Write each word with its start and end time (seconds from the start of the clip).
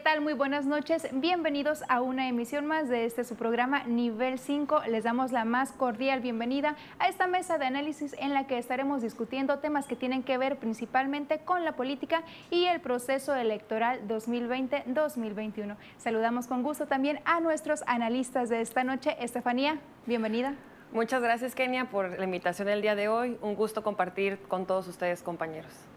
¿qué 0.00 0.04
tal? 0.04 0.22
Muy 0.22 0.32
buenas 0.32 0.64
noches. 0.64 1.06
Bienvenidos 1.12 1.84
a 1.90 2.00
una 2.00 2.26
emisión 2.26 2.64
más 2.64 2.88
de 2.88 3.04
este 3.04 3.22
su 3.22 3.36
programa 3.36 3.84
Nivel 3.84 4.38
5. 4.38 4.84
Les 4.88 5.04
damos 5.04 5.30
la 5.30 5.44
más 5.44 5.72
cordial 5.72 6.20
bienvenida 6.20 6.74
a 6.98 7.08
esta 7.08 7.26
mesa 7.26 7.58
de 7.58 7.66
análisis 7.66 8.16
en 8.18 8.32
la 8.32 8.46
que 8.46 8.56
estaremos 8.56 9.02
discutiendo 9.02 9.58
temas 9.58 9.86
que 9.86 9.96
tienen 9.96 10.22
que 10.22 10.38
ver 10.38 10.56
principalmente 10.56 11.40
con 11.40 11.66
la 11.66 11.72
política 11.72 12.22
y 12.50 12.64
el 12.64 12.80
proceso 12.80 13.34
electoral 13.34 14.00
2020-2021. 14.08 15.76
Saludamos 15.98 16.46
con 16.46 16.62
gusto 16.62 16.86
también 16.86 17.20
a 17.26 17.40
nuestros 17.40 17.82
analistas 17.86 18.48
de 18.48 18.62
esta 18.62 18.84
noche. 18.84 19.18
Estefanía, 19.20 19.80
bienvenida. 20.06 20.54
Muchas 20.92 21.22
gracias, 21.22 21.54
Kenia, 21.54 21.90
por 21.90 22.18
la 22.18 22.24
invitación 22.24 22.68
del 22.68 22.80
día 22.80 22.94
de 22.94 23.08
hoy. 23.08 23.36
Un 23.42 23.54
gusto 23.54 23.82
compartir 23.82 24.38
con 24.48 24.64
todos 24.64 24.88
ustedes, 24.88 25.22
compañeros. 25.22 25.89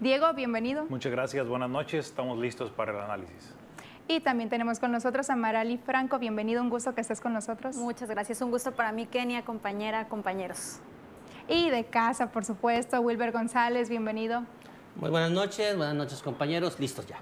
Diego, 0.00 0.32
bienvenido. 0.34 0.86
Muchas 0.88 1.12
gracias, 1.12 1.46
buenas 1.46 1.70
noches, 1.70 2.06
estamos 2.06 2.38
listos 2.38 2.70
para 2.70 2.92
el 2.92 2.98
análisis. 2.98 3.54
Y 4.08 4.20
también 4.20 4.50
tenemos 4.50 4.80
con 4.80 4.90
nosotros 4.90 5.30
a 5.30 5.36
Marali 5.36 5.78
Franco, 5.78 6.18
bienvenido, 6.18 6.60
un 6.60 6.68
gusto 6.68 6.94
que 6.94 7.00
estés 7.00 7.20
con 7.20 7.32
nosotros. 7.32 7.76
Muchas 7.76 8.10
gracias, 8.10 8.40
un 8.42 8.50
gusto 8.50 8.72
para 8.72 8.90
mí, 8.90 9.06
Kenia, 9.06 9.44
compañera, 9.44 10.08
compañeros. 10.08 10.80
Y 11.48 11.70
de 11.70 11.84
casa, 11.84 12.32
por 12.32 12.44
supuesto, 12.44 13.00
Wilber 13.00 13.30
González, 13.30 13.88
bienvenido. 13.88 14.42
Muy 14.96 15.10
buenas 15.10 15.30
noches, 15.30 15.76
buenas 15.76 15.94
noches 15.94 16.22
compañeros, 16.22 16.78
listos 16.80 17.06
ya. 17.06 17.18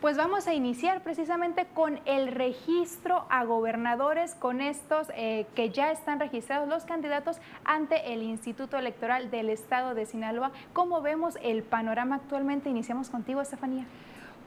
Pues 0.00 0.16
vamos 0.16 0.46
a 0.46 0.54
iniciar 0.54 1.02
precisamente 1.02 1.66
con 1.74 1.98
el 2.04 2.28
registro 2.28 3.26
a 3.30 3.44
gobernadores, 3.44 4.36
con 4.36 4.60
estos 4.60 5.08
eh, 5.16 5.44
que 5.56 5.70
ya 5.70 5.90
están 5.90 6.20
registrados 6.20 6.68
los 6.68 6.84
candidatos 6.84 7.38
ante 7.64 8.12
el 8.12 8.22
Instituto 8.22 8.78
Electoral 8.78 9.32
del 9.32 9.50
Estado 9.50 9.96
de 9.96 10.06
Sinaloa. 10.06 10.52
¿Cómo 10.72 11.02
vemos 11.02 11.36
el 11.42 11.64
panorama 11.64 12.14
actualmente? 12.14 12.70
Iniciamos 12.70 13.10
contigo, 13.10 13.40
Estefanía. 13.40 13.86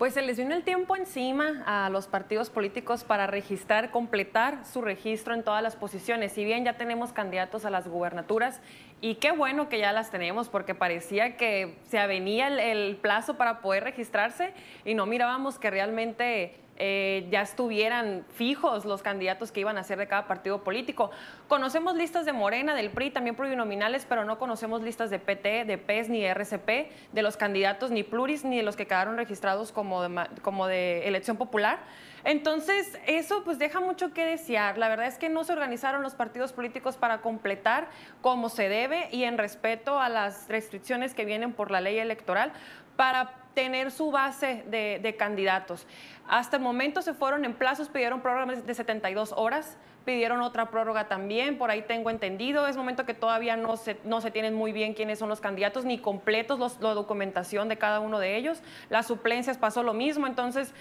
Pues 0.02 0.16
se 0.16 0.24
les 0.24 0.36
vino 0.36 0.56
el 0.56 0.64
tiempo 0.64 0.96
encima 0.96 1.62
a 1.68 1.92
los 1.92 2.08
partidos 2.08 2.50
políticos 2.50 3.04
para 3.04 3.28
registrar, 3.28 3.92
completar 3.92 4.66
su 4.66 4.82
registro 4.82 5.36
en 5.36 5.44
todas 5.44 5.62
las 5.62 5.76
posiciones. 5.76 6.32
Si 6.32 6.44
bien 6.44 6.66
ya 6.66 6.76
tenemos 6.76 7.14
candidatos 7.14 7.66
a 7.66 7.70
las 7.70 7.88
gubernaturas, 7.88 8.62
y 9.00 9.18
qué 9.18 9.32
bueno 9.32 9.70
que 9.70 9.78
ya 9.78 9.94
las 9.94 10.10
tenemos, 10.10 10.50
porque 10.50 10.74
parecía 10.74 11.38
que 11.38 11.78
se 11.88 12.00
avenía 12.00 12.48
el 12.48 12.96
plazo 12.96 13.38
para 13.38 13.62
poder 13.62 13.84
registrarse 13.84 14.56
y 14.86 14.96
no 14.96 15.06
mirábamos 15.06 15.60
que 15.60 15.70
realmente 15.70 16.56
eh, 16.84 17.28
ya 17.30 17.44
estuvieran 17.44 18.26
fijos 18.34 18.86
los 18.86 19.04
candidatos 19.04 19.52
que 19.52 19.60
iban 19.60 19.78
a 19.78 19.84
ser 19.84 20.00
de 20.00 20.08
cada 20.08 20.26
partido 20.26 20.64
político. 20.64 21.12
Conocemos 21.48 21.96
listas 21.96 22.26
de 22.26 22.34
Morena, 22.34 22.74
del 22.74 22.90
PRI, 22.90 23.12
también 23.12 23.36
plurinominales, 23.36 24.08
pero 24.10 24.26
no 24.26 24.40
conocemos 24.40 24.82
listas 24.82 25.12
de 25.12 25.20
PT, 25.20 25.66
de 25.66 25.78
PES 25.78 26.10
ni 26.10 26.22
de 26.22 26.30
RCP, 26.34 27.14
de 27.14 27.22
los 27.22 27.38
candidatos 27.38 27.92
ni 27.92 28.02
pluris, 28.02 28.44
ni 28.44 28.58
de 28.58 28.64
los 28.64 28.76
que 28.76 28.88
quedaron 28.88 29.16
registrados 29.16 29.72
como 29.72 30.02
de, 30.02 30.28
como 30.42 30.66
de 30.66 31.08
elección 31.08 31.38
popular. 31.38 31.82
Entonces, 32.24 33.00
eso 33.08 33.44
pues 33.44 33.60
deja 33.60 33.80
mucho 33.80 34.14
que 34.14 34.26
desear. 34.26 34.78
La 34.78 34.90
verdad 34.90 35.08
es 35.08 35.18
que 35.18 35.30
no 35.30 35.44
se 35.44 35.54
organizaron 35.54 36.02
los 36.02 36.14
partidos 36.16 36.54
políticos 36.54 36.98
para 36.98 37.22
completar 37.22 37.90
como 38.22 38.50
se 38.50 38.70
debe 38.70 39.08
y 39.12 39.24
en 39.24 39.38
respeto 39.38 40.00
a 40.00 40.10
las 40.10 40.48
restricciones 40.48 41.14
que 41.14 41.26
vienen 41.26 41.54
por 41.54 41.72
la 41.72 41.82
ley 41.82 41.98
electoral 41.98 42.54
para 42.96 43.42
tener 43.54 43.92
su 43.92 44.12
base 44.12 44.64
de, 44.68 45.16
candidatos. 45.18 45.86
Hasta 46.28 46.58
el 46.58 46.64
momento 46.64 47.02
se 47.02 47.14
fueron 47.14 47.44
en 47.46 47.54
plazos, 47.54 47.90
pidieron 47.90 48.22
prórrogas 48.22 48.66
de 48.66 48.74
72 48.74 49.34
horas, 49.36 49.78
pidieron 50.06 50.42
otra 50.42 50.70
prórroga 50.70 51.08
también, 51.08 51.58
por 51.58 51.70
ahí 51.70 51.82
tengo 51.82 52.10
entendido. 52.10 52.68
Es 52.68 52.78
momento 52.78 53.06
que 53.06 53.14
todavía 53.14 53.58
no 53.58 53.76
se, 53.78 53.98
no 54.04 54.22
se 54.22 54.32
tienen 54.32 54.54
muy 54.54 54.72
bien 54.72 54.94
quiénes 54.94 55.20
son 55.20 55.30
los 55.30 55.42
candidatos, 55.42 55.86
ni 55.86 55.98
completos 55.98 56.60
los, 56.60 56.80
la 56.80 56.94
documentación 56.94 57.68
de 57.68 57.78
cada 57.78 58.00
uno 58.00 58.20
de 58.20 58.38
ellos. 58.38 58.62
Las 58.90 59.08
suplencias 59.08 59.58
pasó 59.58 59.84
lo 59.84 59.94
mismo, 59.94 60.28
entonces 60.28 60.74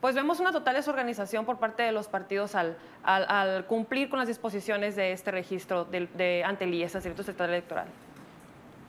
pues 0.00 0.14
vemos 0.14 0.38
una 0.38 0.52
total 0.52 0.76
desorganización 0.76 1.44
por 1.44 1.58
parte 1.58 1.82
de 1.82 1.90
los 1.90 2.06
partidos 2.06 2.54
al, 2.54 2.76
cumplir 3.66 4.08
con 4.08 4.20
las 4.20 4.28
disposiciones 4.28 4.94
de 4.94 5.10
este 5.10 5.32
registro 5.32 5.84
de, 5.84 6.06
de 6.14 6.44
ante 6.44 6.64
el 6.64 6.74
IES, 6.74 6.94
Estatal 6.94 7.48
Electoral. 7.48 7.88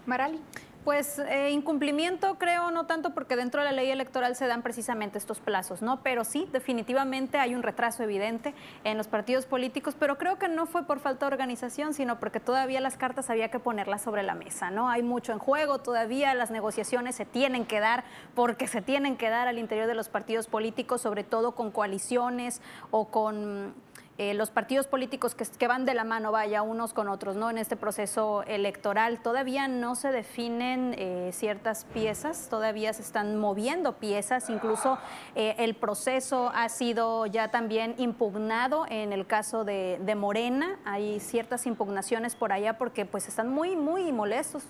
Marali. 0.06 0.40
Pues 0.84 1.20
eh, 1.20 1.52
incumplimiento 1.52 2.36
creo 2.36 2.72
no 2.72 2.86
tanto 2.86 3.14
porque 3.14 3.36
dentro 3.36 3.62
de 3.62 3.66
la 3.66 3.74
ley 3.74 3.92
electoral 3.92 4.36
se 4.36 4.48
dan 4.48 4.62
precisamente 4.62 5.18
estos 5.18 5.40
plazos, 5.40 5.82
¿no? 5.82 6.02
Pero 6.04 6.24
sí, 6.24 6.48
definitivamente 6.54 7.38
hay 7.38 7.54
un 7.54 7.64
retraso 7.64 8.02
evidente 8.02 8.54
en 8.86 8.98
los 8.98 9.08
partidos 9.08 9.46
políticos, 9.46 9.96
pero 10.00 10.18
creo 10.18 10.40
que 10.40 10.48
no 10.48 10.66
fue 10.68 10.84
por 10.84 11.00
falta 11.00 11.26
de 11.26 11.34
organización, 11.34 11.94
sino 11.94 12.20
porque 12.20 12.40
todavía 12.40 12.80
las 12.80 12.96
cartas 12.96 13.30
había 13.30 13.52
que 13.52 13.60
ponerlas 13.60 14.02
sobre 14.02 14.24
la 14.24 14.36
mesa, 14.36 14.72
¿no? 14.72 14.90
Hay 14.90 15.04
mucho 15.04 15.34
en 15.34 15.40
juego, 15.40 15.80
todavía 15.80 16.34
las 16.34 16.50
negociaciones 16.50 17.16
se 17.16 17.26
tienen 17.26 17.66
que 17.66 17.82
dar 17.82 18.06
porque 18.34 18.66
se 18.66 18.82
tienen 18.82 19.18
que 19.18 19.30
dar 19.30 19.50
al 19.50 19.60
interior 19.60 19.86
de 19.86 19.96
los 19.96 20.08
partidos 20.08 20.48
políticos, 20.48 21.02
sobre 21.02 21.26
todo 21.26 21.56
con 21.56 21.72
coaliciones 21.72 22.62
o 22.92 23.10
con 23.10 23.74
eh, 24.20 24.34
los 24.34 24.50
partidos 24.50 24.86
políticos 24.86 25.34
que, 25.34 25.68
van 25.70 25.86
de 25.86 25.94
la 25.94 26.04
mano, 26.04 26.34
vaya, 26.34 26.62
unos 26.62 26.92
con 26.92 27.08
otros, 27.08 27.38
¿no? 27.38 27.50
En 27.50 27.58
este 27.58 27.78
proceso 27.78 28.44
electoral 28.44 29.22
todavía 29.22 29.70
no 29.70 29.96
se 29.96 30.12
definen 30.12 30.94
eh, 30.98 31.30
ciertas 31.32 31.86
piezas, 31.86 32.50
todavía 32.50 32.92
se 32.92 33.02
están 33.02 33.38
moviendo 33.38 33.94
piezas, 33.94 34.50
incluso 34.50 34.98
eh, 35.36 35.56
el 35.60 35.74
proceso 35.74 36.52
ha 36.54 36.68
sido 36.68 37.28
ya 37.28 37.50
también 37.50 37.96
impugnado 37.98 38.86
en 38.90 39.14
el 39.14 39.26
caso 39.26 39.64
de, 39.64 40.16
Morena, 40.18 40.78
hay 40.84 41.22
ciertas 41.22 41.66
impugnaciones 41.66 42.36
por 42.36 42.52
allá 42.52 42.78
porque 42.78 43.06
pues 43.06 43.30
están 43.30 43.48
muy, 43.48 43.78
muy 43.78 44.12
molestos, 44.12 44.66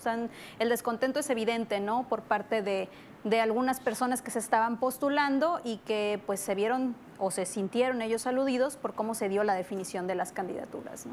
el 0.59 0.69
descontento 0.69 1.21
es 1.21 1.29
evidente, 1.31 1.79
¿no? 1.79 2.07
Por 2.07 2.21
parte 2.21 2.61
de, 2.61 2.87
de 3.23 3.41
algunas 3.41 3.79
personas 3.79 4.21
que 4.21 4.31
se 4.31 4.39
estaban 4.39 4.77
postulando 4.77 5.59
y 5.63 5.77
que 5.77 6.19
pues 6.25 6.39
se 6.39 6.55
vieron 6.55 6.95
o 7.17 7.31
se 7.31 7.45
sintieron 7.45 8.01
ellos 8.01 8.27
aludidos 8.27 8.77
por 8.77 8.93
cómo 8.93 9.13
se 9.13 9.29
dio 9.29 9.43
la 9.43 9.55
definición 9.55 10.07
de 10.07 10.15
las 10.15 10.31
candidaturas. 10.31 11.05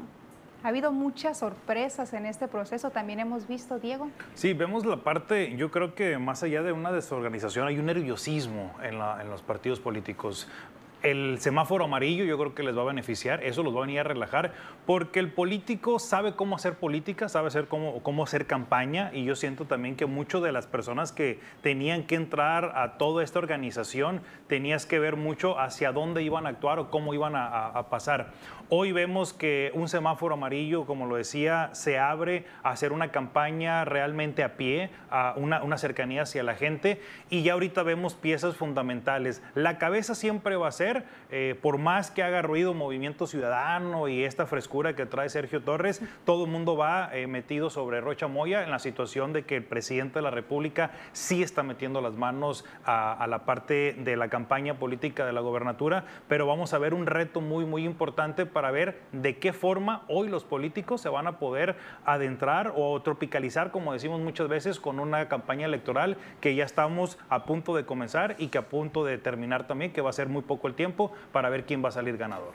Ha 0.63 0.69
habido 0.69 0.91
muchas 0.91 1.37
sorpresas 1.37 2.13
en 2.13 2.25
este 2.25 2.47
proceso, 2.47 2.89
también 2.89 3.19
hemos 3.19 3.47
visto, 3.47 3.77
Diego. 3.77 4.09
Sí, 4.33 4.53
vemos 4.53 4.85
la 4.85 4.97
parte, 4.97 5.55
yo 5.55 5.69
creo 5.69 5.93
que 5.93 6.17
más 6.17 6.41
allá 6.41 6.63
de 6.63 6.71
una 6.71 6.91
desorganización 6.91 7.67
hay 7.67 7.77
un 7.77 7.85
nerviosismo 7.85 8.73
en, 8.81 8.95
en 8.95 9.29
los 9.29 9.43
partidos 9.43 9.79
políticos 9.79 10.47
el 11.11 11.39
semáforo 11.39 11.85
amarillo 11.85 12.23
yo 12.25 12.37
creo 12.37 12.55
que 12.55 12.63
les 12.63 12.77
va 12.77 12.81
a 12.81 12.85
beneficiar, 12.85 13.43
eso 13.43 13.63
los 13.63 13.73
va 13.73 13.79
a 13.79 13.81
venir 13.85 13.99
a 13.99 14.03
relajar, 14.03 14.53
porque 14.85 15.19
el 15.19 15.31
político 15.31 15.99
sabe 15.99 16.33
cómo 16.33 16.55
hacer 16.55 16.75
política, 16.75 17.29
sabe 17.29 17.47
hacer 17.47 17.67
cómo, 17.67 18.01
cómo 18.03 18.23
hacer 18.23 18.45
campaña 18.45 19.11
y 19.13 19.23
yo 19.23 19.35
siento 19.35 19.65
también 19.65 19.95
que 19.95 20.05
muchas 20.05 20.41
de 20.41 20.51
las 20.51 20.67
personas 20.67 21.11
que 21.11 21.39
tenían 21.61 22.03
que 22.03 22.15
entrar 22.15 22.73
a 22.75 22.97
toda 22.97 23.23
esta 23.23 23.39
organización 23.39 24.21
tenías 24.47 24.85
que 24.85 24.99
ver 24.99 25.15
mucho 25.15 25.59
hacia 25.59 25.91
dónde 25.91 26.23
iban 26.23 26.45
a 26.45 26.49
actuar 26.49 26.79
o 26.79 26.89
cómo 26.89 27.13
iban 27.13 27.35
a 27.35 27.87
pasar. 27.89 28.33
Hoy 28.69 28.91
vemos 28.91 29.31
que 29.31 29.71
un 29.75 29.87
semáforo 29.87 30.33
amarillo, 30.33 30.85
como 30.85 31.05
lo 31.05 31.15
decía, 31.15 31.69
se 31.71 31.99
abre 31.99 32.43
a 32.63 32.71
hacer 32.71 32.91
una 32.91 33.11
campaña 33.11 33.85
realmente 33.85 34.43
a 34.43 34.57
pie, 34.57 34.89
a 35.09 35.35
una, 35.37 35.77
cercanía 35.77 36.23
hacia 36.23 36.43
la 36.43 36.53
gente 36.53 37.01
y 37.29 37.43
ya 37.43 37.53
ahorita 37.53 37.83
vemos 37.83 38.15
piezas 38.15 38.57
fundamentales. 38.57 39.41
La 39.55 39.77
cabeza 39.77 40.15
siempre 40.15 40.57
va 40.57 40.67
a 40.67 40.73
ser, 40.73 40.96
eh, 41.29 41.57
por 41.61 41.77
más 41.77 42.11
que 42.11 42.23
haga 42.23 42.41
ruido 42.41 42.73
Movimiento 42.73 43.27
Ciudadano 43.27 44.07
y 44.07 44.23
esta 44.23 44.45
frescura 44.45 44.95
que 44.95 45.05
trae 45.05 45.29
Sergio 45.29 45.61
Torres, 45.61 46.01
todo 46.25 46.45
el 46.45 46.51
mundo 46.51 46.77
va 46.77 47.09
eh, 47.13 47.27
metido 47.27 47.69
sobre 47.69 48.01
Rocha 48.01 48.27
Moya 48.27 48.63
en 48.63 48.71
la 48.71 48.79
situación 48.79 49.33
de 49.33 49.43
que 49.43 49.57
el 49.57 49.63
presidente 49.63 50.19
de 50.19 50.23
la 50.23 50.31
República 50.31 50.91
sí 51.11 51.43
está 51.43 51.63
metiendo 51.63 52.01
las 52.01 52.13
manos 52.13 52.65
a, 52.85 53.13
a 53.13 53.27
la 53.27 53.45
parte 53.45 53.95
de 53.97 54.15
la 54.15 54.29
campaña 54.29 54.79
política 54.79 55.25
de 55.25 55.33
la 55.33 55.41
gobernatura, 55.41 56.05
pero 56.27 56.47
vamos 56.47 56.73
a 56.73 56.77
ver 56.77 56.93
un 56.93 57.05
reto 57.05 57.41
muy, 57.41 57.65
muy 57.65 57.85
importante 57.85 58.45
para 58.45 58.71
ver 58.71 59.01
de 59.11 59.37
qué 59.37 59.53
forma 59.53 60.03
hoy 60.07 60.29
los 60.29 60.43
políticos 60.43 61.01
se 61.01 61.09
van 61.09 61.27
a 61.27 61.39
poder 61.39 61.75
adentrar 62.05 62.73
o 62.75 63.01
tropicalizar, 63.01 63.71
como 63.71 63.93
decimos 63.93 64.21
muchas 64.21 64.47
veces, 64.47 64.79
con 64.79 64.99
una 64.99 65.27
campaña 65.27 65.65
electoral 65.65 66.17
que 66.41 66.55
ya 66.55 66.63
estamos 66.63 67.17
a 67.29 67.45
punto 67.45 67.75
de 67.75 67.85
comenzar 67.85 68.35
y 68.37 68.47
que 68.47 68.57
a 68.57 68.69
punto 68.69 69.03
de 69.03 69.17
terminar 69.17 69.67
también, 69.67 69.93
que 69.93 70.01
va 70.01 70.09
a 70.09 70.13
ser 70.13 70.27
muy 70.27 70.41
poco 70.41 70.67
el 70.67 70.75
tiempo 70.77 71.11
para 71.33 71.49
ver 71.49 71.65
quién 71.65 71.83
va 71.83 71.89
a 71.89 71.91
salir 71.91 72.15
ganador. 72.15 72.53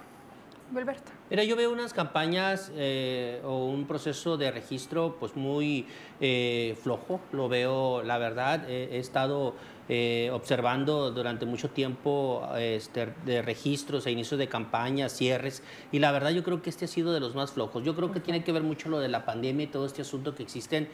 Gilberto. 0.72 1.12
Mira, 1.28 1.44
yo 1.44 1.56
veo 1.56 1.70
unas 1.70 1.92
campañas 1.92 2.70
eh, 2.74 3.40
o 3.44 3.66
un 3.66 3.86
proceso 3.86 4.36
de 4.36 4.50
registro 4.50 5.16
pues 5.18 5.36
muy 5.36 5.86
eh, 6.20 6.76
flojo, 6.82 7.20
lo 7.32 7.48
veo, 7.48 8.02
la 8.02 8.18
verdad, 8.18 8.68
he 8.68 8.98
estado 8.98 9.54
eh, 9.88 10.30
observando 10.32 11.10
durante 11.10 11.46
mucho 11.46 11.70
tiempo 11.70 12.46
este, 12.56 13.12
de 13.24 13.42
registros 13.42 14.06
e 14.06 14.10
inicios 14.10 14.38
de 14.38 14.48
campañas, 14.48 15.12
cierres, 15.12 15.62
y 15.90 15.98
la 15.98 16.12
verdad 16.12 16.30
yo 16.30 16.42
creo 16.42 16.62
que 16.62 16.70
este 16.70 16.84
ha 16.84 16.88
sido 16.88 17.12
de 17.12 17.20
los 17.20 17.34
más 17.34 17.52
flojos. 17.52 17.84
Yo 17.84 17.94
creo 17.94 18.12
que 18.12 18.20
tiene 18.20 18.44
que 18.44 18.52
ver 18.52 18.62
mucho 18.62 18.88
lo 18.88 19.00
de 19.00 19.08
la 19.08 19.24
pandemia 19.24 19.64
y 19.64 19.68
todo 19.68 19.86
este 19.86 20.02
asunto 20.02 20.34
que 20.34 20.42
existen 20.42 20.88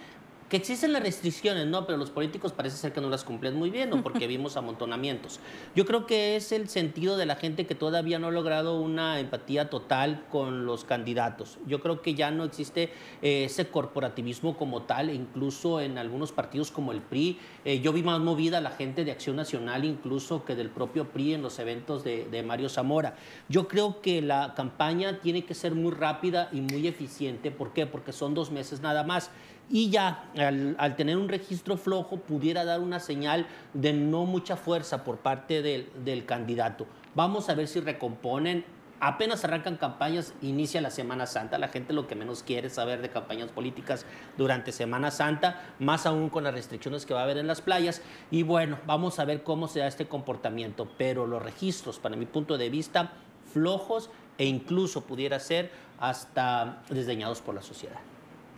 que 0.48 0.56
existen 0.56 0.92
las 0.92 1.02
restricciones, 1.02 1.66
¿no? 1.66 1.86
Pero 1.86 1.98
los 1.98 2.10
políticos 2.10 2.52
parece 2.52 2.76
ser 2.76 2.92
que 2.92 3.00
no 3.00 3.10
las 3.10 3.24
cumplen 3.24 3.54
muy 3.54 3.70
bien, 3.70 3.90
¿no? 3.90 4.02
Porque 4.02 4.26
vimos 4.26 4.56
amontonamientos. 4.56 5.40
Yo 5.74 5.84
creo 5.84 6.06
que 6.06 6.36
es 6.36 6.52
el 6.52 6.68
sentido 6.68 7.16
de 7.16 7.26
la 7.26 7.36
gente 7.36 7.66
que 7.66 7.74
todavía 7.74 8.18
no 8.18 8.28
ha 8.28 8.30
logrado 8.30 8.80
una 8.80 9.20
empatía 9.20 9.68
total 9.68 10.24
con 10.30 10.64
los 10.64 10.84
candidatos. 10.84 11.58
Yo 11.66 11.80
creo 11.80 12.00
que 12.00 12.14
ya 12.14 12.30
no 12.30 12.44
existe 12.44 12.90
eh, 13.20 13.44
ese 13.44 13.68
corporativismo 13.68 14.56
como 14.56 14.82
tal, 14.82 15.10
incluso 15.10 15.80
en 15.80 15.98
algunos 15.98 16.32
partidos 16.32 16.70
como 16.70 16.92
el 16.92 17.02
PRI. 17.02 17.38
Eh, 17.64 17.80
yo 17.80 17.92
vi 17.92 18.02
más 18.02 18.20
movida 18.20 18.60
la 18.60 18.70
gente 18.70 19.04
de 19.04 19.12
Acción 19.12 19.36
Nacional 19.36 19.84
incluso 19.84 20.44
que 20.44 20.54
del 20.54 20.70
propio 20.70 21.08
PRI 21.10 21.34
en 21.34 21.42
los 21.42 21.58
eventos 21.58 22.04
de, 22.04 22.26
de 22.30 22.42
Mario 22.42 22.68
Zamora. 22.68 23.16
Yo 23.48 23.68
creo 23.68 24.00
que 24.00 24.22
la 24.22 24.54
campaña 24.54 25.20
tiene 25.20 25.44
que 25.44 25.54
ser 25.54 25.74
muy 25.74 25.92
rápida 25.92 26.48
y 26.52 26.60
muy 26.62 26.86
eficiente. 26.86 27.50
¿Por 27.50 27.72
qué? 27.72 27.86
Porque 27.86 28.12
son 28.12 28.34
dos 28.34 28.50
meses 28.50 28.80
nada 28.80 29.04
más 29.04 29.30
y 29.70 29.90
ya 29.90 30.30
al, 30.36 30.96
tener 30.96 31.16
un 31.16 31.28
registro 31.28 31.76
flojo 31.76 32.18
pudiera 32.18 32.64
dar 32.64 32.80
una 32.80 33.00
señal 33.00 33.46
de 33.74 33.92
no 33.92 34.24
mucha 34.24 34.56
fuerza 34.56 35.04
por 35.04 35.18
parte 35.18 35.62
del, 35.62 35.88
del, 36.04 36.24
candidato. 36.24 36.86
Vamos 37.14 37.48
a 37.48 37.54
ver 37.54 37.68
si 37.68 37.80
recomponen. 37.80 38.64
Apenas 39.00 39.44
arrancan 39.44 39.76
campañas, 39.76 40.34
inicia 40.42 40.80
la 40.80 40.90
Semana 40.90 41.26
Santa. 41.26 41.58
La 41.58 41.68
gente 41.68 41.92
lo 41.92 42.08
que 42.08 42.16
menos 42.16 42.42
quiere 42.42 42.66
es 42.66 42.72
saber 42.72 43.00
de 43.00 43.10
campañas 43.10 43.48
políticas 43.50 44.04
durante 44.36 44.72
Semana 44.72 45.12
Santa, 45.12 45.62
más 45.78 46.04
aún 46.04 46.30
con 46.30 46.42
las 46.42 46.52
restricciones 46.52 47.06
que 47.06 47.14
va 47.14 47.20
a 47.20 47.22
haber 47.24 47.38
en 47.38 47.46
las 47.46 47.60
playas. 47.60 48.02
Y 48.32 48.42
bueno, 48.42 48.78
vamos 48.86 49.20
a 49.20 49.24
ver 49.24 49.44
cómo 49.44 49.68
se 49.68 49.78
da 49.78 49.86
este 49.86 50.08
comportamiento. 50.08 50.88
Pero 50.98 51.28
los 51.28 51.40
registros, 51.40 52.00
para 52.00 52.16
mi 52.16 52.26
punto 52.26 52.58
de 52.58 52.70
vista, 52.70 53.12
flojos 53.52 54.10
e 54.36 54.46
incluso 54.46 55.02
pudiera 55.02 55.38
ser 55.38 55.70
hasta 56.00 56.82
desdeñados 56.88 57.40
por 57.40 57.54
la 57.54 57.62
sociedad. 57.62 57.98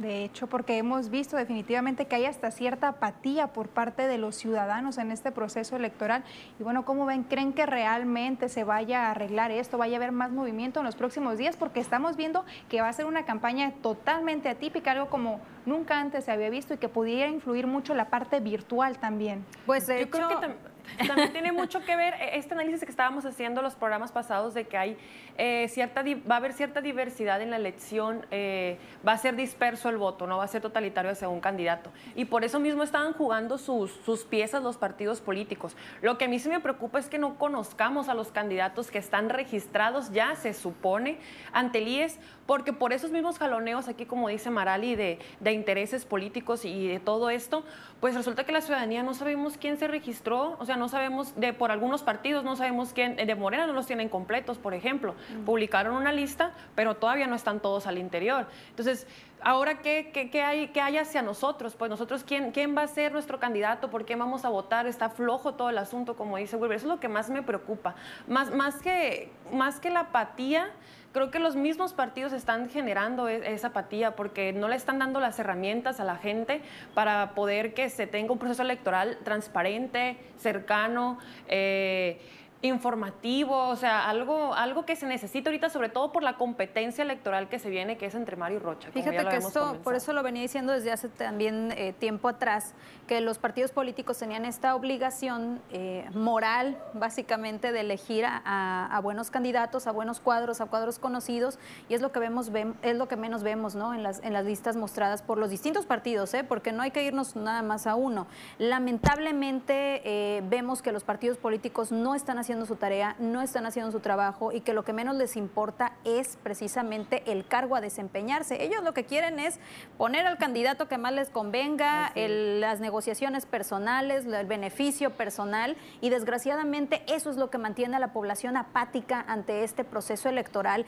De 0.00 0.24
hecho, 0.24 0.46
porque 0.46 0.78
hemos 0.78 1.10
visto 1.10 1.36
definitivamente 1.36 2.06
que 2.06 2.16
hay 2.16 2.24
hasta 2.24 2.50
cierta 2.50 2.88
apatía 2.88 3.48
por 3.48 3.68
parte 3.68 4.08
de 4.08 4.16
los 4.16 4.34
ciudadanos 4.34 4.96
en 4.96 5.12
este 5.12 5.30
proceso 5.30 5.76
electoral. 5.76 6.24
Y 6.58 6.62
bueno, 6.62 6.86
¿cómo 6.86 7.04
ven? 7.04 7.22
¿Creen 7.24 7.52
que 7.52 7.66
realmente 7.66 8.48
se 8.48 8.64
vaya 8.64 9.06
a 9.06 9.10
arreglar 9.10 9.50
esto? 9.50 9.76
¿Vaya 9.76 9.96
a 9.96 9.98
haber 9.98 10.12
más 10.12 10.30
movimiento 10.30 10.80
en 10.80 10.86
los 10.86 10.96
próximos 10.96 11.36
días? 11.36 11.56
Porque 11.56 11.80
estamos 11.80 12.16
viendo 12.16 12.46
que 12.70 12.80
va 12.80 12.88
a 12.88 12.92
ser 12.94 13.04
una 13.04 13.26
campaña 13.26 13.72
totalmente 13.82 14.48
atípica, 14.48 14.92
algo 14.92 15.10
como 15.10 15.40
nunca 15.66 16.00
antes 16.00 16.24
se 16.24 16.32
había 16.32 16.48
visto 16.48 16.72
y 16.72 16.78
que 16.78 16.88
pudiera 16.88 17.28
influir 17.28 17.66
mucho 17.66 17.94
la 17.94 18.06
parte 18.06 18.40
virtual 18.40 18.98
también. 18.98 19.44
Pues 19.66 19.86
de 19.86 20.00
hecho... 20.00 20.12
Creo 20.12 20.40
que 20.40 21.06
también 21.06 21.32
tiene 21.32 21.52
mucho 21.52 21.84
que 21.84 21.96
ver 21.96 22.14
e-, 22.14 22.38
este 22.38 22.54
análisis 22.54 22.84
que 22.84 22.90
estábamos 22.90 23.24
haciendo 23.24 23.62
los 23.62 23.74
programas 23.74 24.12
pasados 24.12 24.54
de 24.54 24.66
que 24.66 24.76
hay 24.76 24.96
eh, 25.42 25.68
cierta, 25.68 26.02
va 26.02 26.34
a 26.34 26.36
haber 26.36 26.52
cierta 26.52 26.82
diversidad 26.82 27.40
en 27.40 27.48
la 27.48 27.56
elección, 27.56 28.26
eh, 28.30 28.76
va 29.08 29.12
a 29.12 29.16
ser 29.16 29.36
disperso 29.36 29.88
el 29.88 29.96
voto, 29.96 30.26
no 30.26 30.36
va 30.36 30.44
a 30.44 30.48
ser 30.48 30.60
totalitario 30.60 31.10
hacia 31.10 31.30
un 31.30 31.40
candidato. 31.40 31.90
Y 32.14 32.26
por 32.26 32.44
eso 32.44 32.60
mismo 32.60 32.82
estaban 32.82 33.14
jugando 33.14 33.56
sus, 33.56 33.90
piezas 34.28 34.62
los 34.62 34.76
partidos 34.76 35.22
políticos. 35.22 35.78
Lo 36.02 36.18
que 36.18 36.26
a 36.26 36.28
mí 36.28 36.38
sí 36.38 36.50
me 36.50 36.60
preocupa 36.60 36.98
es 36.98 37.08
que 37.08 37.16
no 37.16 37.38
conozcamos 37.38 38.10
a 38.10 38.14
los 38.14 38.32
candidatos 38.32 38.90
que 38.90 38.98
están 38.98 39.30
registrados 39.30 40.12
ya, 40.12 40.36
se 40.36 40.52
supone, 40.52 41.16
ante 41.54 41.78
el 41.78 41.88
IES, 41.88 42.18
porque 42.44 42.74
por 42.74 42.92
esos 42.92 43.10
mismos 43.10 43.38
jaloneos 43.38 43.88
aquí, 43.88 44.04
como 44.04 44.28
dice 44.28 44.50
Marali, 44.50 44.94
de, 44.94 45.20
de 45.40 45.52
intereses 45.52 46.04
políticos 46.04 46.66
y 46.66 46.86
de 46.86 47.00
todo 47.00 47.30
esto, 47.30 47.64
pues 48.00 48.14
resulta 48.14 48.44
que 48.44 48.52
la 48.52 48.60
ciudadanía 48.60 49.02
no 49.02 49.14
sabemos 49.14 49.56
quién 49.56 49.78
se 49.78 49.88
registró, 49.88 50.56
o 50.58 50.66
sea, 50.66 50.76
no 50.76 50.90
sabemos 50.90 51.32
de 51.40 51.54
por 51.54 51.70
algunos 51.70 52.02
partidos, 52.02 52.44
no 52.44 52.56
sabemos 52.56 52.92
quién, 52.92 53.16
de 53.16 53.34
Morena 53.34 53.66
no 53.66 53.72
los 53.72 53.86
tienen 53.86 54.10
completos, 54.10 54.58
por 54.58 54.74
ejemplo. 54.74 55.14
Publicaron 55.44 55.94
una 55.94 56.12
lista, 56.12 56.52
pero 56.74 56.96
todavía 56.96 57.26
no 57.26 57.34
están 57.34 57.60
todos 57.60 57.86
al 57.86 57.98
interior. 57.98 58.46
Entonces, 58.70 59.06
ahora, 59.42 59.80
¿qué, 59.80 60.10
qué, 60.12 60.42
hay, 60.42 60.68
qué 60.68 60.80
hay 60.80 60.98
hacia 60.98 61.22
nosotros? 61.22 61.74
Pues 61.76 61.90
nosotros, 61.90 62.24
¿quién, 62.24 62.52
¿quién 62.52 62.76
va 62.76 62.82
a 62.82 62.88
ser 62.88 63.12
nuestro 63.12 63.38
candidato? 63.38 63.90
¿Por 63.90 64.04
qué 64.04 64.16
vamos 64.16 64.44
a 64.44 64.48
votar? 64.48 64.86
Está 64.86 65.10
flojo 65.10 65.54
todo 65.54 65.70
el 65.70 65.78
asunto, 65.78 66.16
como 66.16 66.36
dice 66.36 66.56
Wilber. 66.56 66.76
Eso 66.76 66.86
es 66.86 66.92
lo 66.92 67.00
que 67.00 67.08
más 67.08 67.30
me 67.30 67.42
preocupa. 67.42 67.94
Más, 68.26 68.50
más, 68.50 68.80
que, 68.80 69.30
más 69.52 69.80
que 69.80 69.90
la 69.90 70.00
apatía, 70.00 70.70
creo 71.12 71.30
que 71.30 71.38
los 71.38 71.56
mismos 71.56 71.92
partidos 71.92 72.32
están 72.32 72.68
generando 72.68 73.28
e, 73.28 73.52
esa 73.52 73.68
apatía 73.68 74.16
porque 74.16 74.52
no 74.52 74.68
le 74.68 74.76
están 74.76 74.98
dando 74.98 75.20
las 75.20 75.38
herramientas 75.38 76.00
a 76.00 76.04
la 76.04 76.16
gente 76.16 76.62
para 76.94 77.34
poder 77.34 77.74
que 77.74 77.88
se 77.90 78.06
tenga 78.06 78.32
un 78.32 78.38
proceso 78.38 78.62
electoral 78.62 79.18
transparente, 79.24 80.18
cercano. 80.36 81.18
Eh, 81.48 82.20
informativo, 82.62 83.68
o 83.68 83.76
sea, 83.76 84.08
algo, 84.08 84.54
algo 84.54 84.84
que 84.84 84.94
se 84.94 85.06
necesita 85.06 85.48
ahorita, 85.48 85.70
sobre 85.70 85.88
todo 85.88 86.12
por 86.12 86.22
la 86.22 86.36
competencia 86.36 87.02
electoral 87.02 87.48
que 87.48 87.58
se 87.58 87.70
viene, 87.70 87.96
que 87.96 88.06
es 88.06 88.14
entre 88.14 88.36
Mario 88.36 88.58
y 88.58 88.60
Rocha. 88.60 88.90
Fíjate 88.92 89.26
que 89.28 89.36
esto, 89.36 89.78
por 89.82 89.94
eso 89.94 90.12
lo 90.12 90.22
venía 90.22 90.42
diciendo 90.42 90.72
desde 90.72 90.92
hace 90.92 91.08
también 91.08 91.72
eh, 91.76 91.94
tiempo 91.98 92.28
atrás, 92.28 92.74
que 93.06 93.20
los 93.22 93.38
partidos 93.38 93.72
políticos 93.72 94.18
tenían 94.18 94.44
esta 94.44 94.74
obligación 94.74 95.60
eh, 95.70 96.08
moral, 96.12 96.78
básicamente, 96.92 97.72
de 97.72 97.80
elegir 97.80 98.24
a, 98.26 99.00
buenos 99.02 99.30
candidatos, 99.30 99.86
a 99.86 99.92
buenos 99.92 100.20
cuadros, 100.20 100.60
a 100.60 100.66
cuadros 100.66 100.98
conocidos, 100.98 101.58
y 101.88 101.94
es 101.94 102.02
lo 102.02 102.12
que 102.12 102.20
vemos, 102.20 102.50
es 102.82 102.96
lo 102.96 103.08
que 103.08 103.16
menos 103.16 103.42
vemos, 103.42 103.74
¿no? 103.74 103.94
En 103.94 104.02
las, 104.02 104.22
en 104.22 104.34
las 104.34 104.44
listas 104.44 104.76
mostradas 104.76 105.22
por 105.22 105.38
los 105.38 105.48
distintos 105.48 105.86
partidos, 105.86 106.34
¿eh? 106.34 106.44
Porque 106.44 106.72
no 106.72 106.82
hay 106.82 106.90
que 106.90 107.02
irnos 107.02 107.36
nada 107.36 107.62
más 107.62 107.86
a 107.86 107.94
uno. 107.94 108.26
Lamentablemente 108.58 110.42
vemos 110.48 110.82
que 110.82 110.92
los 110.92 111.04
partidos 111.04 111.38
políticos 111.38 111.90
no 111.90 112.14
están 112.14 112.38
haciendo 112.38 112.49
haciendo 112.50 112.66
su 112.66 112.74
tarea, 112.74 113.14
no 113.20 113.42
están 113.42 113.64
haciendo 113.64 113.92
su 113.92 114.00
trabajo 114.00 114.50
y 114.50 114.62
que 114.62 114.74
lo 114.74 114.82
que 114.82 114.92
menos 114.92 115.14
les 115.14 115.36
importa 115.36 115.92
es 116.04 116.36
precisamente 116.42 117.22
el 117.30 117.46
cargo 117.46 117.76
a 117.76 117.80
desempeñarse. 117.80 118.64
Ellos 118.64 118.82
lo 118.82 118.92
que 118.92 119.04
quieren 119.04 119.38
es 119.38 119.60
poner 119.96 120.26
al 120.26 120.36
candidato 120.36 120.88
que 120.88 120.98
más 120.98 121.12
les 121.12 121.30
convenga, 121.30 122.10
las 122.16 122.80
negociaciones 122.80 123.46
personales, 123.46 124.26
el 124.26 124.46
beneficio 124.46 125.10
personal 125.10 125.76
y 126.00 126.10
desgraciadamente 126.10 127.04
eso 127.06 127.30
es 127.30 127.36
lo 127.36 127.50
que 127.50 127.58
mantiene 127.58 127.94
a 127.94 128.00
la 128.00 128.12
población 128.12 128.56
apática 128.56 129.24
ante 129.28 129.62
este 129.62 129.84
proceso 129.84 130.28
electoral 130.28 130.86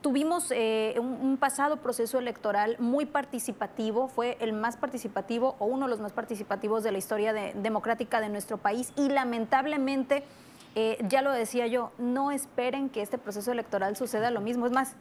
tuvimos 0.00 0.50
eh, 0.50 0.94
un, 0.98 1.36
pasado 1.36 1.78
proceso 1.78 2.18
electoral 2.18 2.76
muy 2.78 3.06
participativo, 3.06 4.08
fue 4.08 4.36
el 4.40 4.52
más 4.52 4.76
participativo 4.76 5.56
o 5.58 5.66
uno 5.66 5.86
de 5.86 5.90
los 5.90 6.00
más 6.00 6.12
participativos 6.12 6.82
de 6.82 6.92
la 6.92 6.98
historia 6.98 7.32
democrática 7.32 8.20
de 8.20 8.28
nuestro 8.28 8.58
país 8.58 8.92
y 8.96 9.08
lamentablemente 9.08 10.24
eh, 10.74 10.98
ya 11.08 11.22
lo 11.22 11.32
decía 11.32 11.66
yo, 11.66 11.92
no 11.98 12.30
esperen 12.30 12.88
que 12.88 13.02
este 13.02 13.18
proceso 13.18 13.52
electoral 13.52 13.96
suceda 13.96 14.30
lo 14.30 14.40
mismo. 14.40 14.66
Es 14.66 14.72
más, 14.72 14.94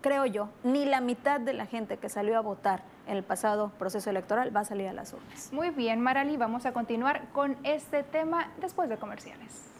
creo 0.00 0.26
yo, 0.26 0.48
ni 0.64 0.84
la 0.84 1.00
mitad 1.00 1.40
de 1.40 1.52
la 1.52 1.66
gente 1.66 1.96
que 1.96 2.08
salió 2.08 2.36
a 2.38 2.40
votar 2.40 2.82
en 3.06 3.16
el 3.16 3.24
pasado 3.24 3.72
proceso 3.78 4.10
electoral 4.10 4.54
va 4.54 4.60
a 4.60 4.64
salir 4.64 4.88
a 4.88 4.92
las 4.92 5.12
urnas. 5.12 5.52
Muy 5.52 5.70
bien, 5.70 6.00
Marali, 6.00 6.36
vamos 6.36 6.66
a 6.66 6.72
continuar 6.72 7.28
con 7.32 7.56
este 7.64 8.02
tema 8.02 8.50
después 8.60 8.88
de 8.88 8.96
comerciales. 8.96 9.77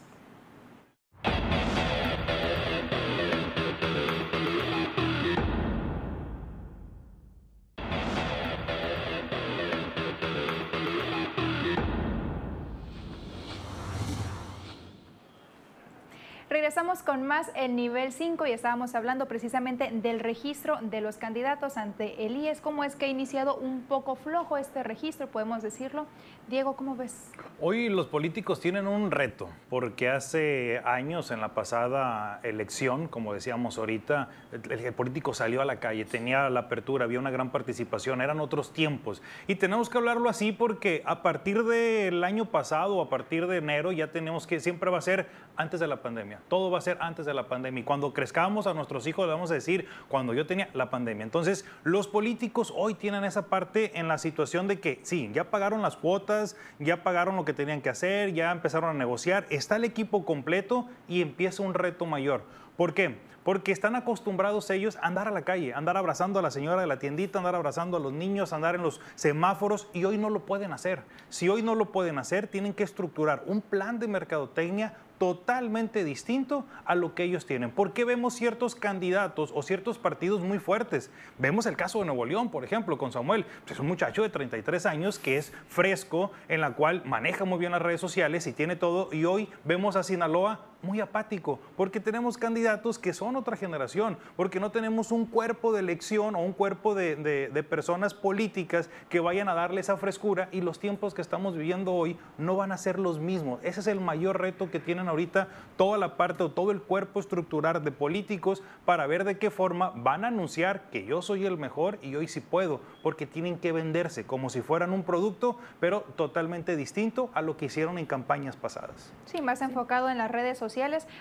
Regresamos 16.79 17.03
con 17.03 17.27
más 17.27 17.51
el 17.55 17.75
nivel 17.75 18.13
5 18.13 18.45
y 18.45 18.51
estábamos 18.51 18.95
hablando 18.95 19.25
precisamente 19.25 19.89
del 19.91 20.21
registro 20.21 20.77
de 20.81 21.01
los 21.01 21.17
candidatos 21.17 21.75
ante 21.75 22.25
el 22.25 22.37
IES. 22.37 22.61
¿Cómo 22.61 22.85
es 22.85 22.95
que 22.95 23.03
ha 23.03 23.09
iniciado 23.09 23.57
un 23.57 23.81
poco 23.81 24.15
flojo 24.15 24.55
este 24.55 24.81
registro, 24.81 25.27
podemos 25.27 25.61
decirlo? 25.61 26.05
Diego, 26.47 26.77
¿cómo 26.77 26.95
ves? 26.95 27.33
Hoy 27.59 27.89
los 27.89 28.07
políticos 28.07 28.61
tienen 28.61 28.87
un 28.87 29.11
reto, 29.11 29.49
porque 29.69 30.07
hace 30.07 30.81
años 30.85 31.31
en 31.31 31.41
la 31.41 31.53
pasada 31.53 32.39
elección, 32.43 33.09
como 33.09 33.33
decíamos 33.33 33.77
ahorita, 33.77 34.29
el, 34.53 34.93
político 34.93 35.33
salió 35.33 35.61
a 35.61 35.65
la 35.65 35.81
calle, 35.81 36.05
tenía 36.05 36.49
la 36.49 36.61
apertura, 36.61 37.03
había 37.03 37.19
una 37.19 37.29
gran 37.29 37.49
participación, 37.49 38.21
eran 38.21 38.39
otros 38.39 38.71
tiempos. 38.71 39.21
Y 39.47 39.55
tenemos 39.55 39.89
que 39.89 39.97
hablarlo 39.97 40.29
así 40.29 40.53
porque 40.53 41.03
a 41.05 41.23
partir 41.23 41.63
del 41.63 42.23
año 42.23 42.45
pasado, 42.45 43.01
a 43.01 43.09
partir 43.09 43.47
de 43.47 43.57
enero, 43.57 43.91
ya 43.91 44.13
tenemos 44.13 44.47
que 44.47 44.61
siempre 44.61 44.89
va 44.89 44.99
a 44.99 45.01
ser 45.01 45.27
antes 45.57 45.81
de 45.81 45.87
la 45.87 46.01
pandemia 46.01 46.39
todo 46.47 46.68
va 46.71 46.77
a 46.77 46.81
ser 46.81 46.97
antes 47.01 47.25
de 47.25 47.33
la 47.33 47.47
pandemia. 47.47 47.85
Cuando 47.85 48.13
crezcamos 48.13 48.67
a 48.67 48.73
nuestros 48.73 49.07
hijos, 49.07 49.25
le 49.25 49.33
vamos 49.33 49.51
a 49.51 49.55
decir, 49.55 49.87
cuando 50.07 50.33
yo 50.33 50.45
tenía 50.45 50.69
la 50.73 50.89
pandemia. 50.89 51.23
Entonces, 51.23 51.65
los 51.83 52.07
políticos 52.07 52.73
hoy 52.75 52.93
tienen 52.93 53.23
esa 53.23 53.47
parte 53.47 53.99
en 53.99 54.07
la 54.07 54.17
situación 54.17 54.67
de 54.67 54.79
que, 54.79 54.99
sí, 55.03 55.29
ya 55.33 55.45
pagaron 55.45 55.81
las 55.81 55.95
cuotas, 55.95 56.55
ya 56.79 57.03
pagaron 57.03 57.35
lo 57.35 57.45
que 57.45 57.53
tenían 57.53 57.81
que 57.81 57.89
hacer, 57.89 58.33
ya 58.33 58.51
empezaron 58.51 58.89
a 58.89 58.93
negociar, 58.93 59.45
está 59.49 59.75
el 59.75 59.83
equipo 59.83 60.25
completo 60.25 60.87
y 61.07 61.21
empieza 61.21 61.63
un 61.63 61.73
reto 61.73 62.05
mayor. 62.05 62.43
¿Por 62.77 62.93
qué? 62.93 63.17
Porque 63.49 63.71
están 63.71 63.95
acostumbrados 63.95 64.69
ellos 64.69 64.97
a 64.97 65.07
andar 65.07 65.27
a 65.27 65.31
la 65.31 65.41
calle, 65.41 65.73
andar 65.73 65.97
abrazando 65.97 66.37
a 66.37 66.43
la 66.43 66.51
señora 66.51 66.81
de 66.81 66.85
la 66.85 66.99
tiendita, 66.99 67.39
andar 67.39 67.55
abrazando 67.55 67.97
a 67.97 67.99
los 67.99 68.13
niños, 68.13 68.53
andar 68.53 68.75
en 68.75 68.83
los 68.83 69.01
semáforos 69.15 69.87
y 69.91 70.03
hoy 70.03 70.19
no 70.19 70.29
lo 70.29 70.45
pueden 70.45 70.71
hacer. 70.71 71.01
Si 71.29 71.49
hoy 71.49 71.63
no 71.63 71.73
lo 71.73 71.91
pueden 71.91 72.19
hacer, 72.19 72.45
tienen 72.45 72.75
que 72.75 72.83
estructurar 72.83 73.41
un 73.47 73.61
plan 73.61 73.97
de 73.97 74.07
mercadotecnia 74.07 74.93
totalmente 75.17 76.03
distinto 76.03 76.65
a 76.85 76.95
lo 76.95 77.13
que 77.13 77.23
ellos 77.23 77.45
tienen. 77.45 77.71
¿Por 77.71 77.93
qué 77.93 78.05
vemos 78.05 78.35
ciertos 78.35 78.75
candidatos 78.75 79.51
o 79.53 79.61
ciertos 79.61 79.97
partidos 79.97 80.41
muy 80.41 80.59
fuertes? 80.59 81.11
Vemos 81.37 81.65
el 81.65 81.75
caso 81.75 81.99
de 81.99 82.05
Nuevo 82.05 82.25
León, 82.25 82.49
por 82.49 82.63
ejemplo, 82.63 82.97
con 82.97 83.11
Samuel. 83.11 83.45
Pues 83.61 83.73
es 83.73 83.79
un 83.79 83.87
muchacho 83.87 84.23
de 84.23 84.29
33 84.29 84.85
años 84.85 85.19
que 85.19 85.37
es 85.37 85.51
fresco, 85.67 86.31
en 86.47 86.61
la 86.61 86.71
cual 86.71 87.03
maneja 87.03 87.45
muy 87.45 87.59
bien 87.59 87.73
las 87.73 87.81
redes 87.81 87.99
sociales 87.99 88.47
y 88.47 88.53
tiene 88.53 88.75
todo. 88.75 89.09
Y 89.11 89.25
hoy 89.25 89.49
vemos 89.65 89.95
a 89.95 90.03
Sinaloa 90.03 90.65
muy 90.81 91.01
apático, 91.01 91.59
porque 91.75 91.99
tenemos 91.99 92.37
candidatos 92.37 92.99
que 92.99 93.13
son 93.13 93.35
otra 93.35 93.57
generación, 93.57 94.17
porque 94.35 94.59
no 94.59 94.71
tenemos 94.71 95.11
un 95.11 95.25
cuerpo 95.25 95.73
de 95.73 95.79
elección 95.79 96.35
o 96.35 96.39
un 96.39 96.53
cuerpo 96.53 96.95
de, 96.95 97.15
de, 97.15 97.63
personas 97.63 98.13
políticas 98.13 98.89
que 99.09 99.19
vayan 99.19 99.49
a 99.49 99.53
darle 99.53 99.81
esa 99.81 99.97
frescura 99.97 100.47
y 100.51 100.61
los 100.61 100.79
tiempos 100.79 101.13
que 101.13 101.21
estamos 101.21 101.55
viviendo 101.55 101.93
hoy 101.93 102.17
no 102.37 102.55
van 102.55 102.71
a 102.71 102.77
ser 102.77 102.97
los 102.97 103.19
mismos. 103.19 103.59
Ese 103.63 103.81
es 103.81 103.87
el 103.87 103.99
mayor 103.99 104.39
reto 104.39 104.71
que 104.71 104.79
tienen 104.79 105.09
ahorita 105.09 105.49
toda 105.75 105.97
la 105.97 106.15
parte 106.15 106.43
o 106.43 106.51
todo 106.51 106.71
el 106.71 106.81
cuerpo 106.81 107.19
estructural 107.19 107.83
de 107.83 107.91
políticos 107.91 108.63
para 108.85 109.05
ver 109.05 109.25
de 109.25 109.37
qué 109.37 109.51
forma 109.51 109.91
van 109.95 110.23
a 110.23 110.29
anunciar 110.29 110.89
que 110.89 111.05
yo 111.05 111.21
soy 111.21 111.45
el 111.45 111.57
mejor 111.57 111.99
y 112.01 112.15
hoy 112.15 112.27
sí 112.27 112.39
puedo, 112.39 112.79
porque 113.03 113.25
tienen 113.25 113.59
que 113.59 113.71
venderse 113.71 114.25
como 114.25 114.49
si 114.49 114.61
fueran 114.61 114.93
un 114.93 115.03
producto, 115.03 115.57
pero 115.79 116.01
totalmente 116.15 116.75
distinto 116.75 117.29
a 117.33 117.41
lo 117.41 117.57
que 117.57 117.65
hicieron 117.65 117.97
en 117.97 118.05
campañas 118.05 118.55
pasadas. 118.55 119.11
Sí, 119.25 119.41
más 119.41 119.61
enfocado 119.61 120.09
en 120.09 120.17
las 120.17 120.31
redes 120.31 120.57
sociales 120.57 120.68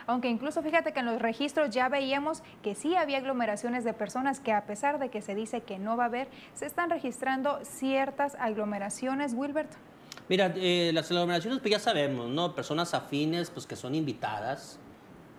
aunque 0.07 0.29
incluso 0.29 0.63
fíjate 0.63 0.93
que 0.93 1.01
en 1.01 1.07
los 1.07 1.21
registros 1.21 1.71
ya 1.71 1.89
veíamos 1.89 2.43
que 2.63 2.75
sí 2.75 2.97
había 2.97 3.19
aglomeraciones 3.19 3.85
de 3.85 3.93
personas 3.93 4.41
que 4.41 4.53
a 4.53 4.67
pesar 4.67 4.99
de 4.99 5.09
que 5.09 5.23
se 5.23 5.35
dice 5.35 5.63
que 5.63 5.79
no 5.79 5.97
va 5.97 6.05
a 6.05 6.07
haber, 6.07 6.29
se 6.55 6.67
están 6.67 6.91
registrando 6.91 7.61
ciertas 7.65 8.37
aglomeraciones, 8.37 9.33
Wilbert. 9.35 9.71
Mira, 10.29 10.53
eh, 10.57 10.91
las 10.93 11.11
aglomeraciones 11.11 11.61
pues 11.61 11.73
ya 11.73 11.79
sabemos, 11.79 12.29
¿no? 12.29 12.55
Personas 12.55 12.93
afines 12.93 13.51
pues 13.51 13.67
que 13.67 13.77
son 13.77 13.95
invitadas, 13.95 14.79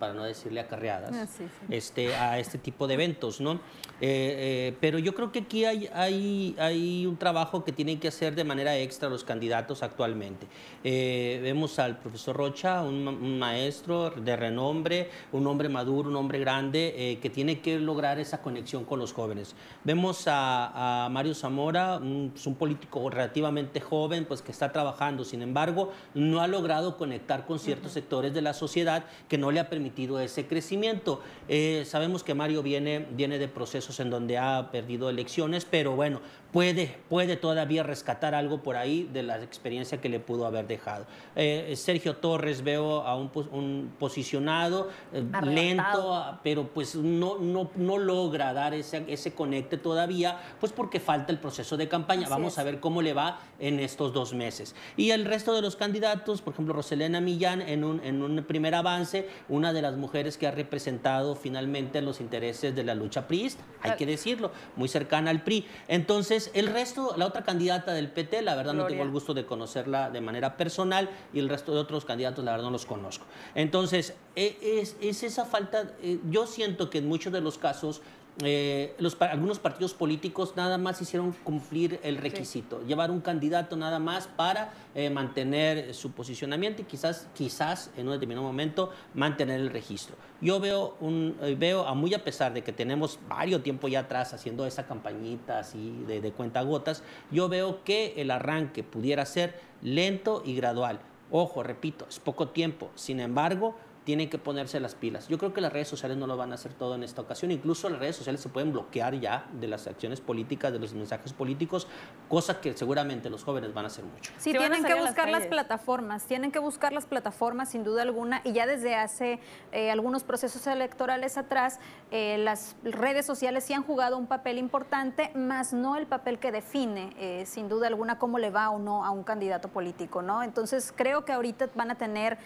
para 0.00 0.14
no 0.14 0.24
decirle 0.24 0.60
acarreadas, 0.60 1.12
ah, 1.14 1.44
Este, 1.68 2.14
a 2.16 2.38
este 2.38 2.56
tipo 2.56 2.88
de 2.88 2.94
eventos, 2.94 3.40
¿no? 3.40 3.52
Eh, 3.52 3.58
eh, 4.00 4.76
pero 4.80 4.98
yo 4.98 5.14
creo 5.14 5.30
que 5.30 5.40
aquí 5.40 5.66
hay, 5.66 5.86
hay, 5.92 6.56
hay, 6.58 7.04
un 7.04 7.18
trabajo 7.18 7.62
que 7.64 7.70
tienen 7.70 8.00
que 8.00 8.08
hacer 8.08 8.34
de 8.34 8.44
manera 8.44 8.76
extra 8.78 9.10
los 9.10 9.24
candidatos 9.24 9.82
actualmente. 9.82 10.46
Eh, 10.82 11.38
vemos 11.42 11.78
al 11.78 11.98
profesor 11.98 12.34
Rocha, 12.34 12.82
un, 12.82 13.38
maestro 13.38 14.10
de 14.10 14.36
renombre, 14.36 15.10
un 15.32 15.46
hombre 15.46 15.68
maduro, 15.68 16.08
un 16.08 16.16
hombre 16.16 16.38
grande, 16.38 17.18
que 17.20 17.28
tiene 17.28 17.60
que 17.60 17.78
lograr 17.78 18.18
esa 18.18 18.40
conexión 18.40 18.86
con 18.86 18.98
los 18.98 19.12
jóvenes. 19.12 19.54
Vemos 19.84 20.24
a, 20.26 21.08
Mario 21.10 21.34
Zamora, 21.34 21.98
un, 21.98 22.30
pues, 22.32 22.46
un, 22.46 22.54
político 22.54 23.10
relativamente 23.10 23.80
joven, 23.80 24.24
pues 24.24 24.40
que 24.40 24.52
está 24.52 24.72
trabajando, 24.72 25.24
sin 25.24 25.42
embargo, 25.42 25.92
no 26.14 26.40
ha 26.40 26.46
logrado 26.46 26.96
conectar 26.96 27.44
con 27.44 27.58
ciertos 27.58 27.92
sectores 27.92 28.32
de 28.32 28.40
la 28.40 28.54
sociedad 28.54 29.04
que 29.28 29.36
no 29.36 29.50
le 29.50 29.60
ha 29.60 29.68
permitido 29.68 29.89
ese 30.20 30.46
crecimiento. 30.46 31.20
Eh, 31.48 31.84
sabemos 31.86 32.22
que 32.24 32.34
Mario 32.34 32.62
viene, 32.62 33.06
viene 33.10 33.38
de 33.38 33.48
procesos 33.48 34.00
en 34.00 34.10
donde 34.10 34.38
ha 34.38 34.70
perdido 34.70 35.10
elecciones, 35.10 35.64
pero 35.64 35.96
bueno, 35.96 36.20
puede, 36.52 36.96
puede 37.08 37.36
todavía 37.36 37.82
rescatar 37.82 38.34
algo 38.34 38.62
por 38.62 38.76
ahí 38.76 39.08
de 39.12 39.22
la 39.22 39.42
experiencia 39.42 40.00
que 40.00 40.08
le 40.08 40.20
pudo 40.20 40.46
haber 40.46 40.66
dejado. 40.66 41.06
Eh, 41.36 41.74
Sergio 41.76 42.16
Torres 42.16 42.62
veo 42.62 43.02
a 43.02 43.16
un, 43.16 43.30
un 43.52 43.92
posicionado 43.98 44.88
eh, 45.12 45.22
lento, 45.42 46.38
pero 46.42 46.68
pues 46.68 46.94
no, 46.94 47.38
no, 47.38 47.70
no 47.76 47.98
logra 47.98 48.52
dar 48.52 48.74
ese, 48.74 49.04
ese 49.08 49.34
conecte 49.34 49.76
todavía, 49.76 50.40
pues 50.58 50.72
porque 50.72 51.00
falta 51.00 51.32
el 51.32 51.38
proceso 51.38 51.76
de 51.76 51.88
campaña. 51.88 52.28
Vamos 52.28 52.58
a 52.58 52.64
ver 52.64 52.80
cómo 52.80 53.02
le 53.02 53.12
va 53.12 53.40
en 53.58 53.80
estos 53.80 54.12
dos 54.12 54.34
meses. 54.34 54.74
Y 54.96 55.10
el 55.10 55.24
resto 55.24 55.54
de 55.54 55.62
los 55.62 55.76
candidatos, 55.76 56.42
por 56.42 56.54
ejemplo, 56.54 56.74
Roselena 56.74 57.20
Millán 57.20 57.62
en 57.62 57.84
un, 57.84 58.00
en 58.04 58.22
un 58.22 58.44
primer 58.44 58.74
avance, 58.74 59.28
una 59.48 59.72
de 59.72 59.79
las 59.82 59.96
mujeres 59.96 60.36
que 60.38 60.46
ha 60.46 60.50
representado 60.50 61.34
finalmente 61.34 62.02
los 62.02 62.20
intereses 62.20 62.74
de 62.74 62.84
la 62.84 62.94
lucha 62.94 63.26
priista, 63.26 63.64
hay 63.82 63.96
que 63.96 64.06
decirlo, 64.06 64.50
muy 64.76 64.88
cercana 64.88 65.30
al 65.30 65.42
PRI. 65.42 65.66
Entonces, 65.88 66.50
el 66.54 66.66
resto, 66.66 67.14
la 67.16 67.26
otra 67.26 67.42
candidata 67.42 67.92
del 67.92 68.10
PT, 68.10 68.42
la 68.42 68.54
verdad 68.54 68.74
no 68.74 68.86
tengo 68.86 69.02
el 69.02 69.10
gusto 69.10 69.34
de 69.34 69.44
conocerla 69.44 70.10
de 70.10 70.20
manera 70.20 70.56
personal 70.56 71.10
y 71.32 71.38
el 71.38 71.48
resto 71.48 71.72
de 71.72 71.80
otros 71.80 72.04
candidatos, 72.04 72.44
la 72.44 72.52
verdad 72.52 72.66
no 72.66 72.70
los 72.70 72.86
conozco. 72.86 73.24
Entonces, 73.54 74.14
e, 74.36 74.56
es, 74.80 74.96
es 75.00 75.22
esa 75.22 75.44
falta, 75.44 75.92
eh, 76.02 76.18
yo 76.30 76.46
siento 76.46 76.90
que 76.90 76.98
en 76.98 77.08
muchos 77.08 77.32
de 77.32 77.40
los 77.40 77.58
casos 77.58 78.02
eh, 78.44 78.94
los, 78.98 79.20
algunos 79.20 79.58
partidos 79.58 79.94
políticos 79.94 80.54
nada 80.56 80.78
más 80.78 81.00
hicieron 81.00 81.32
cumplir 81.32 82.00
el 82.02 82.16
requisito, 82.16 82.82
llevar 82.86 83.10
un 83.10 83.20
candidato 83.20 83.76
nada 83.76 83.98
más 83.98 84.26
para 84.26 84.72
eh, 84.94 85.10
mantener 85.10 85.94
su 85.94 86.12
posicionamiento 86.12 86.82
y 86.82 86.84
quizás, 86.84 87.28
quizás 87.34 87.90
en 87.96 88.06
un 88.06 88.12
determinado 88.12 88.46
momento 88.46 88.90
mantener 89.14 89.60
el 89.60 89.70
registro. 89.70 90.16
Yo 90.40 90.60
veo, 90.60 90.96
un, 91.00 91.36
eh, 91.42 91.56
veo 91.58 91.86
a 91.86 91.94
muy 91.94 92.14
a 92.14 92.24
pesar 92.24 92.52
de 92.52 92.62
que 92.62 92.72
tenemos 92.72 93.18
varios 93.28 93.62
tiempo 93.62 93.88
ya 93.88 94.00
atrás 94.00 94.32
haciendo 94.32 94.66
esa 94.66 94.86
campañita 94.86 95.58
así 95.58 96.04
de, 96.06 96.20
de 96.20 96.32
cuentagotas, 96.32 97.02
yo 97.30 97.48
veo 97.48 97.84
que 97.84 98.14
el 98.16 98.30
arranque 98.30 98.82
pudiera 98.82 99.24
ser 99.26 99.60
lento 99.82 100.42
y 100.44 100.54
gradual. 100.54 101.00
Ojo, 101.30 101.62
repito, 101.62 102.06
es 102.08 102.18
poco 102.18 102.48
tiempo. 102.48 102.90
Sin 102.96 103.20
embargo, 103.20 103.76
tienen 104.04 104.30
que 104.30 104.38
ponerse 104.38 104.80
las 104.80 104.94
pilas. 104.94 105.28
Yo 105.28 105.38
creo 105.38 105.52
que 105.52 105.60
las 105.60 105.72
redes 105.72 105.88
sociales 105.88 106.16
no 106.16 106.26
lo 106.26 106.36
van 106.36 106.52
a 106.52 106.54
hacer 106.54 106.72
todo 106.72 106.94
en 106.94 107.02
esta 107.02 107.20
ocasión. 107.20 107.50
Incluso 107.50 107.88
las 107.90 107.98
redes 107.98 108.16
sociales 108.16 108.40
se 108.40 108.48
pueden 108.48 108.72
bloquear 108.72 109.18
ya 109.20 109.46
de 109.52 109.68
las 109.68 109.86
acciones 109.86 110.20
políticas, 110.20 110.72
de 110.72 110.78
los 110.78 110.94
mensajes 110.94 111.32
políticos, 111.32 111.86
cosa 112.28 112.60
que 112.60 112.76
seguramente 112.76 113.28
los 113.28 113.44
jóvenes 113.44 113.74
van 113.74 113.84
a 113.84 113.88
hacer 113.88 114.04
mucho. 114.04 114.32
Sí, 114.38 114.52
tienen 114.52 114.84
que 114.84 114.94
buscar 114.94 115.28
las, 115.28 115.46
plataformas, 115.46 116.24
tienen 116.24 116.50
que 116.50 116.58
buscar 116.58 116.92
las 116.92 117.06
plataformas 117.06 117.70
sin 117.70 117.84
duda 117.84 118.02
alguna 118.02 118.40
y 118.44 118.52
ya 118.52 118.66
desde 118.66 118.94
hace 118.94 119.40
eh, 119.72 119.90
algunos 119.90 120.24
procesos 120.24 120.66
electorales 120.66 121.36
atrás, 121.36 121.78
eh, 122.10 122.38
las 122.38 122.76
redes 122.82 123.26
sociales 123.26 123.64
sí 123.64 123.74
han 123.74 123.82
jugado 123.82 124.16
un 124.16 124.26
papel 124.26 124.58
importante, 124.58 125.30
más 125.34 125.72
no 125.72 125.96
el 125.96 126.06
papel 126.06 126.38
que 126.38 126.52
define 126.52 127.14
eh, 127.18 127.44
sin 127.46 127.68
duda 127.68 127.88
alguna 127.88 128.18
cómo 128.18 128.38
le 128.38 128.50
va 128.50 128.70
o 128.70 128.78
no 128.78 129.04
a 129.04 129.10
un 129.10 129.24
candidato 129.24 129.68
político, 129.68 130.22
¿no? 130.22 130.42
Entonces 130.42 130.92
creo 130.96 131.24
que 131.24 131.32
ahorita 131.32 131.68
van 131.74 131.90
a 131.90 131.96
tener 131.96 132.38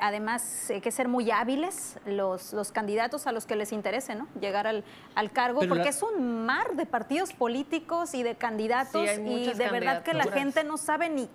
además 0.00 0.70
que 0.86 0.92
ser 0.92 1.08
muy 1.08 1.32
hábiles 1.32 1.98
los, 2.06 2.52
los 2.52 2.70
candidatos 2.70 3.26
a 3.26 3.32
los 3.32 3.44
que 3.44 3.56
les 3.56 3.72
interese 3.72 4.14
¿no? 4.14 4.28
llegar 4.40 4.68
al, 4.68 4.84
al 5.16 5.32
cargo, 5.32 5.62
porque 5.68 5.88
es 5.88 6.00
un 6.00 6.46
mar 6.46 6.76
de 6.76 6.86
partidos 6.86 7.32
políticos 7.32 8.14
y 8.14 8.22
de 8.22 8.36
candidatos 8.36 9.02
y 9.18 9.52
de 9.52 9.68
verdad 9.68 10.04
que 10.04 10.14
la 10.14 10.26
gente 10.30 10.62
no 10.62 10.76
sabe 10.76 11.10
ni 11.10 11.28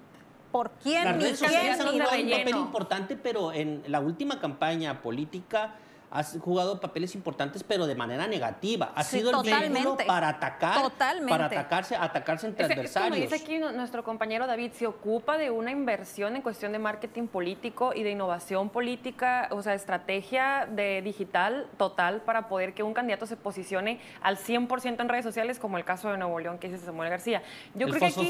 por 0.53 0.71
quién, 0.81 1.17
ni 1.17 1.33
quién, 1.33 1.79
ni 1.79 1.99
un 1.99 2.29
papel 2.29 2.55
importante, 2.55 3.17
pero 3.17 3.51
en 3.51 3.83
la 3.87 3.99
última 3.99 4.39
campaña 4.39 5.01
política 5.01 5.75
ha 6.11 6.23
jugado 6.23 6.79
papeles 6.79 7.15
importantes, 7.15 7.63
pero 7.63 7.87
de 7.87 7.95
manera 7.95 8.27
negativa. 8.27 8.91
Ha 8.95 9.03
sido 9.03 9.31
el 9.41 9.49
vehículo 9.49 9.97
para 10.05 10.27
atacar, 10.27 10.91
para 11.27 11.45
atacarse, 11.45 11.95
atacarse 11.95 12.47
entre 12.47 12.65
adversarios. 12.65 13.11
Como 13.11 13.29
dice 13.29 13.35
aquí 13.43 13.57
nuestro 13.57 14.03
compañero 14.03 14.45
David, 14.45 14.73
se 14.73 14.87
ocupa 14.87 15.37
de 15.37 15.51
una 15.51 15.71
inversión 15.71 16.35
en 16.35 16.41
cuestión 16.41 16.73
de 16.73 16.79
marketing 16.79 17.27
político 17.27 17.93
y 17.95 18.03
de 18.03 18.11
innovación 18.11 18.69
política, 18.69 19.47
o 19.51 19.61
sea, 19.61 19.73
estrategia 19.73 20.67
de 20.69 21.01
digital 21.01 21.67
total 21.77 22.21
para 22.21 22.49
poder 22.49 22.73
que 22.73 22.83
un 22.83 22.93
candidato 22.93 23.25
se 23.25 23.37
posicione 23.37 24.01
al 24.21 24.37
100% 24.37 24.99
en 24.99 25.07
redes 25.07 25.23
sociales, 25.23 25.59
como 25.59 25.77
el 25.77 25.85
caso 25.85 26.11
de 26.11 26.17
Nuevo 26.17 26.39
León 26.39 26.57
que 26.59 26.67
dice 26.67 26.83
Samuel 26.83 27.09
García. 27.09 27.41
Yo 27.73 27.87
creo 27.87 27.99
que 27.99 28.05
aquí, 28.07 28.29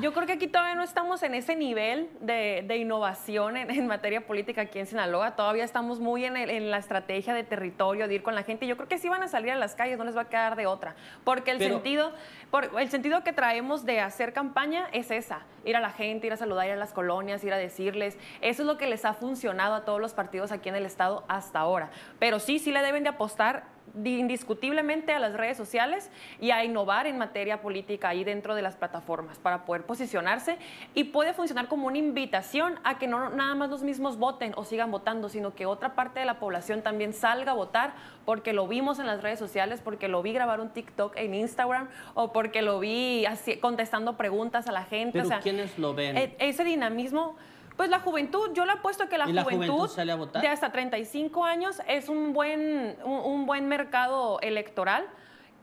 yo 0.00 0.12
creo 0.12 0.26
que 0.26 0.32
aquí 0.32 0.48
todavía 0.48 0.74
no 0.74 0.82
estamos 0.82 1.22
en 1.22 1.34
ese 1.34 1.54
nivel 1.54 2.10
de, 2.20 2.76
innovación 2.76 3.56
en, 3.56 3.86
materia 3.86 4.26
política 4.26 4.62
aquí 4.62 4.80
en 4.80 4.86
Sinaloa. 4.86 5.36
Todavía 5.36 5.62
estamos 5.62 6.00
muy 6.00 6.24
en 6.24 6.36
el 6.36 6.63
la 6.70 6.78
estrategia 6.78 7.34
de 7.34 7.44
territorio, 7.44 8.08
de 8.08 8.14
ir 8.14 8.22
con 8.22 8.34
la 8.34 8.42
gente. 8.42 8.66
Yo 8.66 8.76
creo 8.76 8.88
que 8.88 8.98
sí 8.98 9.08
van 9.08 9.22
a 9.22 9.28
salir 9.28 9.52
a 9.52 9.56
las 9.56 9.74
calles, 9.74 9.98
no 9.98 10.04
les 10.04 10.16
va 10.16 10.22
a 10.22 10.28
quedar 10.28 10.56
de 10.56 10.66
otra. 10.66 10.94
Porque 11.24 11.50
el, 11.50 11.58
sentido, 11.58 12.12
por, 12.50 12.70
el 12.80 12.90
sentido 12.90 13.22
que 13.24 13.32
traemos 13.32 13.84
de 13.84 14.00
hacer 14.00 14.32
campaña 14.32 14.88
es 14.92 15.10
esa, 15.10 15.40
ir 15.64 15.76
a 15.76 15.80
la 15.80 15.90
gente, 15.90 16.26
ir 16.26 16.32
a 16.32 16.36
saludar, 16.36 16.66
ir 16.66 16.72
a 16.72 16.76
las 16.76 16.92
colonias, 16.92 17.44
ir 17.44 17.52
a 17.52 17.58
decirles. 17.58 18.18
Eso 18.40 18.62
es 18.62 18.66
lo 18.66 18.78
que 18.78 18.86
les 18.86 19.04
ha 19.04 19.14
funcionado 19.14 19.74
a 19.74 19.84
todos 19.84 20.00
los 20.00 20.14
partidos 20.14 20.52
aquí 20.52 20.68
en 20.68 20.76
el 20.76 20.86
Estado 20.86 21.24
hasta 21.28 21.58
ahora. 21.60 21.90
Pero 22.18 22.40
sí, 22.40 22.58
sí 22.58 22.72
le 22.72 22.82
deben 22.82 23.02
de 23.02 23.10
apostar 23.10 23.73
indiscutiblemente 24.02 25.12
a 25.12 25.18
las 25.18 25.34
redes 25.34 25.56
sociales 25.56 26.10
y 26.40 26.50
a 26.50 26.64
innovar 26.64 27.06
en 27.06 27.18
materia 27.18 27.60
política 27.60 28.08
ahí 28.08 28.24
dentro 28.24 28.54
de 28.54 28.62
las 28.62 28.76
plataformas 28.76 29.38
para 29.38 29.64
poder 29.64 29.84
posicionarse 29.84 30.58
y 30.94 31.04
puede 31.04 31.32
funcionar 31.32 31.68
como 31.68 31.86
una 31.86 31.98
invitación 31.98 32.78
a 32.84 32.98
que 32.98 33.06
no 33.06 33.30
nada 33.30 33.54
más 33.54 33.70
los 33.70 33.82
mismos 33.82 34.18
voten 34.18 34.52
o 34.56 34.64
sigan 34.64 34.90
votando, 34.90 35.28
sino 35.28 35.54
que 35.54 35.66
otra 35.66 35.94
parte 35.94 36.20
de 36.20 36.26
la 36.26 36.38
población 36.38 36.82
también 36.82 37.12
salga 37.12 37.52
a 37.52 37.54
votar 37.54 37.94
porque 38.24 38.52
lo 38.52 38.66
vimos 38.66 38.98
en 38.98 39.06
las 39.06 39.22
redes 39.22 39.38
sociales, 39.38 39.80
porque 39.82 40.08
lo 40.08 40.22
vi 40.22 40.32
grabar 40.32 40.60
un 40.60 40.70
TikTok 40.70 41.16
en 41.16 41.34
Instagram 41.34 41.88
o 42.14 42.32
porque 42.32 42.62
lo 42.62 42.80
vi 42.80 43.26
así, 43.26 43.58
contestando 43.58 44.16
preguntas 44.16 44.66
a 44.66 44.72
la 44.72 44.84
gente. 44.84 45.22
¿Pero 45.22 45.40
quiénes 45.42 45.78
lo 45.78 45.94
ven? 45.94 46.16
E, 46.16 46.36
ese 46.38 46.64
dinamismo 46.64 47.36
Pues 47.76 47.90
la 47.90 47.98
juventud, 48.00 48.50
yo 48.54 48.64
le 48.66 48.72
apuesto 48.72 49.08
que 49.08 49.18
la, 49.18 49.28
¿Y 49.28 49.32
la 49.32 49.42
juventud, 49.42 49.66
juventud 49.66 49.88
sale 49.88 50.12
a 50.12 50.14
votar? 50.16 50.42
de 50.42 50.48
hasta 50.48 50.70
35 50.70 51.44
años 51.44 51.80
es 51.88 52.08
un 52.08 52.32
buen, 52.32 52.96
un, 53.04 53.12
un 53.18 53.46
buen 53.46 53.66
mercado 53.68 54.38
electoral 54.40 55.04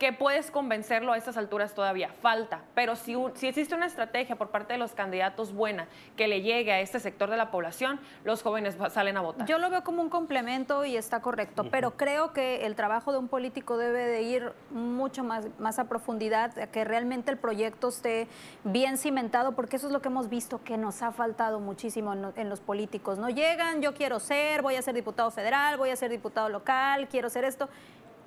que 0.01 0.13
puedes 0.13 0.49
convencerlo 0.49 1.13
a 1.13 1.17
estas 1.17 1.37
alturas 1.37 1.75
todavía. 1.75 2.09
Falta. 2.23 2.61
Pero 2.73 2.95
si, 2.95 3.15
si 3.35 3.45
existe 3.45 3.75
una 3.75 3.85
estrategia 3.85 4.35
por 4.35 4.49
parte 4.49 4.73
de 4.73 4.79
los 4.79 4.93
candidatos 4.93 5.53
buena 5.53 5.87
que 6.17 6.27
le 6.27 6.41
llegue 6.41 6.71
a 6.71 6.79
este 6.79 6.99
sector 6.99 7.29
de 7.29 7.37
la 7.37 7.51
población, 7.51 7.99
los 8.23 8.41
jóvenes 8.41 8.75
salen 8.89 9.17
a 9.17 9.21
votar. 9.21 9.45
Yo 9.45 9.59
lo 9.59 9.69
veo 9.69 9.83
como 9.83 10.01
un 10.01 10.09
complemento 10.09 10.85
y 10.85 10.97
está 10.97 11.21
correcto, 11.21 11.65
pero 11.69 11.97
creo 11.97 12.33
que 12.33 12.65
el 12.65 12.75
trabajo 12.75 13.11
de 13.11 13.19
un 13.19 13.27
político 13.27 13.77
debe 13.77 14.07
de 14.07 14.23
ir 14.23 14.53
mucho 14.71 15.23
más, 15.23 15.45
más 15.59 15.77
a 15.77 15.83
profundidad, 15.83 16.57
a 16.57 16.65
que 16.65 16.83
realmente 16.83 17.29
el 17.29 17.37
proyecto 17.37 17.89
esté 17.89 18.27
bien 18.63 18.97
cimentado, 18.97 19.51
porque 19.51 19.75
eso 19.75 19.85
es 19.85 19.93
lo 19.93 20.01
que 20.01 20.07
hemos 20.07 20.29
visto 20.29 20.63
que 20.63 20.79
nos 20.79 21.03
ha 21.03 21.11
faltado 21.11 21.59
muchísimo 21.59 22.13
en, 22.13 22.33
en 22.37 22.49
los 22.49 22.59
políticos. 22.59 23.19
No 23.19 23.29
llegan, 23.29 23.83
yo 23.83 23.93
quiero 23.93 24.19
ser, 24.19 24.63
voy 24.63 24.77
a 24.77 24.81
ser 24.81 24.95
diputado 24.95 25.29
federal, 25.29 25.77
voy 25.77 25.91
a 25.91 25.95
ser 25.95 26.09
diputado 26.09 26.49
local, 26.49 27.07
quiero 27.07 27.29
ser 27.29 27.43
esto. 27.43 27.69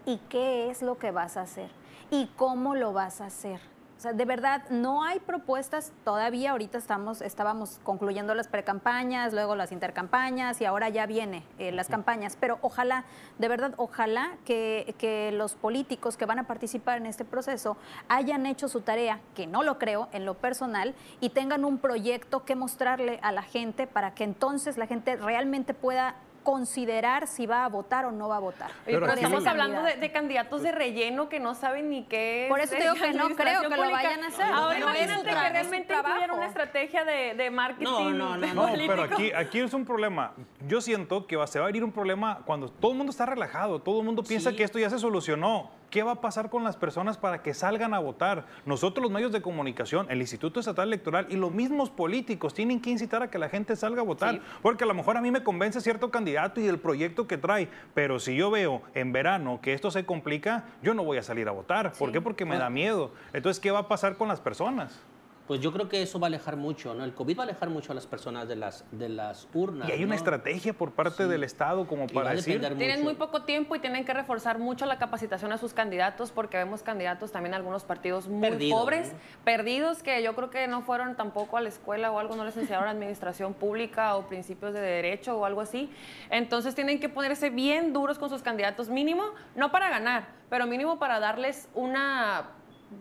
¿Y 0.06 0.18
qué 0.28 0.70
es 0.70 0.82
lo 0.82 0.98
que 0.98 1.10
vas 1.10 1.36
a 1.36 1.42
hacer? 1.42 1.70
¿Y 2.10 2.26
cómo 2.36 2.74
lo 2.74 2.92
vas 2.92 3.20
a 3.22 3.26
hacer? 3.26 3.60
O 3.96 4.00
sea, 4.00 4.12
de 4.12 4.24
verdad, 4.26 4.68
no 4.68 5.02
hay 5.02 5.18
propuestas 5.18 5.92
todavía. 6.04 6.50
Ahorita 6.50 6.76
estamos, 6.76 7.22
estábamos 7.22 7.80
concluyendo 7.84 8.34
las 8.34 8.48
precampañas, 8.48 9.32
luego 9.32 9.54
las 9.56 9.72
intercampañas 9.72 10.60
y 10.60 10.66
ahora 10.66 10.90
ya 10.90 11.06
viene 11.06 11.42
eh, 11.58 11.72
las 11.72 11.88
campañas. 11.88 12.36
Pero 12.38 12.58
ojalá, 12.60 13.04
de 13.38 13.48
verdad, 13.48 13.72
ojalá 13.78 14.36
que, 14.44 14.94
que 14.98 15.32
los 15.32 15.54
políticos 15.54 16.18
que 16.18 16.26
van 16.26 16.38
a 16.38 16.46
participar 16.46 16.98
en 16.98 17.06
este 17.06 17.24
proceso 17.24 17.78
hayan 18.08 18.44
hecho 18.44 18.68
su 18.68 18.82
tarea, 18.82 19.20
que 19.34 19.46
no 19.46 19.62
lo 19.62 19.78
creo 19.78 20.08
en 20.12 20.26
lo 20.26 20.34
personal, 20.34 20.94
y 21.20 21.30
tengan 21.30 21.64
un 21.64 21.78
proyecto 21.78 22.44
que 22.44 22.56
mostrarle 22.56 23.20
a 23.22 23.32
la 23.32 23.42
gente 23.42 23.86
para 23.86 24.12
que 24.12 24.24
entonces 24.24 24.76
la 24.76 24.86
gente 24.86 25.16
realmente 25.16 25.72
pueda 25.72 26.16
considerar 26.44 27.26
si 27.26 27.46
va 27.46 27.64
a 27.64 27.68
votar 27.68 28.04
o 28.04 28.12
no 28.12 28.28
va 28.28 28.36
a 28.36 28.40
votar. 28.40 28.70
Oye, 28.86 28.98
Pero 29.00 29.12
estamos 29.12 29.46
hablando 29.46 29.78
de, 29.78 29.82
candidato. 29.82 30.00
de 30.00 30.12
candidatos 30.12 30.62
de 30.62 30.72
relleno 30.72 31.28
que 31.28 31.40
no 31.40 31.54
saben 31.54 31.90
ni 31.90 32.04
qué 32.04 32.44
es. 32.44 32.48
Por 32.50 32.60
eso 32.60 32.74
te 32.76 32.82
digo 32.82 32.94
que 32.94 33.12
no 33.14 33.28
creo 33.30 33.62
que 33.62 33.76
lo 33.76 33.90
vayan 33.90 34.22
a 34.22 34.28
hacer, 34.28 34.44
Ahora 34.52 34.76
es 34.76 34.82
imagínate 34.82 35.22
que 35.24 35.30
es 35.30 35.34
su 35.36 35.40
realmente 35.50 35.94
tuvieran 35.94 36.30
una 36.30 36.46
estrategia 36.46 37.04
de, 37.04 37.34
de 37.34 37.50
marketing. 37.50 37.84
No, 37.84 38.10
no, 38.10 38.36
no, 38.36 38.54
No, 38.54 38.68
pero 38.86 39.02
aquí, 39.02 39.32
aquí 39.32 39.58
es 39.60 39.74
un 39.74 39.84
problema. 39.84 40.32
Yo 40.68 40.80
siento 40.80 41.26
que 41.26 41.36
va, 41.36 41.46
se 41.46 41.58
va 41.58 41.64
a 41.64 41.68
venir 41.68 41.82
un 41.82 41.92
problema 41.92 42.40
cuando 42.44 42.68
todo 42.68 42.92
el 42.92 42.98
mundo 42.98 43.10
está 43.10 43.26
relajado, 43.26 43.80
todo 43.80 43.98
el 44.00 44.06
mundo 44.06 44.22
piensa 44.22 44.50
Sí. 44.50 44.56
que 44.56 44.62
esto 44.64 44.78
ya 44.78 44.90
se 44.90 44.98
solucionó. 44.98 45.70
¿Qué 45.94 46.02
va 46.02 46.10
a 46.10 46.20
pasar 46.20 46.50
con 46.50 46.64
las 46.64 46.76
personas 46.76 47.16
para 47.18 47.40
que 47.40 47.54
salgan 47.54 47.94
a 47.94 48.00
votar? 48.00 48.46
Nosotros 48.66 49.00
los 49.00 49.12
medios 49.12 49.30
de 49.30 49.40
comunicación, 49.40 50.08
el 50.10 50.20
Instituto 50.20 50.58
Estatal 50.58 50.88
Electoral 50.88 51.28
y 51.30 51.36
los 51.36 51.52
mismos 51.52 51.88
políticos 51.88 52.52
tienen 52.52 52.80
que 52.80 52.90
incitar 52.90 53.22
a 53.22 53.30
que 53.30 53.38
la 53.38 53.48
gente 53.48 53.76
salga 53.76 54.00
a 54.00 54.04
votar. 54.04 54.34
Sí. 54.34 54.40
Porque 54.60 54.82
a 54.82 54.88
lo 54.88 54.94
mejor 54.94 55.16
a 55.16 55.20
mí 55.20 55.30
me 55.30 55.44
convence 55.44 55.80
cierto 55.80 56.10
candidato 56.10 56.60
y 56.60 56.66
el 56.66 56.80
proyecto 56.80 57.28
que 57.28 57.38
trae, 57.38 57.68
pero 57.94 58.18
si 58.18 58.34
yo 58.34 58.50
veo 58.50 58.82
en 58.94 59.12
verano 59.12 59.60
que 59.62 59.72
esto 59.72 59.92
se 59.92 60.04
complica, 60.04 60.64
yo 60.82 60.94
no 60.94 61.04
voy 61.04 61.18
a 61.18 61.22
salir 61.22 61.46
a 61.46 61.52
votar. 61.52 61.92
¿Por 61.92 62.10
qué? 62.10 62.20
Porque 62.20 62.44
me 62.44 62.58
da 62.58 62.70
miedo. 62.70 63.12
Entonces, 63.32 63.60
¿qué 63.60 63.70
va 63.70 63.78
a 63.78 63.86
pasar 63.86 64.16
con 64.16 64.26
las 64.26 64.40
personas? 64.40 65.00
Pues 65.46 65.60
yo 65.60 65.72
creo 65.74 65.90
que 65.90 66.00
eso 66.00 66.18
va 66.18 66.26
a 66.26 66.28
alejar 66.28 66.56
mucho, 66.56 66.94
¿no? 66.94 67.04
El 67.04 67.12
COVID 67.12 67.38
va 67.38 67.42
a 67.42 67.46
alejar 67.46 67.68
mucho 67.68 67.92
a 67.92 67.94
las 67.94 68.06
personas 68.06 68.48
de 68.48 68.56
las, 68.56 68.84
de 68.92 69.10
las 69.10 69.46
urnas. 69.52 69.88
Y 69.88 69.92
hay 69.92 70.02
una 70.02 70.14
estrategia 70.14 70.72
por 70.72 70.92
parte 70.92 71.24
Sí. 71.24 71.28
del 71.28 71.44
Estado 71.44 71.86
como 71.86 72.06
para 72.06 72.30
a 72.30 72.34
decir... 72.34 72.60
Tienen 72.60 73.00
mucho. 73.00 73.04
muy 73.04 73.14
poco 73.14 73.42
tiempo 73.42 73.76
y 73.76 73.78
tienen 73.78 74.06
que 74.06 74.14
reforzar 74.14 74.58
mucho 74.58 74.86
la 74.86 74.98
capacitación 74.98 75.52
a 75.52 75.58
sus 75.58 75.74
candidatos 75.74 76.32
porque 76.32 76.56
vemos 76.56 76.82
candidatos 76.82 77.30
también 77.30 77.52
algunos 77.54 77.84
partidos 77.84 78.26
muy 78.26 78.70
pobres, 78.70 79.12
¿no? 79.12 79.18
perdidos 79.44 80.02
que 80.02 80.22
yo 80.22 80.34
creo 80.34 80.48
que 80.48 80.66
no 80.66 80.80
fueron 80.80 81.14
tampoco 81.14 81.58
a 81.58 81.60
la 81.60 81.68
escuela 81.68 82.10
o 82.10 82.18
algo, 82.18 82.36
no 82.36 82.44
les 82.46 82.56
enseñaron 82.56 82.88
administración 82.94 83.52
pública 83.52 84.16
o 84.16 84.26
principios 84.26 84.72
de 84.72 84.80
derecho 84.80 85.36
o 85.36 85.44
algo 85.44 85.60
así. 85.60 85.90
Entonces 86.30 86.74
tienen 86.74 87.00
que 87.00 87.10
ponerse 87.10 87.50
bien 87.50 87.92
duros 87.92 88.18
con 88.18 88.30
sus 88.30 88.42
candidatos, 88.42 88.88
mínimo, 88.88 89.24
no 89.56 89.70
para 89.70 89.90
ganar, 89.90 90.28
pero 90.48 90.66
mínimo 90.66 90.98
para 90.98 91.20
darles 91.20 91.68
una 91.74 92.44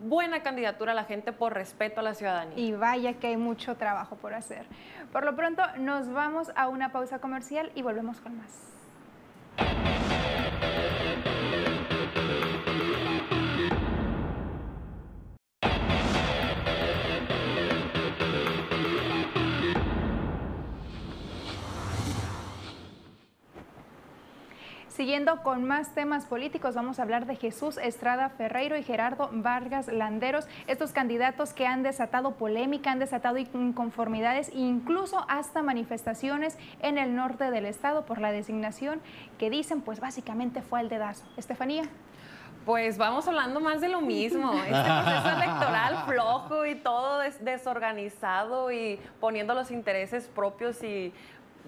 buena 0.02 0.42
candidatura 0.42 0.92
a 0.92 0.94
la 0.94 1.04
gente 1.04 1.32
por 1.32 1.54
respeto 1.54 2.00
a 2.00 2.02
la 2.02 2.14
ciudadanía. 2.14 2.58
Y 2.58 2.72
vaya 2.72 3.14
que 3.14 3.28
hay 3.28 3.36
mucho 3.36 3.76
trabajo 3.76 4.16
por 4.16 4.34
hacer. 4.34 4.66
Por 5.12 5.24
lo 5.24 5.36
pronto 5.36 5.62
nos 5.78 6.12
vamos 6.12 6.50
a 6.56 6.68
una 6.68 6.92
pausa 6.92 7.20
comercial 7.20 7.70
y 7.74 7.82
volvemos 7.82 8.20
con 8.20 8.36
más. 8.36 8.73
Siguiendo 25.04 25.42
con 25.42 25.64
más 25.64 25.94
temas 25.94 26.24
políticos, 26.24 26.74
vamos 26.74 26.98
a 26.98 27.02
hablar 27.02 27.26
de 27.26 27.36
Jesús 27.36 27.76
Estrada 27.76 28.30
Ferreiro 28.30 28.74
y 28.78 28.82
Gerardo 28.82 29.28
Vargas 29.32 29.88
Landeros, 29.88 30.46
estos 30.66 30.92
candidatos 30.92 31.52
que 31.52 31.66
han 31.66 31.82
desatado 31.82 32.36
polémica, 32.36 32.90
han 32.90 33.00
desatado 33.00 33.36
inconformidades 33.36 34.50
incluso 34.54 35.26
hasta 35.28 35.60
manifestaciones 35.62 36.56
en 36.80 36.96
el 36.96 37.14
norte 37.14 37.50
del 37.50 37.66
estado 37.66 38.06
por 38.06 38.18
la 38.18 38.32
designación 38.32 39.02
que 39.36 39.50
dicen 39.50 39.82
pues 39.82 40.00
básicamente 40.00 40.62
fue 40.62 40.80
el 40.80 40.88
dedazo. 40.88 41.26
Estefanía. 41.36 41.82
Pues 42.64 42.96
vamos 42.96 43.28
hablando 43.28 43.60
más 43.60 43.82
de 43.82 43.90
lo 43.90 44.00
mismo. 44.00 44.52
Este 44.64 44.70
proceso 44.70 45.28
electoral 45.36 45.96
flojo 46.06 46.64
y 46.64 46.76
todo 46.76 47.18
des- 47.18 47.44
desorganizado 47.44 48.72
y 48.72 48.98
poniendo 49.20 49.52
los 49.52 49.70
intereses 49.70 50.28
propios 50.34 50.82
y 50.82 51.12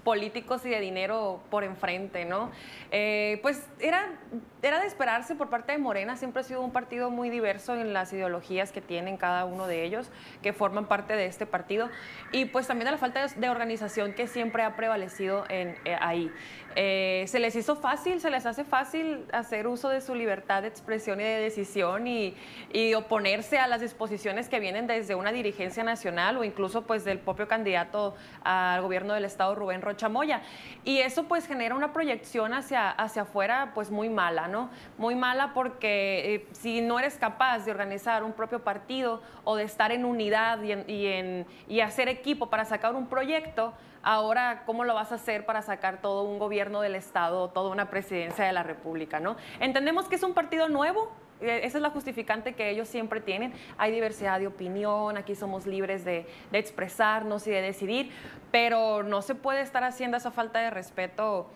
políticos 0.06 0.64
y 0.64 0.68
de 0.68 0.78
dinero 0.78 1.40
por 1.50 1.64
enfrente, 1.64 2.24
¿no? 2.24 2.52
Eh, 2.92 3.40
pues 3.42 3.68
era, 3.80 4.20
era 4.68 4.80
de 4.80 4.86
esperarse 4.86 5.34
por 5.34 5.48
parte 5.48 5.72
de 5.72 5.78
Morena, 5.78 6.16
siempre 6.16 6.40
ha 6.40 6.44
sido 6.44 6.60
un 6.60 6.72
partido 6.72 7.10
muy 7.10 7.30
diverso 7.30 7.74
en 7.74 7.92
las 7.92 8.12
ideologías 8.12 8.72
que 8.72 8.80
tienen 8.80 9.16
cada 9.16 9.44
uno 9.44 9.66
de 9.66 9.84
ellos, 9.84 10.10
que 10.42 10.52
forman 10.52 10.86
parte 10.86 11.14
de 11.14 11.26
este 11.26 11.46
partido, 11.46 11.88
y 12.32 12.46
pues 12.46 12.66
también 12.66 12.86
de 12.86 12.92
la 12.92 12.98
falta 12.98 13.26
de, 13.26 13.48
organización 13.48 14.12
que 14.12 14.26
siempre 14.26 14.62
ha 14.62 14.76
prevalecido 14.76 15.44
en, 15.48 15.76
eh, 15.84 15.96
ahí. 16.00 16.32
Eh, 16.78 17.24
se 17.28 17.38
les 17.38 17.56
hizo 17.56 17.76
fácil, 17.76 18.20
se 18.20 18.30
les 18.30 18.44
hace 18.44 18.62
fácil 18.62 19.24
hacer 19.32 19.66
uso 19.66 19.88
de 19.88 20.02
su 20.02 20.14
libertad 20.14 20.60
de 20.60 20.68
expresión 20.68 21.20
y 21.20 21.24
de 21.24 21.40
decisión 21.40 22.06
y, 22.06 22.36
y 22.70 22.92
oponerse 22.92 23.56
a 23.58 23.66
las 23.66 23.80
disposiciones 23.80 24.50
que 24.50 24.60
vienen 24.60 24.86
desde 24.86 25.14
una 25.14 25.32
dirigencia 25.32 25.84
nacional 25.84 26.36
o 26.36 26.44
incluso 26.44 26.82
pues 26.82 27.02
del 27.04 27.18
propio 27.18 27.48
candidato 27.48 28.14
al 28.44 28.82
gobierno 28.82 29.14
del 29.14 29.24
estado 29.24 29.54
Rubén 29.54 29.80
Rocha 29.80 30.10
Moya. 30.10 30.42
Y 30.84 30.98
eso 30.98 31.24
pues 31.24 31.46
genera 31.46 31.74
una 31.74 31.94
proyección 31.94 32.52
hacia, 32.52 32.90
hacia 32.90 33.22
afuera 33.22 33.72
pues 33.74 33.90
muy 33.90 34.10
mala, 34.10 34.46
¿no? 34.48 34.55
Muy 34.98 35.14
mala 35.14 35.52
porque 35.54 36.34
eh, 36.34 36.46
si 36.52 36.80
no 36.80 36.98
eres 36.98 37.16
capaz 37.16 37.64
de 37.64 37.70
organizar 37.70 38.24
un 38.24 38.32
propio 38.32 38.60
partido 38.64 39.20
o 39.44 39.56
de 39.56 39.64
estar 39.64 39.92
en 39.92 40.04
unidad 40.04 40.62
y, 40.62 40.72
y 40.92 41.06
en- 41.06 41.46
y 41.68 41.80
hacer 41.80 42.08
equipo 42.08 42.48
para 42.50 42.64
sacar 42.64 42.94
un 42.94 43.06
proyecto, 43.06 43.72
ahora 44.02 44.62
cómo 44.66 44.84
lo 44.84 44.94
vas 44.94 45.10
a 45.12 45.16
hacer 45.16 45.44
para 45.46 45.62
sacar 45.62 46.00
todo 46.00 46.22
un 46.22 46.38
gobierno 46.38 46.80
del 46.80 46.94
Estado, 46.94 47.48
toda 47.50 47.70
una 47.70 47.90
presidencia 47.90 48.44
de 48.44 48.52
la 48.52 48.62
República, 48.62 49.18
¿no? 49.20 49.36
Entendemos 49.60 50.08
que 50.08 50.14
es 50.14 50.22
un 50.22 50.32
partido 50.32 50.68
nuevo, 50.68 51.10
eh, 51.40 51.60
esa 51.64 51.78
es 51.78 51.82
la 51.82 51.90
justificante 51.90 52.54
que 52.54 52.70
ellos 52.70 52.86
siempre 52.88 53.20
tienen. 53.20 53.52
Hay 53.78 53.90
diversidad 53.92 54.38
de 54.38 54.46
opinión, 54.46 55.16
aquí 55.16 55.34
somos 55.34 55.66
libres 55.66 56.04
de, 56.04 56.24
de 56.52 56.58
expresarnos 56.58 57.46
y 57.46 57.50
de 57.50 57.60
decidir, 57.62 58.10
pero 58.52 59.02
no 59.02 59.22
se 59.22 59.34
puede 59.34 59.60
estar 59.60 59.82
haciendo 59.84 60.16
esa 60.16 60.30
falta 60.30 60.60
de 60.60 60.70
respeto 60.70 61.50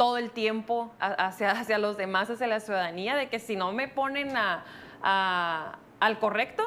todo 0.00 0.16
el 0.16 0.30
tiempo 0.30 0.90
hacia, 0.98 1.50
hacia 1.50 1.76
los 1.76 1.98
demás, 1.98 2.30
hacia 2.30 2.46
la 2.46 2.60
ciudadanía, 2.60 3.16
de 3.16 3.28
que 3.28 3.38
si 3.38 3.54
no 3.54 3.70
me 3.70 3.86
ponen 3.86 4.34
a- 4.34 4.64
a- 5.02 5.76
al 6.00 6.18
correcto, 6.18 6.62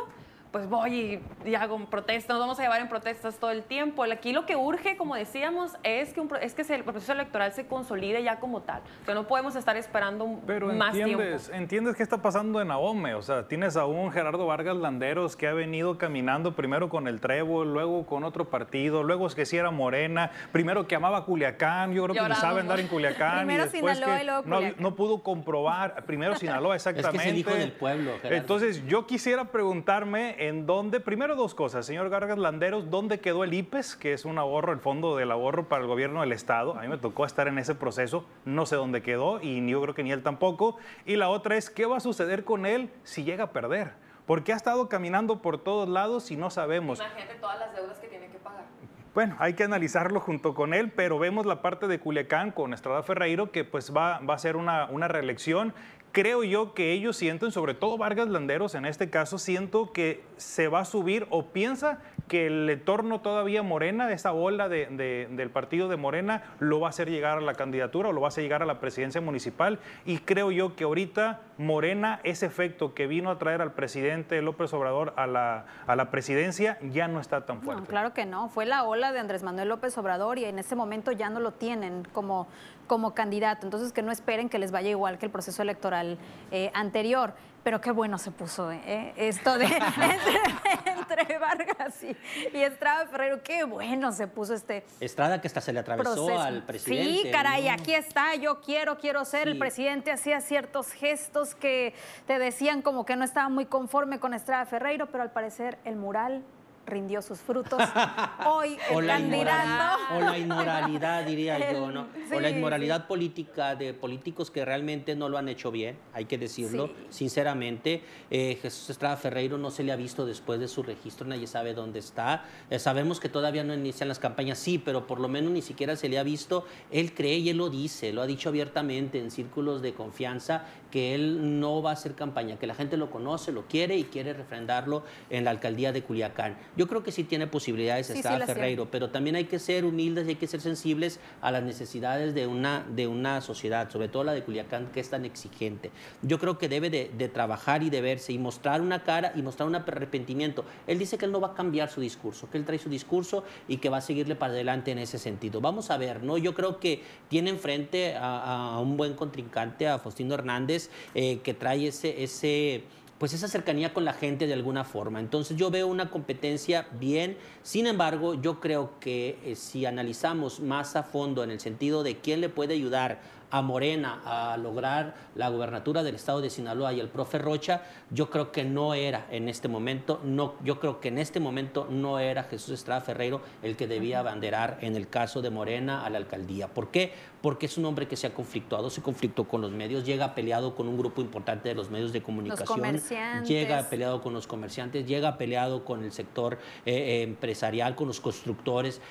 pues 0.53 0.69
voy 0.69 1.19
y, 1.43 1.49
y 1.49 1.55
hago 1.55 1.77
protestas, 1.87 2.29
nos 2.35 2.39
vamos 2.39 2.59
a 2.59 2.61
llevar 2.61 2.79
en 2.79 2.87
protestas 2.87 3.37
todo 3.37 3.49
el 3.49 3.63
tiempo. 3.63 4.03
Aquí 4.03 4.31
lo 4.33 4.45
que 4.45 4.55
urge, 4.55 4.95
como 4.97 5.15
decíamos, 5.15 5.71
es 5.81 6.13
que, 6.13 6.21
un 6.21 6.27
pro- 6.27 6.37
es 6.37 6.53
que 6.53 6.63
se- 6.63 6.75
el 6.75 6.83
proceso 6.83 7.11
electoral 7.11 7.51
se 7.53 7.65
consolide 7.65 8.21
ya 8.21 8.39
como 8.39 8.61
tal. 8.61 8.81
Que 9.05 9.15
no 9.15 9.27
podemos 9.27 9.55
estar 9.55 9.75
esperando 9.77 10.25
un- 10.25 10.41
Pero 10.45 10.67
más 10.71 10.95
entiendes, 10.95 11.45
tiempo. 11.47 11.57
entiendes 11.57 11.95
qué 11.95 12.03
está 12.03 12.21
pasando 12.21 12.61
en 12.61 12.69
Ahome. 12.69 13.15
O 13.15 13.23
sea, 13.23 13.47
tienes 13.47 13.75
a 13.75 13.85
un 13.85 14.11
Gerardo 14.11 14.45
Vargas 14.45 14.77
Landeros 14.77 15.35
que 15.35 15.47
ha 15.47 15.53
venido 15.53 15.97
caminando 15.97 16.55
primero 16.55 16.87
con 16.87 17.07
el 17.07 17.19
Trébol, 17.19 17.73
luego 17.73 18.05
con 18.05 18.23
otro 18.23 18.45
partido, 18.51 19.01
luego 19.01 19.25
es 19.25 19.33
que 19.33 19.47
sí 19.47 19.57
era 19.57 19.71
Morena, 19.71 20.29
primero 20.51 20.87
que 20.87 20.93
amaba 20.95 21.25
Culiacán, 21.25 21.93
yo 21.93 22.03
creo 22.03 22.13
que 22.23 22.29
ni 22.29 22.35
sabe 22.35 22.59
andar 22.61 22.79
en 22.79 22.87
Culiacán. 22.87 23.37
Primero 23.47 23.63
y 23.63 23.69
después 23.69 23.97
Sinaloa 23.97 24.17
que 24.17 24.23
y 24.23 24.25
luego 24.27 24.41
no, 24.45 24.55
Culiacán. 24.57 24.83
no 24.83 24.95
pudo 24.95 25.23
comprobar, 25.23 26.05
primero 26.05 26.35
Sinaloa, 26.35 26.75
exactamente. 26.75 27.29
el 27.29 27.37
hijo 27.39 27.49
del 27.55 27.71
pueblo, 27.71 28.11
Gerardo. 28.21 28.37
Entonces, 28.37 28.85
yo 28.85 29.07
quisiera 29.07 29.45
preguntarme 29.45 30.35
en 30.47 30.65
dónde, 30.65 30.99
primero 30.99 31.35
dos 31.35 31.55
cosas, 31.55 31.85
señor 31.85 32.09
Vargas 32.09 32.37
Landeros, 32.37 32.89
¿dónde 32.89 33.21
quedó 33.21 33.45
el 33.45 33.53
IPES, 33.53 33.95
que 33.95 34.11
es 34.11 34.25
un 34.25 34.37
ahorro, 34.37 34.73
el 34.73 34.79
fondo 34.79 35.15
del 35.15 35.31
ahorro 35.31 35.69
para 35.69 35.81
el 35.81 35.87
gobierno 35.87 36.19
del 36.19 36.33
Estado? 36.33 36.77
A 36.77 36.81
mí 36.81 36.89
me 36.89 36.97
tocó 36.97 37.25
estar 37.25 37.47
en 37.47 37.57
ese 37.57 37.75
proceso, 37.75 38.25
no 38.43 38.65
sé 38.65 38.75
dónde 38.75 39.01
quedó 39.01 39.39
y 39.41 39.65
yo 39.69 39.81
creo 39.81 39.93
que 39.93 40.03
ni 40.03 40.11
él 40.11 40.21
tampoco. 40.21 40.77
Y 41.05 41.15
la 41.15 41.29
otra 41.29 41.55
es, 41.55 41.69
¿qué 41.69 41.85
va 41.85 41.97
a 41.97 41.99
suceder 42.01 42.43
con 42.43 42.65
él 42.65 42.89
si 43.03 43.23
llega 43.23 43.45
a 43.45 43.51
perder? 43.51 43.93
Porque 44.25 44.51
ha 44.51 44.55
estado 44.57 44.89
caminando 44.89 45.41
por 45.41 45.59
todos 45.59 45.87
lados 45.87 46.29
y 46.29 46.35
no 46.35 46.49
sabemos. 46.49 46.99
Imagínate 46.99 47.35
todas 47.35 47.59
las 47.59 47.73
deudas 47.73 47.97
que 47.99 48.07
tiene 48.07 48.27
que 48.27 48.37
pagar. 48.39 48.65
bueno, 49.13 49.37
hay 49.39 49.53
que 49.53 49.63
analizarlo 49.63 50.19
junto 50.19 50.53
con 50.53 50.73
él, 50.73 50.91
pero 50.91 51.19
vemos 51.19 51.45
la 51.45 51.61
parte 51.61 51.87
de 51.87 51.99
Culiacán 51.99 52.51
con 52.51 52.73
Estrada 52.73 53.01
Ferreiro 53.03 53.51
que 53.51 53.63
pues 53.63 53.95
va, 53.95 54.19
va 54.19 54.33
a 54.33 54.39
ser 54.39 54.57
una, 54.57 54.87
una 54.87 55.07
reelección 55.07 55.73
creo 56.13 56.43
yo 56.45 56.73
que 56.73 56.93
ellos 56.93 57.17
sienten, 57.17 57.51
sobre 57.51 57.73
todo 57.73 57.97
Vargas 57.97 58.29
Landeros 58.29 58.75
en 58.75 58.85
este 58.85 59.09
caso, 59.09 59.37
siento 59.37 59.91
que 59.91 60.23
se 60.37 60.69
va 60.69 60.81
a 60.81 60.85
subir 60.85 61.27
o 61.29 61.47
piensa 61.47 61.99
que 62.33 62.47
el 62.47 62.67
entorno 62.67 63.21
todavía 63.21 63.61
Morena, 63.61 64.11
esa 64.11 64.33
ola 64.33 64.67
de, 64.67 64.87
del 65.29 65.51
partido 65.51 65.87
de 65.87 65.97
Morena, 65.97 66.41
lo 66.57 66.79
va 66.79 66.87
a 66.87 66.89
hacer 66.89 67.07
llegar 67.07 67.37
a 67.37 67.41
la 67.41 67.53
candidatura 67.53 68.09
o 68.09 68.11
lo 68.11 68.21
va 68.21 68.27
a 68.27 68.29
hacer 68.29 68.43
llegar 68.43 68.63
a 68.63 68.65
la 68.65 68.79
presidencia 68.79 69.21
municipal. 69.21 69.77
Y 70.03 70.17
creo 70.17 70.49
yo 70.49 70.75
que 70.75 70.85
ahorita 70.85 71.41
Morena, 71.59 72.19
ese 72.23 72.47
efecto 72.47 72.95
que 72.95 73.05
vino 73.05 73.29
a 73.29 73.37
traer 73.37 73.61
al 73.61 73.73
presidente 73.73 74.41
López 74.41 74.73
Obrador 74.73 75.13
a 75.15 75.27
la, 75.27 75.65
a 75.85 75.95
la 75.95 76.09
presidencia, 76.09 76.79
ya 76.81 77.07
no 77.07 77.19
está 77.19 77.45
tan 77.45 77.61
fuerte. 77.61 77.85
claro 77.85 78.15
que 78.15 78.25
no, 78.25 78.49
fue 78.49 78.65
la 78.65 78.83
ola 78.83 79.11
de 79.11 79.19
Andrés 79.19 79.43
Manuel 79.43 79.69
López 79.69 79.95
Obrador 79.99 80.39
y 80.39 80.45
en 80.45 80.57
ese 80.57 80.75
momento 80.75 81.11
ya 81.11 81.29
no 81.29 81.39
lo 81.39 81.51
tienen 81.51 82.03
como 82.13 82.47
como 82.87 83.13
candidato. 83.13 83.65
Entonces, 83.65 83.93
que 83.93 84.01
no 84.01 84.11
esperen 84.11 84.49
que 84.49 84.59
les 84.59 84.71
vaya 84.71 84.89
igual 84.89 85.17
que 85.17 85.25
el 85.25 85.31
proceso 85.31 85.61
electoral 85.61 86.17
eh, 86.51 86.69
anterior. 86.73 87.33
Pero 87.63 87.79
qué 87.79 87.91
bueno 87.91 88.17
se 88.17 88.31
puso 88.31 88.71
¿eh? 88.71 89.13
esto 89.15 89.57
de 89.57 89.65
entre, 90.85 91.37
Vargas 91.37 92.03
y, 92.03 92.15
Estrada 92.57 93.07
Ferrero. 93.07 93.41
Qué 93.41 93.63
bueno 93.63 94.11
se 94.11 94.27
puso 94.27 94.53
este. 94.53 94.85
Estrada 94.99 95.39
que 95.39 95.47
hasta 95.47 95.61
se 95.61 95.71
le 95.71 95.79
atravesó 95.79 96.39
al 96.39 96.63
presidente. 96.63 97.23
Sí, 97.23 97.31
caray, 97.31 97.69
aquí 97.69 97.93
está. 97.93 98.35
Yo 98.35 98.61
quiero, 98.61 98.97
quiero 98.97 99.23
ser. 99.23 99.47
El 99.47 99.57
presidente 99.57 100.11
hacía 100.11 100.41
ciertos 100.41 100.91
gestos 100.91 101.55
que 101.55 101.93
te 102.27 102.37
decían 102.37 102.81
como 102.81 103.05
que 103.05 103.15
no 103.15 103.23
estaba 103.23 103.47
muy 103.47 103.65
conforme 103.65 104.19
con 104.19 104.33
Estrada 104.33 104.65
Ferreiro, 104.65 105.07
pero 105.07 105.23
al 105.23 105.31
parecer 105.31 105.77
el 105.85 105.95
mural 105.95 106.43
rindió 106.85 107.21
sus 107.21 107.39
frutos. 107.39 107.79
Hoy 108.45 108.77
el 108.89 108.95
o 108.95 109.01
la 109.01 109.17
candidato... 109.17 109.97
O 110.15 110.19
la 110.21 110.37
inmoralidad, 110.37 111.25
diría 111.25 111.71
yo, 111.71 111.91
¿no? 111.91 112.07
o 112.33 112.39
la 112.39 112.49
inmoralidad 112.49 113.07
política 113.07 113.75
de 113.75 113.93
políticos 113.93 114.51
que 114.51 114.65
realmente 114.65 115.15
no 115.15 115.29
lo 115.29 115.37
han 115.37 115.49
hecho 115.49 115.71
bien, 115.71 115.97
hay 116.13 116.25
que 116.25 116.37
decirlo, 116.37 116.91
sinceramente. 117.09 118.01
Eh, 118.29 118.57
Jesús 118.61 118.89
Estrada 118.89 119.17
Ferreiro 119.17 119.57
no 119.57 119.71
se 119.71 119.83
le 119.83 119.91
ha 119.91 119.95
visto 119.95 120.25
después 120.25 120.59
de 120.59 120.67
su 120.67 120.83
registro, 120.83 121.27
nadie 121.27 121.47
sabe 121.47 121.73
dónde 121.73 121.99
está. 121.99 122.45
Eh, 122.69 122.79
sabemos 122.79 123.19
que 123.19 123.29
todavía 123.29 123.63
no 123.63 123.73
inician 123.73 124.07
las 124.07 124.19
campañas, 124.19 124.57
sí, 124.57 124.77
pero 124.77 125.07
por 125.07 125.19
lo 125.19 125.27
menos 125.27 125.51
ni 125.51 125.61
siquiera 125.61 125.95
se 125.95 126.09
le 126.09 126.19
ha 126.19 126.23
visto. 126.23 126.65
Él 126.91 127.13
cree 127.13 127.37
y 127.37 127.49
él 127.49 127.57
lo 127.57 127.69
dice, 127.69 128.13
lo 128.13 128.21
ha 128.21 128.27
dicho 128.27 128.49
abiertamente 128.49 129.19
en 129.19 129.31
círculos 129.31 129.81
de 129.81 129.93
confianza, 129.93 130.65
que 130.91 131.15
él 131.15 131.59
no 131.59 131.81
va 131.81 131.91
a 131.91 131.93
hacer 131.93 132.13
campaña, 132.13 132.59
que 132.59 132.67
la 132.67 132.75
gente 132.75 132.97
lo 132.97 133.09
conoce, 133.09 133.51
lo 133.51 133.65
quiere 133.67 133.97
y 133.97 134.03
quiere 134.03 134.33
refrendarlo 134.33 135.03
en 135.29 135.43
la 135.43 135.51
alcaldía 135.51 135.91
de 135.91 136.03
Culiacán. 136.03 136.57
Yo 136.75 136.87
creo 136.87 137.03
que 137.03 137.11
sí 137.11 137.23
tiene 137.23 137.47
posibilidades 137.47 138.07
sí, 138.07 138.21
Ferreiro, 138.23 138.89
pero 138.89 139.09
también 139.09 139.35
hay 139.35 139.45
que 139.45 139.59
ser 139.59 139.85
humildes 139.85 140.25
y 140.25 140.29
hay 140.29 140.35
que 140.35 140.47
ser 140.47 140.61
sensibles 140.61 141.19
a 141.41 141.51
las 141.51 141.63
necesidades 141.63 142.33
de 142.33 142.47
una, 142.47 142.85
de 142.89 143.07
una 143.07 143.41
sociedad, 143.41 143.91
sobre 143.91 144.07
todo 144.07 144.23
la 144.23 144.33
de 144.33 144.43
Culiacán, 144.43 144.87
que 144.87 144.99
es 144.99 145.09
tan 145.09 145.25
exigente. 145.25 145.91
Yo 146.21 146.39
creo 146.39 146.57
que 146.57 146.69
debe 146.69 146.89
de, 146.89 147.29
trabajar 147.29 147.83
y 147.83 147.89
de 147.89 148.01
verse 148.01 148.33
y 148.33 148.37
mostrar 148.37 148.81
una 148.81 149.03
cara 149.03 149.33
y 149.35 149.41
mostrar 149.41 149.67
un 149.67 149.75
arrepentimiento. 149.75 150.65
Él 150.87 150.99
dice 150.99 151.17
que 151.17 151.25
él 151.25 151.31
no 151.31 151.39
va 151.39 151.49
a 151.49 151.53
cambiar 151.53 151.89
su 151.89 152.01
discurso, 152.01 152.49
que 152.49 152.57
él 152.57 152.65
trae 152.65 152.79
su 152.79 152.89
discurso 152.89 153.43
y 153.67 153.77
que 153.77 153.89
va 153.89 153.97
a 153.97 154.01
seguirle 154.01 154.35
para 154.35 154.53
adelante 154.53 154.91
en 154.91 154.99
ese 154.99 155.19
sentido. 155.19 155.61
Vamos 155.61 155.91
a 155.91 155.97
ver, 155.97 156.23
¿no? 156.23 156.37
Yo 156.37 156.53
creo 156.53 156.79
que 156.79 157.01
tiene 157.29 157.49
enfrente 157.49 158.15
a, 158.19 158.79
un 158.81 158.97
buen 158.97 159.13
contrincante, 159.13 159.87
a 159.87 159.99
Faustino 159.99 160.33
Hernández, 160.33 160.89
eh, 161.13 161.39
que 161.43 161.53
trae 161.53 161.87
ese... 161.87 162.23
ese 162.23 162.83
pues 163.23 163.31
esa 163.31 163.47
cercanía 163.47 163.93
con 163.93 164.03
la 164.03 164.11
gente 164.11 164.47
de 164.47 164.53
alguna 164.53 164.83
forma. 164.83 165.21
Entonces 165.21 165.55
yo 165.55 165.71
veo 165.71 165.87
una 165.87 166.11
competencia 166.11 166.87
bien, 166.99 167.37
sin 167.61 167.87
embargo 167.87 168.33
yo 168.33 168.59
creo 168.59 168.99
que 168.99 169.39
eh, 169.45 169.55
si 169.55 169.85
analizamos 169.85 170.59
más 170.59 170.97
a 170.97 171.03
fondo 171.03 171.41
en 171.41 171.49
el 171.49 171.61
sentido 171.61 172.03
de 172.03 172.17
quién 172.17 172.41
le 172.41 172.49
puede 172.49 172.73
ayudar 172.73 173.21
a 173.49 173.61
Morena 173.61 174.19
a 174.25 174.57
lograr 174.57 175.15
la 175.35 175.47
gubernatura 175.47 176.03
del 176.03 176.15
estado 176.15 176.41
de 176.41 176.49
Sinaloa 176.49 176.91
y 176.91 176.99
el 176.99 177.07
profe 177.07 177.37
Rocha, 177.37 177.83
yo 178.09 178.29
creo 178.29 178.51
que 178.51 178.65
no 178.65 178.93
era 178.93 179.27
en 179.31 179.47
este 179.47 179.69
momento, 179.69 180.19
no, 180.25 180.55
yo 180.63 180.81
creo 180.81 180.99
que 180.99 181.07
en 181.07 181.17
este 181.17 181.39
momento 181.39 181.87
no 181.89 182.19
era 182.19 182.43
Jesús 182.43 182.73
Estrada 182.73 182.99
Ferreiro 182.99 183.41
el 183.61 183.77
que 183.77 183.87
debía 183.87 184.19
abanderar 184.19 184.79
en 184.81 184.97
el 184.97 185.07
caso 185.07 185.41
de 185.41 185.49
Morena 185.49 186.03
a 186.03 186.09
la 186.09 186.17
alcaldía. 186.17 186.67
¿Por 186.67 186.89
qué? 186.89 187.13
Porque 187.43 187.65
es 187.65 187.77
un 187.77 187.83
hombre 187.83 188.07
que 188.07 188.15
se 188.15 188.25
ha 188.25 188.33
conflictuado, 188.33 188.89
se 188.89 189.01
conflictó 189.01 189.43
con 189.43 189.59
los 189.59 189.69
medios, 189.69 190.05
llega 190.05 190.33
peleado 190.33 190.75
con 190.75 190.87
un 190.87 190.97
grupo 190.97 191.19
importante 191.19 191.67
de 191.67 191.75
los 191.75 191.89
medios 191.89 192.13
de 192.13 192.23
comunicación, 192.23 193.43
llega 193.43 193.89
peleado 193.89 194.21
con 194.21 194.31
los 194.33 194.47
comerciantes, 194.47 195.05
llega 195.05 195.37
peleado 195.37 195.83
con 195.83 196.05
el 196.05 196.13
sector 196.13 196.57
eh, 196.85 196.93
eh, 196.93 197.21
empresarial, 197.23 197.95
con 197.95 198.07
los 198.07 198.21
constructores, 198.21 199.01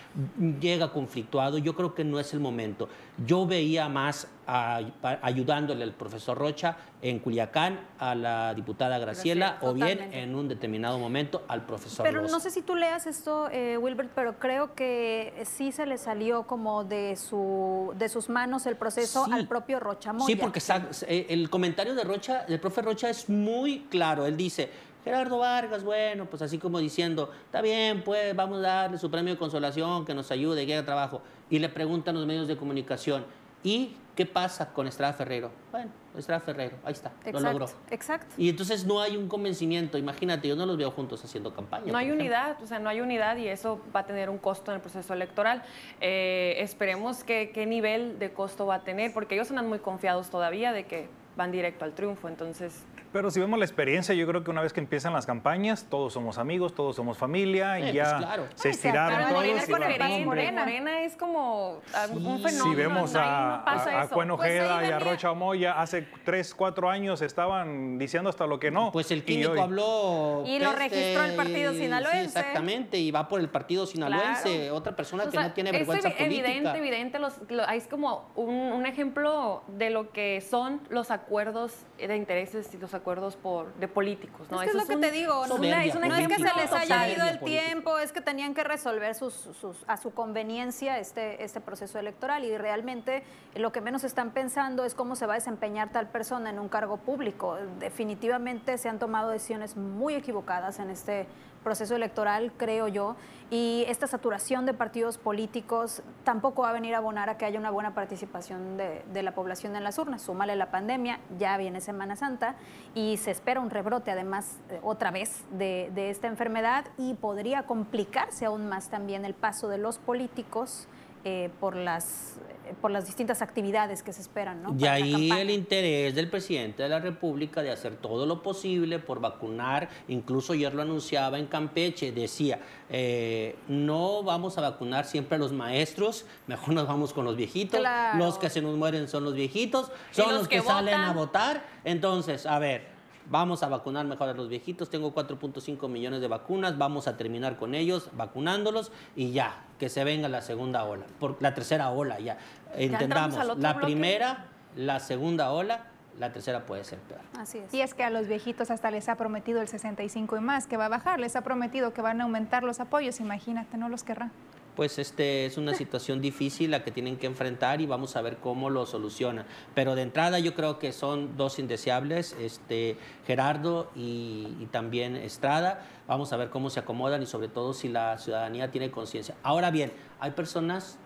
llega 0.63 0.93
conflictuado. 0.93 1.59
Yo 1.59 1.77
creo 1.77 1.95
que 1.95 2.05
no 2.05 2.19
es 2.19 2.33
el 2.33 2.41
momento. 2.41 2.89
Yo 3.27 3.47
veía 3.47 3.91
más 3.91 4.29
ayudándole 4.47 5.85
al 5.85 5.93
profesor 5.93 6.37
Rocha 6.37 6.77
en 7.01 7.19
Culiacán, 7.19 7.81
a 7.99 8.15
la 8.15 8.55
diputada 8.55 8.99
Graciela, 8.99 9.59
o 9.61 9.73
bien 9.73 10.13
en 10.13 10.35
un 10.35 10.49
determinado 10.49 10.99
momento 10.99 11.43
al 11.49 11.65
profesor 11.67 12.05
Pero 12.05 12.23
no 12.23 12.41
sé 12.41 12.51
si 12.51 12.63
tú 12.63 12.75
leas 12.75 13.07
esto, 13.07 13.49
eh, 13.51 13.77
Wilbert, 13.77 14.11
pero 14.15 14.39
creo 14.39 14.75
que 14.75 15.43
sí 15.45 15.73
se 15.73 15.87
le 15.87 15.99
salió 15.99 16.45
como 16.45 16.85
de, 16.85 17.17
su, 17.17 17.93
de 17.97 18.09
sus 18.09 18.29
manos 18.29 18.67
el 18.67 18.77
proceso 18.77 19.27
al 19.31 19.47
propio 19.49 19.81
Rocha 19.81 20.13
Sí, 20.27 20.37
porque 20.37 20.61
el 21.09 21.51
comentario 21.51 21.95
de 21.95 22.05
Rocha, 22.05 22.45
del 22.47 22.61
profe 22.61 22.83
Rocha 22.83 23.11
es 23.11 23.29
muy 23.29 23.87
claro. 23.91 24.27
Él 24.27 24.37
dice, 24.37 24.71
Gerardo 25.05 25.39
Vargas, 25.39 25.83
bueno, 25.83 26.27
pues 26.27 26.43
así 26.43 26.59
como 26.59 26.79
diciendo, 26.79 27.31
está 27.47 27.61
bien, 27.61 28.03
pues 28.05 28.37
vamos 28.37 28.59
a 28.59 28.61
darle 28.61 28.99
su 28.99 29.11
premio 29.11 29.35
de 29.35 29.39
consolación, 29.39 30.05
que 30.05 30.15
nos 30.15 30.31
ayude, 30.31 30.65
que 30.65 30.75
haga 30.75 30.87
trabajo. 30.87 31.23
Y 31.51 31.59
le 31.59 31.69
preguntan 31.69 32.15
los 32.15 32.25
medios 32.25 32.47
de 32.47 32.57
comunicación, 32.57 33.25
¿y 33.63 33.97
qué 34.15 34.27
pasa 34.27 34.73
con 34.73 34.87
Estrada 34.87 35.13
Ferrero? 35.13 35.51
Bueno, 35.71 35.91
Estrada 36.17 36.41
Ferrero, 36.41 36.77
ahí 36.85 36.93
está, 36.93 37.13
lo 37.33 37.41
logró. 37.41 37.67
Exacto. 37.91 38.35
Y 38.37 38.49
entonces 38.49 38.85
no 38.85 39.01
hay 39.01 39.17
un 39.17 39.29
convencimiento, 39.29 39.99
imagínate, 39.99 40.49
yo 40.49 40.57
no 40.57 40.67
los 40.67 40.77
veo 40.77 40.91
juntos 40.91 41.25
haciendo 41.25 41.55
campaña. 41.55 41.91
No 41.91 41.99
hay 41.99 42.11
unidad, 42.11 42.63
o 42.63 42.67
sea, 42.67 42.79
no 42.79 42.89
hay 42.89 43.01
unidad 43.01 43.37
y 43.37 43.49
eso 43.49 43.81
va 43.95 44.01
a 44.01 44.07
tener 44.07 44.29
un 44.29 44.39
costo 44.39 44.71
en 44.71 44.77
el 44.77 44.81
proceso 44.81 45.15
electoral. 45.15 45.63
Eh, 46.01 46.57
esperemos 46.59 47.25
que, 47.25 47.51
qué 47.53 47.67
nivel 47.67 48.19
de 48.19 48.33
costo 48.33 48.67
va 48.67 48.77
a 48.77 48.85
tener, 48.85 49.13
porque 49.13 49.35
ellos 49.35 49.51
andan 49.51 49.69
muy 49.69 49.79
confiados 49.79 50.31
todavía 50.31 50.73
de 50.73 50.85
que 50.85 51.09
van 51.37 51.51
directo 51.51 51.85
al 51.85 51.95
triunfo, 51.95 52.29
entonces 52.29 52.85
pero 53.13 53.31
si 53.31 53.41
vemos 53.41 53.59
la 53.59 53.65
experiencia, 53.65 54.15
yo 54.15 54.27
creo 54.27 54.43
que 54.43 54.51
una 54.51 54.63
vez 54.63 54.73
que 54.73 54.81
empiezan 54.81 55.13
las 55.13 55.27
campañas, 55.27 55.87
todos 55.91 56.15
somos 56.15 56.39
amigos, 56.39 56.75
todos 56.75 56.97
somos 56.97 57.19
familia, 57.19 57.79
y 57.79 57.93
ya 57.93 58.37
pues 58.37 58.51
se 58.55 58.71
estiraron 58.71 59.29
todos. 59.29 59.45
Y 59.45 60.25
Morena. 60.25 60.63
Morena 60.65 61.03
es 61.03 61.15
como 61.17 61.83
un 62.13 62.41
fenómeno. 62.41 62.65
Si 62.65 62.75
vemos 62.75 63.15
a, 63.15 64.03
a, 64.03 64.09
Cuen 64.09 64.29
pues 64.29 64.41
Ojeda 64.41 64.89
y 64.89 64.91
a 64.91 64.99
Rocha 64.99 65.31
Omoya, 65.31 65.81
hace 65.81 66.07
tres, 66.25 66.55
cuatro 66.55 66.89
años 66.89 67.21
estaban 67.21 67.99
diciendo 67.99 68.31
hasta 68.31 68.47
lo 68.47 68.59
que 68.59 68.71
no. 68.71 68.91
Pues 68.93 69.11
el 69.11 69.25
químico 69.25 69.61
habló. 69.61 70.45
Y 70.47 70.59
lo 70.59 70.73
registró 70.73 71.25
el 71.25 71.35
partido 71.35 71.73
sinaloense. 71.75 72.39
exactamente, 72.39 72.99
y 72.99 73.11
va 73.11 73.29
por 73.29 73.41
el 73.41 73.51
partido 73.51 73.85
sinaloense, 73.87 74.71
otra 74.71 74.97
persona 74.97 75.29
que 75.29 75.37
no 75.37 75.53
tiene 75.53 75.71
vergüenza 75.71 76.09
es 76.09 76.21
evidente, 76.21 76.79
evidente, 76.79 77.19
los, 77.19 77.35
es 77.75 77.87
como 77.89 78.31
un, 78.37 78.55
un 78.55 78.87
ejemplo 78.87 79.63
de 79.69 79.91
lo 79.91 80.13
que 80.13 80.41
son 80.41 80.81
los 80.89 81.11
acuerdos 81.11 81.75
de 81.99 82.17
intereses 82.17 82.73
y 82.75 82.79
los 82.79 82.95
acuerdos 82.95 83.02
por, 83.03 83.75
de 83.75 83.89
políticos. 83.89 84.51
¿no? 84.51 84.63
Es, 84.63 84.75
lo 84.75 84.87
que 84.87 84.97
te 84.97 85.11
digo, 85.11 85.47
no, 85.47 85.57
es, 85.57 86.29
que 86.29 86.37
se 86.37 86.55
les 86.55 86.73
haya 86.73 87.09
ido 87.09 87.25
el 87.27 87.41
tiempo, 87.41 87.99
es 87.99 88.13
que 88.13 88.21
tenían 88.21 88.55
que 88.55 88.65
resolver 88.65 89.15
sus, 89.15 89.49
a 89.87 89.97
su 89.97 90.13
conveniencia 90.13 90.99
este, 90.99 91.45
este 91.45 91.61
proceso 91.61 91.99
electoral 91.99 92.45
y 92.45 92.57
realmente 92.57 93.25
lo 93.55 93.73
que 93.73 93.81
menos 93.81 94.05
están 94.05 94.31
pensando 94.31 94.85
es 94.85 94.95
cómo 94.95 95.17
se 95.17 95.27
va 95.27 95.35
a 95.35 95.37
desempeñar 95.37 95.91
tal 95.91 96.09
persona 96.09 96.51
en 96.51 96.59
un 96.59 96.69
cargo 96.69 96.97
público. 96.97 97.59
Definitivamente 97.79 98.79
se 98.79 98.89
han 98.89 98.99
tomado 98.99 99.31
decisiones 99.31 99.77
muy 99.77 100.15
equivocadas 100.15 100.79
en 100.79 100.91
este 100.91 101.27
proceso 101.63 101.95
electoral, 101.95 102.53
creo 102.57 102.89
yo, 102.89 103.17
y 103.53 103.85
esta 103.87 104.07
saturación 104.07 104.65
de 104.65 104.73
partidos 104.73 105.19
políticos 105.19 106.03
tampoco 106.25 106.63
va 106.63 106.71
a 106.71 106.73
venir 106.73 106.95
a 106.95 106.99
abonar 106.99 107.29
a 107.29 107.37
que 107.37 107.45
haya 107.45 107.59
una 107.59 107.71
buena 107.71 107.93
participación 107.93 108.79
de, 108.79 109.23
la 109.23 109.35
población 109.35 109.77
en 109.77 109.85
las 109.85 109.99
urnas. 109.99 110.23
Súmale 110.23 110.57
la 110.57 110.71
pandemia, 110.71 111.21
ya 111.39 111.59
viene 111.59 111.83
Semana 111.83 112.17
Santa 112.17 112.55
y 112.95 113.19
se 113.19 113.31
espera 113.31 113.61
un 113.61 113.69
rebrote 113.69 114.11
además 114.11 114.57
eh, 114.71 114.81
otra 114.83 115.11
vez 115.11 115.45
de, 115.51 115.91
de 115.95 116.09
esta 116.09 116.29
enfermedad 116.29 116.87
y 116.97 117.13
podría 117.13 117.65
complicarse 117.65 118.47
aún 118.47 118.71
más 118.71 118.89
también 118.89 119.27
el 119.27 119.35
paso 119.35 119.69
de 119.69 119.77
los 119.77 119.99
políticos 119.99 120.89
eh, 121.25 121.51
por, 121.61 121.77
las, 121.77 122.35
por 122.81 122.91
las 122.91 123.07
distintas 123.07 123.43
actividades 123.43 124.03
que 124.03 124.13
se 124.13 124.21
esperan. 124.21 124.63
¿no? 124.63 124.75
Y 124.79 124.87
ahí 124.87 125.31
el 125.31 125.51
interés 125.51 126.15
del 126.15 126.29
presidente 126.29 126.83
de 126.83 126.89
la 126.89 126.99
República 126.99 127.63
de 127.63 127.71
hacer 127.71 127.97
todo 127.97 128.27
lo 128.27 128.43
posible 128.43 128.99
por 128.99 129.21
vacunar, 129.21 129.89
incluso 130.09 130.53
ayer 130.53 130.75
lo 130.75 130.83
anunciaba 130.83 131.39
en 131.39 131.47
Campeche, 131.47 132.13
decía, 132.13 132.61
eh, 132.89 133.57
no 133.69 134.23
vamos 134.23 134.59
a 134.59 134.61
vacunar 134.61 135.05
siempre 135.05 135.37
a 135.37 135.39
los 135.39 135.53
maestros, 135.53 136.27
mejor 136.47 136.75
nos 136.75 136.87
vamos 136.87 137.13
con 137.13 137.25
los 137.25 137.37
viejitos, 137.37 137.81
los 138.17 138.39
que 138.39 138.51
se 138.51 138.63
nos 138.63 138.77
mueren 138.77 139.09
son 139.09 139.25
los 139.25 139.35
viejitos, 139.35 139.91
son 140.11 140.35
los, 140.35 140.49
que, 140.49 140.61
salen 140.61 140.95
a 140.95 141.13
votar, 141.13 141.65
entonces, 141.85 142.47
a 142.47 142.59
ver, 142.59 142.93
vamos 143.31 143.63
a 143.63 143.69
vacunar 143.69 144.07
mejor 144.07 144.29
a 144.29 144.35
los 144.35 144.49
viejitos, 144.49 144.91
tengo 144.91 145.15
4.5 145.15 145.89
millones 145.89 146.21
de 146.21 146.29
vacunas, 146.29 146.77
vamos 146.79 147.09
a 147.09 147.17
terminar 147.17 147.57
con 147.57 147.75
ellos, 147.75 148.11
vacunándolos 148.13 148.93
y 149.17 149.33
ya, 149.33 149.65
que 149.79 149.89
se 149.89 150.05
venga 150.05 150.29
la 150.29 150.43
segunda 150.43 150.85
ola, 150.85 151.07
por, 151.19 151.41
la 151.41 151.55
tercera 151.55 151.91
ola 151.91 152.21
ya. 152.21 152.39
Entendamos, 152.77 153.59
la 153.59 153.81
primera, 153.81 154.47
la 154.77 155.01
segunda 155.01 155.53
ola, 155.53 155.87
la 156.19 156.33
tercera 156.33 156.65
puede 156.67 156.85
ser 156.85 156.99
peor. 157.01 157.21
Así 157.39 157.59
es. 157.59 157.73
Y 157.73 157.81
es 157.81 157.95
que 157.95 158.05
a 158.05 158.11
los 158.11 158.29
viejitos 158.29 158.71
hasta 158.71 158.91
les 158.91 159.09
ha 159.09 159.17
prometido 159.17 159.61
el 159.61 159.69
65 159.69 160.37
y 160.37 160.41
más, 160.41 160.67
que 160.67 160.77
va 160.77 160.87
a 160.87 160.89
bajar, 160.89 161.21
les 161.21 161.37
ha 161.37 161.43
prometido 161.43 161.93
que 161.93 162.03
van 162.03 162.21
a 162.21 162.25
aumentar 162.25 162.63
los 162.65 162.81
apoyos, 162.81 163.21
imagínate, 163.21 163.77
no 163.79 163.89
los 163.89 164.05
querrán 164.05 164.33
pues 164.75 164.99
este 164.99 165.47
es 165.47 165.59
una 165.59 165.75
situación 165.75 166.21
difícil 166.21 166.71
la 166.71 166.83
que 166.83 166.91
tienen 166.91 167.17
que 167.17 167.27
enfrentar 167.27 167.81
y 167.81 167.87
vamos 167.87 168.17
a 168.17 168.23
ver 168.23 168.39
cómo 168.39 168.71
lo 168.71 168.87
solucionan. 168.87 169.45
Pero 169.75 169.95
de 169.95 170.03
entrada 170.03 170.39
yo 170.39 170.55
creo 170.55 170.79
que 170.79 170.93
son 170.93 171.37
dos 171.37 171.59
indeseables, 171.59 172.35
este, 172.41 172.97
Gerardo 173.27 173.91
y, 173.95 174.57
y 174.61 174.69
también 174.71 175.17
Estrada. 175.17 175.87
Vamos 176.07 176.33
a 176.33 176.37
ver 176.37 176.51
cómo 176.51 176.71
se 176.71 176.81
acomodan 176.81 177.23
y 177.23 177.27
sobre 177.27 177.49
todo 177.49 177.75
si 177.75 177.89
la 177.89 178.19
ciudadanía 178.19 178.71
tiene 178.71 178.91
conciencia. 178.91 179.35
Ahora 179.43 179.71
bien, 179.71 179.93
hay 180.21 180.31
personas 180.31 180.99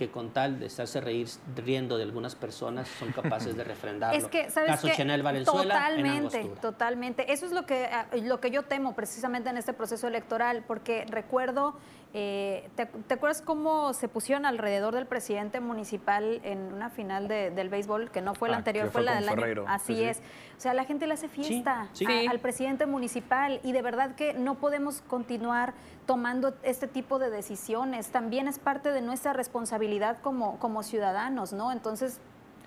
que 0.00 0.10
con 0.10 0.30
tal 0.30 0.58
de 0.58 0.64
estarse 0.64 0.98
reír, 0.98 1.28
riendo 1.54 1.98
de 1.98 2.04
algunas 2.04 2.34
personas 2.34 2.88
son 2.88 3.12
capaces 3.12 3.54
de 3.54 3.64
refrendarlo. 3.72 4.16
Es 4.16 4.28
que, 4.28 4.48
¿sabes 4.48 4.70
Caso 4.70 4.88
Chanel 4.96 5.22
Valenzuela 5.22 5.74
Totalmente, 5.74 6.50
totalmente. 6.62 7.30
Eso 7.30 7.44
es 7.44 7.52
lo 7.52 7.66
que, 7.66 7.84
eh, 7.84 8.22
lo 8.22 8.40
que 8.40 8.50
yo 8.50 8.62
temo 8.62 8.94
precisamente 8.94 9.50
en 9.50 9.58
este 9.58 9.74
proceso 9.74 10.08
electoral, 10.08 10.64
porque 10.66 11.04
recuerdo 11.10 11.76
eh, 12.12 12.68
¿te, 12.74 13.14
acuerdas 13.14 13.40
cómo 13.40 13.92
se 13.92 14.08
pusieron 14.08 14.44
alrededor 14.44 14.94
del 14.94 15.06
presidente 15.06 15.60
municipal 15.60 16.40
en 16.42 16.72
una 16.72 16.90
final 16.90 17.28
del 17.28 17.68
béisbol, 17.68 18.10
que 18.10 18.20
no 18.20 18.34
fue 18.34 18.48
la 18.48 18.56
ah, 18.56 18.58
anterior, 18.58 18.90
fue, 18.90 19.02
la 19.02 19.14
del 19.14 19.28
año? 19.28 19.64
Así 19.68 20.02
es. 20.02 20.18
O 20.56 20.60
sea, 20.60 20.74
la 20.74 20.84
gente 20.84 21.06
le 21.06 21.14
hace 21.14 21.28
fiesta 21.28 21.88
al 22.28 22.38
presidente 22.40 22.86
municipal 22.86 23.60
y 23.62 23.72
de 23.72 23.82
verdad 23.82 24.16
que 24.16 24.34
no 24.34 24.56
podemos 24.56 25.02
continuar 25.02 25.74
tomando 26.06 26.54
este 26.64 26.88
tipo 26.88 27.20
de 27.20 27.30
decisiones. 27.30 28.08
También 28.08 28.48
es 28.48 28.58
parte 28.58 28.90
de 28.90 29.02
nuestra 29.02 29.32
responsabilidad 29.32 30.18
como, 30.20 30.58
como 30.58 30.82
ciudadanos, 30.82 31.52
¿no? 31.52 31.70
Entonces, 31.70 32.20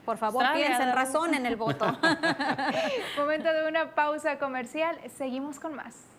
por 0.05 0.17
favor, 0.17 0.45
piensen 0.53 0.93
razón 0.93 1.33
en 1.33 1.45
el 1.45 1.57
voto. 1.57 1.85
Momento 3.17 3.51
de 3.51 3.67
una 3.67 3.93
pausa 3.93 4.39
comercial. 4.39 4.97
Seguimos 5.17 5.59
con 5.59 5.75
más. 5.75 6.12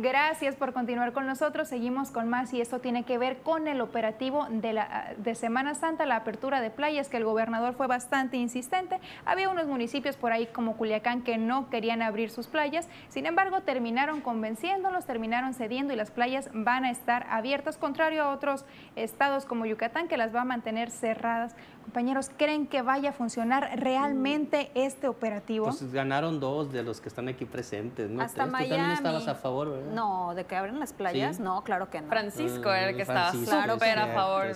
Gracias 0.00 0.54
por 0.54 0.72
continuar 0.72 1.12
con 1.12 1.26
nosotros. 1.26 1.66
Seguimos 1.66 2.12
con 2.12 2.28
más 2.28 2.52
y 2.54 2.60
esto 2.60 2.78
tiene 2.78 3.02
que 3.02 3.18
ver 3.18 3.38
con 3.38 3.66
el 3.66 3.80
operativo 3.80 4.46
de, 4.48 4.72
la, 4.72 5.12
de 5.16 5.34
Semana 5.34 5.74
Santa, 5.74 6.06
la 6.06 6.14
apertura 6.14 6.60
de 6.60 6.70
playas, 6.70 7.08
que 7.08 7.16
el 7.16 7.24
gobernador 7.24 7.74
fue 7.74 7.88
bastante 7.88 8.36
insistente. 8.36 9.00
Había 9.24 9.48
unos 9.48 9.66
municipios 9.66 10.16
por 10.16 10.30
ahí 10.30 10.46
como 10.46 10.76
Culiacán 10.76 11.22
que 11.22 11.36
no 11.36 11.68
querían 11.68 12.00
abrir 12.00 12.30
sus 12.30 12.46
playas. 12.46 12.88
Sin 13.08 13.26
embargo, 13.26 13.62
terminaron 13.62 14.20
convenciéndolos, 14.20 15.04
terminaron 15.04 15.52
cediendo 15.52 15.92
y 15.92 15.96
las 15.96 16.12
playas 16.12 16.48
van 16.54 16.84
a 16.84 16.92
estar 16.92 17.26
abiertas, 17.28 17.76
contrario 17.76 18.22
a 18.22 18.30
otros 18.30 18.64
estados 18.94 19.46
como 19.46 19.66
Yucatán 19.66 20.06
que 20.06 20.16
las 20.16 20.32
va 20.32 20.42
a 20.42 20.44
mantener 20.44 20.92
cerradas. 20.92 21.56
Compañeros, 21.88 22.30
¿creen 22.36 22.66
que 22.66 22.82
vaya 22.82 23.08
a 23.08 23.12
funcionar 23.14 23.70
realmente 23.80 24.70
este 24.74 25.08
operativo? 25.08 25.64
Pues 25.64 25.90
ganaron 25.90 26.38
dos 26.38 26.70
de 26.70 26.82
los 26.82 27.00
que 27.00 27.08
están 27.08 27.28
aquí 27.28 27.46
presentes. 27.46 28.10
¿no? 28.10 28.20
Hasta 28.20 28.44
Miami. 28.44 28.68
Tú 28.68 28.74
también 28.74 28.90
estabas 28.92 29.26
a 29.26 29.34
favor, 29.34 29.70
¿verdad? 29.70 29.92
No, 29.92 30.34
de 30.34 30.44
que 30.44 30.54
abren 30.54 30.78
las 30.80 30.92
playas, 30.92 31.40
no, 31.40 31.64
claro 31.64 31.88
que 31.88 32.02
no. 32.02 32.08
Francisco 32.08 32.70
era 32.74 32.90
el 32.90 32.96
que 32.96 33.02
estaba 33.02 33.32
súper 33.32 33.98
a 33.98 34.06
favor, 34.08 34.48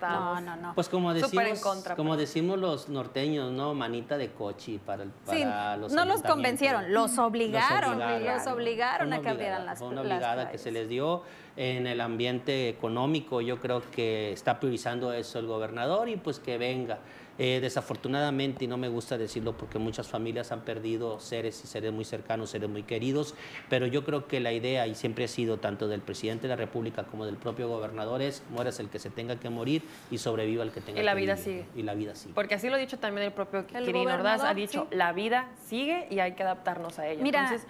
No, 0.00 0.40
no, 0.40 0.56
no. 0.56 0.74
Pues 0.76 0.88
como 0.88 1.12
decimos, 1.12 1.60
como 1.96 2.16
decimos 2.16 2.56
los 2.60 2.88
norteños, 2.88 3.50
¿no? 3.50 3.74
Manita 3.74 4.16
de 4.16 4.30
cochi 4.30 4.78
para, 4.78 5.02
el, 5.02 5.10
para 5.10 5.76
los 5.76 5.92
No 5.92 6.04
los 6.04 6.22
convencieron, 6.22 6.92
los 6.92 7.18
obligaron, 7.18 7.98
los 7.98 8.46
obligaron, 8.46 9.12
a 9.12 9.20
que 9.20 9.28
abrieran 9.28 9.66
las, 9.66 9.80
fue 9.80 9.88
una 9.88 10.02
obligada 10.02 10.52
que 10.52 10.58
se 10.58 10.70
les 10.70 10.88
dio 10.88 11.24
en 11.56 11.86
el 11.86 12.00
ambiente 12.00 12.68
económico. 12.68 13.40
Yo 13.40 13.58
creo 13.58 13.82
que 13.90 14.32
está 14.32 14.60
priorizando 14.60 15.12
eso 15.12 15.38
el 15.38 15.46
gobernador 15.46 16.08
y 16.08 16.16
pues 16.16 16.38
que 16.38 16.58
venga. 16.76 16.98
Eh, 17.38 17.58
desafortunadamente, 17.60 18.64
y 18.64 18.66
no 18.66 18.78
me 18.78 18.88
gusta 18.88 19.18
decirlo 19.18 19.52
porque 19.52 19.78
muchas 19.78 20.08
familias 20.08 20.52
han 20.52 20.62
perdido 20.62 21.20
seres 21.20 21.62
y 21.62 21.66
seres 21.66 21.92
muy 21.92 22.06
cercanos, 22.06 22.48
seres 22.48 22.70
muy 22.70 22.82
queridos, 22.82 23.34
pero 23.68 23.86
yo 23.86 24.04
creo 24.06 24.26
que 24.26 24.40
la 24.40 24.54
idea, 24.54 24.86
y 24.86 24.94
siempre 24.94 25.26
ha 25.26 25.28
sido 25.28 25.58
tanto 25.58 25.86
del 25.86 26.00
presidente 26.00 26.44
de 26.44 26.48
la 26.48 26.56
República 26.56 27.04
como 27.04 27.26
del 27.26 27.36
propio 27.36 27.68
gobernador, 27.68 28.22
es 28.22 28.42
mueras 28.50 28.80
el 28.80 28.88
que 28.88 28.98
se 28.98 29.10
tenga 29.10 29.36
que 29.36 29.50
morir 29.50 29.82
y 30.10 30.16
sobreviva 30.16 30.62
el 30.62 30.70
que 30.70 30.80
tenga 30.80 30.98
y 30.98 31.04
la 31.04 31.14
que 31.14 31.20
vida 31.20 31.36
sigue. 31.36 31.66
Y 31.76 31.82
la 31.82 31.94
vida 31.94 32.14
sigue. 32.14 32.32
Porque 32.34 32.54
así 32.54 32.70
lo 32.70 32.76
ha 32.76 32.78
dicho 32.78 32.98
también 32.98 33.26
el 33.26 33.32
propio 33.34 33.66
Kirin 33.66 34.08
Ordaz, 34.08 34.42
ha 34.42 34.54
dicho, 34.54 34.86
la 34.90 35.12
vida 35.12 35.50
sigue 35.66 36.06
y 36.10 36.20
hay 36.20 36.32
que 36.32 36.42
adaptarnos 36.42 36.98
a 36.98 37.06
ella. 37.06 37.22
Mira, 37.22 37.42
Entonces, 37.42 37.68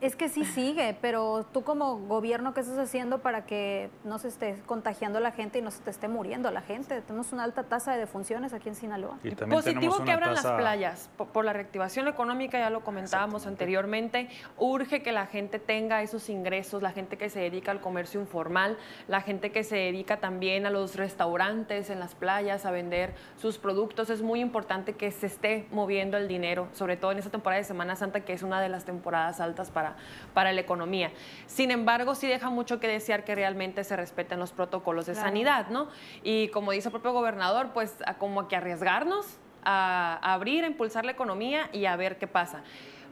es 0.00 0.16
que 0.16 0.28
sí 0.28 0.44
sigue, 0.44 0.96
pero 1.00 1.44
tú 1.52 1.62
como 1.62 1.98
gobierno, 1.98 2.54
¿qué 2.54 2.60
estás 2.60 2.78
haciendo 2.78 3.18
para 3.18 3.44
que 3.44 3.90
no 4.04 4.18
se 4.18 4.28
esté 4.28 4.62
contagiando 4.64 5.20
la 5.20 5.32
gente 5.32 5.58
y 5.58 5.62
no 5.62 5.70
se 5.70 5.82
te 5.82 5.90
esté 5.90 6.08
muriendo 6.08 6.50
la 6.50 6.62
gente? 6.62 7.02
Tenemos 7.02 7.32
una 7.32 7.44
alta 7.44 7.64
tasa 7.64 7.92
de 7.92 7.98
defunciones 7.98 8.54
aquí 8.54 8.68
en 8.68 8.74
Sinaloa. 8.74 9.18
Positivo 9.50 10.02
que 10.04 10.12
abran 10.12 10.34
las 10.34 10.46
playas 10.46 11.10
por, 11.16 11.44
la 11.44 11.52
reactivación 11.52 12.08
económica, 12.08 12.58
ya 12.58 12.70
lo 12.70 12.80
comentábamos 12.80 13.46
anteriormente. 13.46 14.28
Urge 14.58 15.02
que 15.02 15.12
la 15.12 15.26
gente 15.26 15.58
tenga 15.58 16.02
esos 16.02 16.30
ingresos, 16.30 16.82
la 16.82 16.92
gente 16.92 17.18
que 17.18 17.28
se 17.28 17.40
dedica 17.40 17.70
al 17.70 17.80
comercio 17.80 18.20
informal, 18.20 18.78
la 19.06 19.20
gente 19.20 19.52
que 19.52 19.64
se 19.64 19.76
dedica 19.76 20.18
también 20.18 20.64
a 20.64 20.70
los 20.70 20.96
restaurantes 20.96 21.90
en 21.90 22.00
las 22.00 22.14
playas, 22.14 22.64
a 22.64 22.70
vender 22.70 23.14
sus 23.36 23.58
productos. 23.58 24.08
Es 24.08 24.22
muy 24.22 24.40
importante 24.40 24.94
que 24.94 25.10
se 25.10 25.26
esté 25.26 25.66
moviendo 25.70 26.16
el 26.16 26.26
dinero, 26.26 26.68
sobre 26.72 26.96
todo 26.96 27.12
en 27.12 27.18
esta 27.18 27.30
temporada 27.30 27.58
de 27.58 27.64
Semana 27.64 27.96
Santa, 27.96 28.20
que 28.20 28.32
es 28.32 28.42
una 28.42 28.62
de 28.62 28.70
las 28.70 28.84
temporadas 28.84 29.40
altas 29.40 29.70
para 29.70 29.89
para, 30.34 30.52
la 30.52 30.60
economía. 30.60 31.12
Sin 31.46 31.70
embargo, 31.70 32.14
sí 32.14 32.26
deja 32.26 32.50
mucho 32.50 32.80
que 32.80 32.88
desear 32.88 33.24
que 33.24 33.34
realmente 33.34 33.84
se 33.84 33.96
respeten 33.96 34.38
los 34.38 34.52
protocolos 34.52 35.06
de 35.06 35.14
sanidad, 35.14 35.68
¿no? 35.68 35.88
Y 36.22 36.48
como 36.48 36.72
dice 36.72 36.88
el 36.88 36.92
propio 36.92 37.12
gobernador, 37.12 37.70
pues 37.72 37.94
como 38.18 38.48
que 38.48 38.56
arriesgarnos 38.56 39.38
a 39.62 40.18
abrir, 40.22 40.64
a 40.64 40.66
impulsar 40.66 41.04
la 41.04 41.12
economía 41.12 41.68
y 41.72 41.86
a 41.86 41.96
ver 41.96 42.18
qué 42.18 42.26
pasa. 42.26 42.62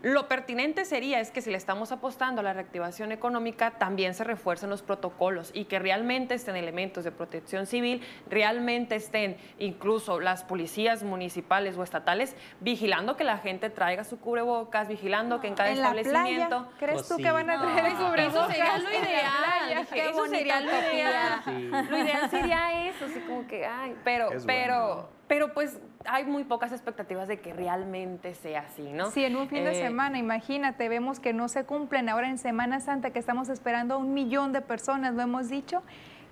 Lo 0.03 0.29
pertinente 0.29 0.85
sería 0.85 1.19
es 1.19 1.31
que 1.33 1.43
si 1.43 1.51
le 1.51 1.57
estamos 1.57 1.91
apostando 1.91 2.41
a 2.41 2.45
la 2.45 2.53
reactivación 2.53 3.11
económica, 3.11 3.73
también 3.73 4.15
se 4.15 4.23
refuercen 4.23 4.71
los 4.71 4.83
protocolos 4.83 5.51
y 5.55 5.65
que 5.65 5.81
realmente 5.81 6.35
estén 6.35 6.55
elementos 6.55 7.03
de 7.03 7.11
protección 7.11 7.67
civil, 7.67 8.03
realmente 8.31 8.95
estén 8.95 9.37
incluso 9.59 10.21
las 10.21 10.45
policías 10.45 11.03
municipales 11.03 11.77
o 11.77 11.83
estatales 11.83 12.37
vigilando 12.61 13.17
que 13.17 13.25
la 13.25 13.39
gente 13.39 13.71
traiga 13.71 14.05
su 14.05 14.21
cubrebocas, 14.21 14.87
vigilando 14.87 15.41
que 15.41 15.49
en 15.49 15.55
cada 15.55 15.71
establecimiento. 15.71 16.69
¿Crees 16.79 17.09
tú 17.09 17.17
que 17.17 17.31
van 17.33 17.51
a 17.51 17.61
traer 17.61 17.87
el 17.87 17.95
cubrebocas? 17.95 18.29
Eso 18.29 18.47
sería 18.49 18.79
lo 18.79 18.91
ideal. 18.91 19.87
eso 19.93 20.27
sería 20.27 20.61
lo 20.61 20.71
ideal. 20.71 21.89
Lo 21.91 21.99
ideal 21.99 22.31
sería 22.31 22.89
eso, 22.89 23.05
así 23.07 23.21
como 23.21 23.47
que, 23.49 23.67
ay, 23.67 23.97
pero, 24.05 24.29
pero 24.47 25.18
pero 25.29 25.53
pues 25.53 25.79
hay 26.07 26.25
muy 26.25 26.45
pocas 26.45 26.73
expectativas 26.73 27.29
de 27.29 27.41
que 27.41 27.53
realmente 27.53 28.35
sea 28.35 28.61
así, 28.61 28.93
¿no? 28.93 29.11
Sí, 29.11 29.25
en 29.25 29.37
un 29.37 29.49
fin 29.49 29.63
de 29.65 29.73
eh, 29.73 29.75
semana, 29.87 30.19
imagínate, 30.19 30.89
vemos 30.89 31.21
que 31.21 31.33
no 31.33 31.49
se 31.49 31.65
cumplen. 31.65 32.09
Ahora 32.09 32.29
en 32.29 32.39
Semana 32.39 32.81
Santa 32.81 33.11
que 33.11 33.19
estamos 33.19 33.51
esperando 33.51 33.95
a 33.95 33.97
un 33.99 34.15
millón 34.15 34.53
de 34.53 34.63
personas, 34.63 35.15
lo 35.15 35.23
hemos 35.23 35.49
dicho, 35.49 35.83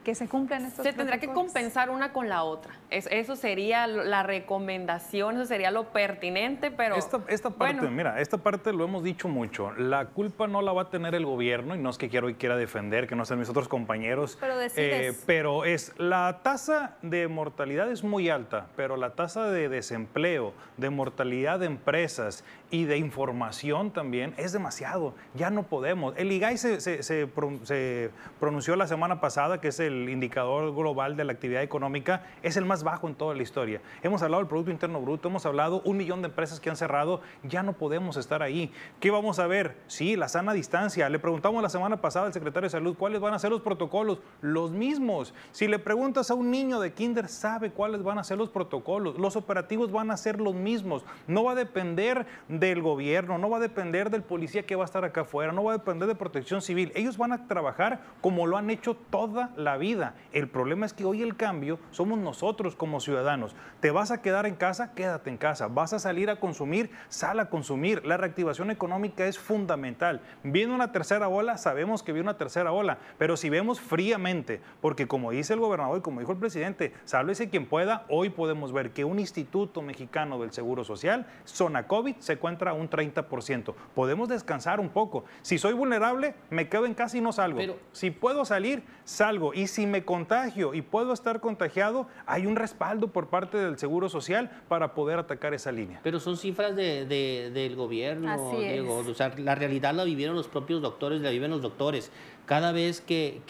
que 0.07 0.15
se 0.15 0.29
cumplan 0.29 0.65
estos 0.65 0.85
Se 0.87 0.93
tendrá 0.93 1.19
que 1.19 1.27
compensar 1.27 1.91
una 1.91 2.13
con 2.13 2.29
la 2.29 2.45
otra. 2.45 2.73
eso 2.91 3.35
sería 3.35 3.89
la 3.89 4.23
recomendación, 4.23 5.35
eso 5.35 5.47
sería 5.47 5.73
lo 5.73 5.89
pertinente, 5.89 6.71
pero... 6.71 6.95
Esta, 6.95 7.23
esta 7.27 7.51
parte, 7.51 7.89
mira, 7.89 8.21
esta 8.21 8.39
parte 8.39 8.73
lo 8.73 8.85
hemos 8.85 9.03
dicho 9.03 9.27
mucho. 9.27 9.73
La 9.73 10.07
culpa 10.07 10.47
no 10.47 10.63
la 10.63 10.73
va 10.73 10.83
a 10.83 10.91
tener 10.91 11.17
el 11.17 11.27
gobierno, 11.27 11.75
y 11.75 11.79
no 11.81 11.91
es 11.91 11.99
que 11.99 12.09
quiero 12.09 12.29
y 12.29 12.35
quiera 12.35 12.57
defender, 12.57 13.09
que 13.09 13.17
no 13.17 13.25
sean 13.25 13.41
mis 13.41 13.49
otros 13.49 13.67
compañeros. 13.67 14.39
Pero 14.39 14.57
decides. 14.57 15.17
Eh, 15.17 15.23
pero 15.27 15.65
es, 15.65 15.93
la 15.99 16.39
tasa 16.45 16.99
de 17.03 17.27
mortalidad 17.27 17.91
es 17.91 18.05
muy 18.05 18.29
alta, 18.29 18.69
pero 18.77 18.97
la 18.97 19.17
tasa 19.17 19.51
de 19.51 19.69
desempleo, 19.69 20.53
de 20.77 20.89
mortalidad 20.91 21.59
de 21.59 21.67
empresas 21.67 22.45
y 22.71 22.85
de 22.85 22.97
información 22.99 23.91
también 23.91 24.35
es 24.37 24.53
demasiado. 24.53 25.15
Ya 25.35 25.51
no 25.51 25.65
podemos. 25.65 26.15
El 26.17 26.31
IGAI 26.31 26.59
se, 26.59 26.81
se, 26.81 27.03
se 27.03 28.11
pronunció 28.39 28.77
la 28.77 28.87
semana 28.87 29.21
pasada, 29.21 29.61
que 29.61 29.69
es 29.69 29.81
el 29.81 29.96
el 30.03 30.09
indicador 30.09 30.75
global 30.75 31.17
de 31.17 31.25
la 31.25 31.33
actividad 31.33 31.63
económica, 31.63 32.23
es 32.43 32.57
el 32.57 32.65
más 32.65 32.83
bajo 32.83 33.09
en 33.09 33.15
toda 33.15 33.35
la 33.35 33.43
historia. 33.43 33.81
Hemos 34.03 34.23
hablado 34.23 34.43
del 34.43 34.49
Producto 34.49 34.71
Interno 34.71 35.01
Bruto, 35.01 35.29
hemos 35.29 35.47
hablado 35.47 35.83
un 35.85 35.97
millón 35.97 36.23
de 36.23 36.29
empresas 36.29 36.61
que 36.61 36.71
han 36.71 36.77
cerrado, 36.77 37.21
ya 37.43 37.63
no 37.63 37.73
podemos 37.73 38.17
estar 38.17 38.43
ahí. 38.43 38.73
¿Qué 39.01 39.11
vamos 39.11 39.39
a 39.39 39.47
ver? 39.47 39.77
Sí, 39.87 40.17
la 40.17 40.29
sana 40.29 40.53
distancia. 40.53 41.09
Le 41.09 41.19
preguntamos 41.19 41.63
la 41.63 41.69
semana 41.69 42.01
pasada 42.01 42.27
al 42.27 42.33
secretario 42.33 42.67
de 42.67 42.71
Salud 42.71 42.97
cuáles 42.97 43.21
van 43.21 43.35
a 43.35 43.39
ser 43.39 43.51
los 43.51 43.63
protocolos, 43.63 44.19
los 44.41 44.71
mismos. 44.71 45.35
Si 45.53 45.69
le 45.69 45.79
preguntas 45.79 46.31
a 46.31 46.35
un 46.35 46.51
niño 46.51 46.81
de 46.81 46.93
kinder, 46.93 47.29
sabe 47.29 47.71
cuáles 47.71 48.03
van 48.03 48.19
a 48.19 48.25
ser 48.25 48.39
los 48.39 48.51
protocolos. 48.51 49.19
Los 49.19 49.37
operativos 49.37 49.93
van 49.93 50.11
a 50.11 50.17
ser 50.17 50.41
los 50.41 50.55
mismos. 50.55 51.05
No 51.27 51.45
va 51.45 51.53
a 51.53 51.55
depender 51.57 52.27
del 52.49 52.83
gobierno, 52.83 53.39
no 53.39 53.51
va 53.51 53.59
a 53.59 53.61
depender 53.61 54.11
del 54.11 54.23
policía 54.23 54.65
que 54.65 54.77
va 54.77 54.85
a 54.85 54.87
estar 54.87 55.05
acá 55.05 55.23
afuera, 55.23 55.53
no 55.53 55.65
va 55.65 55.73
a 55.73 55.79
depender 55.79 56.09
de 56.09 56.15
protección 56.15 56.63
civil. 56.63 56.93
Ellos 56.95 57.17
van 57.17 57.33
a 57.33 57.47
trabajar 57.47 58.01
como 58.21 58.47
lo 58.47 58.57
han 58.57 58.71
hecho 58.71 58.97
toda 59.11 59.51
la 59.57 59.77
vida. 59.77 59.86
El 60.33 60.49
problema 60.49 60.85
es 60.85 60.93
que 60.93 61.05
hoy 61.05 61.23
el 61.23 61.37
cambio 61.37 61.79
somos 61.93 62.19
nosotros 62.19 62.75
como 62.75 62.99
ciudadanos. 62.99 63.55
¿Te 63.81 63.91
vas 63.91 64.11
a 64.11 64.21
quedar 64.21 64.47
en 64.47 64.57
casa? 64.57 64.95
Quédate 64.95 65.31
en 65.31 65.37
casa. 65.37 65.69
¿Vas 65.69 65.93
a 65.93 65.99
salir 65.99 66.29
a 66.29 66.41
consumir? 66.41 66.91
Sal 67.09 67.39
a 67.39 67.49
consumir. 67.49 68.05
La 68.05 68.17
reactivación 68.17 68.71
económica 68.71 69.27
es 69.27 69.39
fundamental. 69.39 70.23
Viene 70.43 70.75
una 70.75 70.91
tercera 70.91 71.29
ola, 71.29 71.57
sabemos 71.57 72.03
que 72.03 72.13
viene 72.13 72.29
una 72.29 72.39
tercera 72.39 72.73
ola, 72.73 72.99
pero 73.19 73.37
si 73.37 73.49
vemos 73.49 73.81
fríamente, 73.81 74.61
porque 74.81 75.07
como 75.07 75.31
dice 75.31 75.55
el 75.55 75.61
gobernador 75.61 75.99
y 75.99 76.03
como 76.03 76.21
dijo 76.21 76.33
el 76.33 76.39
presidente, 76.39 76.93
sálvese 77.05 77.49
quien 77.49 77.67
pueda, 77.67 78.07
hoy 78.09 78.31
podemos 78.31 78.73
ver 78.73 78.91
que 78.91 79.05
un 79.05 79.21
Instituto 79.21 79.83
Mexicano 79.83 80.41
del 80.41 80.53
Seguro 80.53 80.85
Social, 80.85 81.27
zona 81.45 81.87
COVID, 81.87 82.17
se 82.19 82.35
encuentra 82.35 82.73
a 82.73 82.75
un 82.75 82.91
30%. 82.91 83.75
Podemos 83.95 84.29
descansar 84.29 84.81
un 84.81 84.89
poco. 84.89 85.25
Si 85.43 85.59
soy 85.59 85.75
vulnerable, 85.75 86.35
me 86.51 86.69
quedo 86.69 86.87
en 86.87 86.95
casa 86.95 87.17
y 87.17 87.21
no 87.21 87.33
salgo. 87.33 87.59
Pero, 87.59 87.79
si 87.93 88.11
puedo 88.11 88.45
salir, 88.45 88.83
salgo. 89.05 89.55
Y 89.55 89.66
si 89.67 89.87
me 89.87 90.05
contagio 90.05 90.75
y 90.75 90.83
puedo 90.83 91.13
estar 91.13 91.41
contagiado, 91.41 92.09
hay 92.27 92.47
un 92.47 92.57
respaldo 92.57 93.09
por 93.09 93.29
parte 93.29 93.59
del 93.59 93.79
Seguro 93.79 94.09
Social 94.09 94.51
para 94.69 94.95
poder 94.95 95.19
atacar 95.19 95.55
esa 95.55 95.73
línea. 95.73 96.01
Pero 96.03 96.21
son 96.21 96.37
cifras 96.37 96.77
del 96.77 97.75
gobierno, 97.77 98.51
Diego. 98.59 98.99
O 98.99 99.15
sea, 99.15 99.33
la 99.37 99.55
realidad 99.55 99.95
la 99.95 100.05
vivieron 100.05 100.37
los 100.37 100.49
propios 100.49 100.83
doctores, 100.83 101.21
la 101.21 101.31
viven 101.31 101.51
los 101.51 101.63
doctores. 101.63 102.11
Cada 102.47 102.71
vez 102.71 103.01
que, 103.01 103.43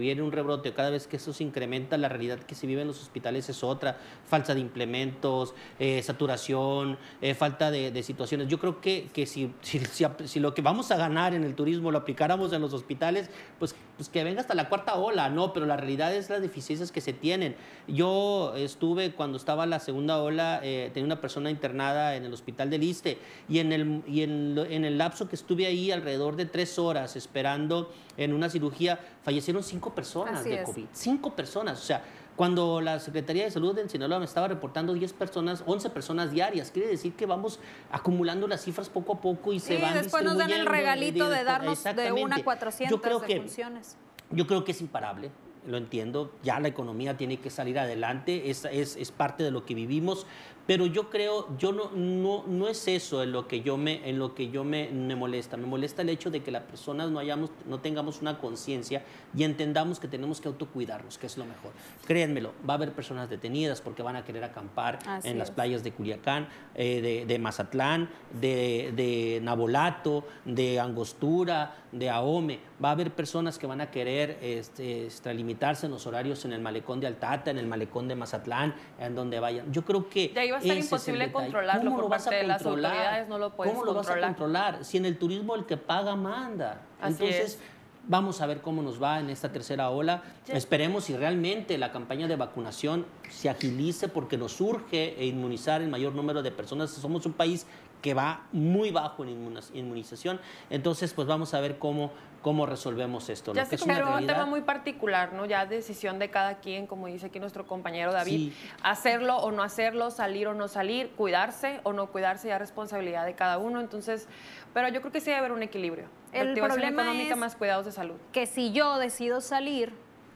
viene 0.00 0.22
un 0.22 0.30
rebrote, 0.30 0.72
cada 0.72 0.90
vez 0.90 1.08
que 1.08 1.16
eso 1.16 1.32
se 1.32 1.42
incrementa, 1.42 1.98
la 1.98 2.08
realidad 2.08 2.38
que 2.38 2.54
se 2.54 2.68
vive 2.68 2.82
en 2.82 2.86
los 2.86 3.02
hospitales 3.02 3.48
es 3.48 3.64
otra. 3.64 3.98
Falta 4.28 4.54
de 4.54 4.60
implementos, 4.60 5.54
eh, 5.80 6.00
saturación, 6.02 6.96
eh, 7.20 7.34
falta 7.34 7.72
de, 7.72 8.02
situaciones. 8.04 8.46
Yo 8.46 8.60
creo 8.60 8.80
que, 8.80 9.08
que 9.12 9.26
si, 9.26 9.52
si, 9.60 9.80
si, 10.24 10.40
lo 10.40 10.54
que 10.54 10.62
vamos 10.62 10.92
a 10.92 10.96
ganar 10.96 11.34
en 11.34 11.42
el 11.42 11.56
turismo 11.56 11.90
lo 11.90 11.98
aplicáramos 11.98 12.52
en 12.52 12.60
los 12.60 12.72
hospitales, 12.72 13.28
pues, 13.58 13.74
pues 13.96 14.08
que 14.08 14.22
venga 14.22 14.40
hasta 14.40 14.54
la 14.54 14.68
cuarta 14.68 14.94
ola, 14.94 15.28
¿no? 15.30 15.52
Pero 15.52 15.66
la 15.66 15.76
realidad 15.76 16.14
es 16.14 16.30
las 16.30 16.40
deficiencias 16.40 16.92
que 16.92 17.00
se 17.00 17.12
tienen. 17.12 17.56
Yo 17.88 18.54
estuve, 18.56 19.14
cuando 19.14 19.36
estaba 19.36 19.66
la 19.66 19.80
segunda 19.80 20.22
ola, 20.22 20.60
eh, 20.62 20.90
tenía 20.94 21.06
una 21.06 21.20
persona 21.20 21.50
internada 21.50 22.14
en 22.14 22.24
el 22.24 22.32
hospital 22.32 22.70
del 22.70 22.84
Iste 22.84 23.18
y 23.48 23.58
en 23.58 23.72
el, 23.72 24.02
y 24.06 24.22
en, 24.22 24.56
en 24.70 24.84
el 24.84 24.96
lapso 24.96 25.28
que 25.28 25.34
estuve 25.34 25.66
ahí 25.66 25.90
alrededor 25.90 26.36
de 26.36 26.46
tres 26.46 26.78
horas 26.78 27.16
esperando 27.16 27.90
en 28.16 28.32
una 28.32 28.43
cirugía, 28.50 28.98
fallecieron 29.22 29.62
cinco 29.62 29.94
personas 29.94 30.44
de 30.44 30.62
COVID. 30.62 30.86
Cinco 30.92 31.34
personas. 31.34 31.80
O 31.80 31.84
sea, 31.84 32.02
cuando 32.36 32.80
la 32.80 32.98
Secretaría 32.98 33.44
de 33.44 33.50
Salud 33.50 33.78
en 33.78 33.88
Sinaloa 33.88 34.18
me 34.18 34.24
estaba 34.24 34.48
reportando 34.48 34.92
10 34.92 35.12
personas, 35.12 35.62
11 35.66 35.90
personas 35.90 36.32
diarias, 36.32 36.70
quiere 36.70 36.88
decir 36.88 37.14
que 37.14 37.26
vamos 37.26 37.60
acumulando 37.90 38.48
las 38.48 38.62
cifras 38.62 38.88
poco 38.88 39.14
a 39.14 39.20
poco 39.20 39.52
y 39.52 39.60
se 39.60 39.78
van 39.78 39.94
después 39.94 40.24
nos 40.24 40.36
dan 40.36 40.50
el 40.50 40.66
regalito 40.66 41.28
de, 41.28 41.44
darnos 41.44 41.84
de 41.84 42.12
una 42.12 42.36
a 42.36 42.42
400 42.42 42.90
yo 42.90 43.00
creo 43.00 43.20
que, 43.20 43.36
funciones. 43.36 43.96
Yo 44.30 44.46
creo 44.46 44.64
que 44.64 44.72
es 44.72 44.80
imparable 44.80 45.30
lo 45.66 45.78
entiendo, 45.78 46.30
ya 46.42 46.60
la 46.60 46.68
economía 46.68 47.16
tiene 47.16 47.38
que 47.38 47.48
salir 47.48 47.78
adelante, 47.78 48.50
es, 48.50 48.66
es, 48.66 48.96
es, 48.96 49.10
parte 49.10 49.42
de 49.42 49.50
lo 49.50 49.64
que 49.64 49.74
vivimos, 49.74 50.26
pero 50.66 50.86
yo 50.86 51.10
creo, 51.10 51.56
yo 51.58 51.72
no, 51.72 51.90
no, 51.90 52.44
no 52.46 52.68
es 52.68 52.88
eso 52.88 53.22
en 53.22 53.32
lo 53.32 53.46
que 53.46 53.60
yo 53.60 53.76
me, 53.76 54.08
en 54.08 54.18
lo 54.18 54.34
que 54.34 54.48
yo 54.48 54.64
me, 54.64 54.88
me 54.88 55.14
molesta. 55.14 55.56
Me 55.56 55.66
molesta 55.66 56.02
el 56.02 56.08
hecho 56.08 56.30
de 56.30 56.42
que 56.42 56.50
las 56.50 56.62
personas 56.62 57.10
no, 57.10 57.18
hayamos, 57.18 57.50
no 57.66 57.80
tengamos 57.80 58.22
una 58.22 58.38
conciencia 58.38 59.02
y 59.36 59.44
entendamos 59.44 60.00
que 60.00 60.08
tenemos 60.08 60.40
que 60.40 60.48
autocuidarnos, 60.48 61.18
que 61.18 61.26
es 61.26 61.36
lo 61.36 61.44
mejor. 61.44 61.72
Créanmelo, 62.06 62.52
va 62.68 62.74
a 62.74 62.76
haber 62.76 62.92
personas 62.92 63.28
detenidas 63.28 63.82
porque 63.82 64.02
van 64.02 64.16
a 64.16 64.24
querer 64.24 64.44
acampar 64.44 64.98
en 65.22 65.38
las 65.38 65.50
playas 65.50 65.84
de 65.84 65.92
Culiacán, 65.92 66.48
eh, 66.74 67.00
de, 67.02 67.26
de, 67.26 67.38
Mazatlán, 67.38 68.08
de, 68.32 68.92
de 68.96 69.40
Nabolato, 69.42 70.24
de 70.44 70.80
Angostura, 70.80 71.76
de 71.92 72.08
Ahome. 72.10 72.58
Va 72.82 72.88
a 72.88 72.92
haber 72.92 73.12
personas 73.12 73.58
que 73.58 73.66
van 73.66 73.80
a 73.80 73.90
querer 73.90 74.38
este, 74.40 75.04
extralimitarse 75.04 75.86
en 75.86 75.92
los 75.92 76.06
horarios 76.06 76.44
en 76.44 76.52
el 76.52 76.60
malecón 76.60 77.00
de 77.00 77.06
Altata, 77.06 77.50
en 77.50 77.58
el 77.58 77.66
malecón 77.66 78.08
de 78.08 78.14
Mazatlán, 78.14 78.74
en 78.98 79.14
donde 79.14 79.40
vayan. 79.40 79.72
Yo 79.72 79.84
creo 79.84 80.08
que 80.08 80.32
va 80.54 80.58
a 80.58 80.62
ser 80.62 80.78
imposible 80.78 81.32
controlarlo 81.32 81.96
por 81.96 82.08
parte 82.08 82.34
de 82.34 82.44
las 82.44 82.64
autoridades, 82.64 83.28
no 83.28 83.38
lo 83.38 83.54
puedes 83.54 83.72
¿Cómo 83.72 83.84
lo 83.84 83.94
vas 83.94 84.08
a 84.08 84.20
controlar? 84.20 84.84
Si 84.84 84.96
en 84.96 85.06
el 85.06 85.18
turismo 85.18 85.54
el 85.54 85.66
que 85.66 85.76
paga 85.76 86.16
manda. 86.16 86.82
Entonces, 87.02 87.58
vamos 88.06 88.40
a 88.40 88.46
ver 88.46 88.60
cómo 88.60 88.82
nos 88.82 89.02
va 89.02 89.20
en 89.20 89.30
esta 89.30 89.50
tercera 89.50 89.90
ola. 89.90 90.22
Esperemos 90.48 91.04
si 91.04 91.16
realmente 91.16 91.78
la 91.78 91.92
campaña 91.92 92.28
de 92.28 92.36
vacunación 92.36 93.06
se 93.30 93.48
agilice 93.48 94.08
porque 94.08 94.36
nos 94.36 94.60
urge 94.60 95.24
inmunizar 95.24 95.82
el 95.82 95.88
mayor 95.88 96.14
número 96.14 96.42
de 96.42 96.50
personas. 96.50 96.90
Somos 96.90 97.26
un 97.26 97.32
país 97.32 97.66
que 98.02 98.14
va 98.14 98.46
muy 98.52 98.90
bajo 98.90 99.24
en 99.24 99.30
inmunización. 99.72 100.40
Entonces, 100.68 101.14
pues 101.14 101.26
vamos 101.26 101.54
a 101.54 101.60
ver 101.60 101.78
cómo, 101.78 102.12
cómo 102.44 102.66
resolvemos 102.66 103.30
esto. 103.30 103.54
Ya 103.54 103.64
sé, 103.64 103.78
pero 103.86 104.14
un 104.18 104.26
tema 104.26 104.44
muy 104.44 104.60
particular, 104.60 105.32
¿no? 105.32 105.46
Ya 105.46 105.64
decisión 105.64 106.18
de 106.18 106.28
cada 106.28 106.58
quien, 106.58 106.86
como 106.86 107.06
dice 107.06 107.26
aquí 107.26 107.40
nuestro 107.40 107.66
compañero 107.66 108.12
David, 108.12 108.52
hacerlo 108.82 109.38
o 109.38 109.50
no 109.50 109.62
hacerlo, 109.62 110.10
salir 110.10 110.46
o 110.46 110.52
no 110.52 110.68
salir, 110.68 111.10
cuidarse 111.16 111.80
o 111.84 111.94
no 111.94 112.08
cuidarse, 112.08 112.48
ya 112.48 112.58
responsabilidad 112.58 113.24
de 113.24 113.34
cada 113.34 113.56
uno. 113.56 113.80
Entonces, 113.80 114.28
pero 114.74 114.88
yo 114.88 115.00
creo 115.00 115.10
que 115.10 115.20
sí 115.20 115.26
debe 115.26 115.38
haber 115.38 115.52
un 115.52 115.62
equilibrio. 115.62 116.04
El 116.32 116.52
problema 116.52 117.04
económica 117.04 117.34
más 117.34 117.56
cuidados 117.56 117.86
de 117.86 117.92
salud. 117.92 118.16
Que 118.30 118.44
si 118.44 118.72
yo 118.72 118.98
decido 118.98 119.40
salir 119.40 119.94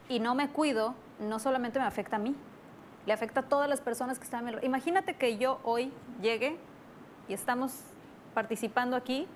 y 0.09 0.19
no 0.19 0.33
me 0.33 0.49
cuido, 0.49 0.95
no 1.19 1.37
solamente 1.37 1.77
me 1.77 1.85
afecta 1.85 2.15
a 2.15 2.19
mí, 2.19 2.35
le 3.05 3.13
afecta 3.13 3.41
a 3.41 3.43
todas 3.43 3.69
las 3.69 3.81
personas 3.81 4.17
que 4.17 4.23
están 4.23 4.47
a 4.47 4.51
mi 4.51 4.57
Imagínate 4.63 5.13
que 5.13 5.37
yo 5.37 5.59
hoy 5.63 5.93
llegue 6.23 6.57
y 7.27 7.33
estamos 7.33 7.83
participando 8.33 8.95
aquí 8.95 9.27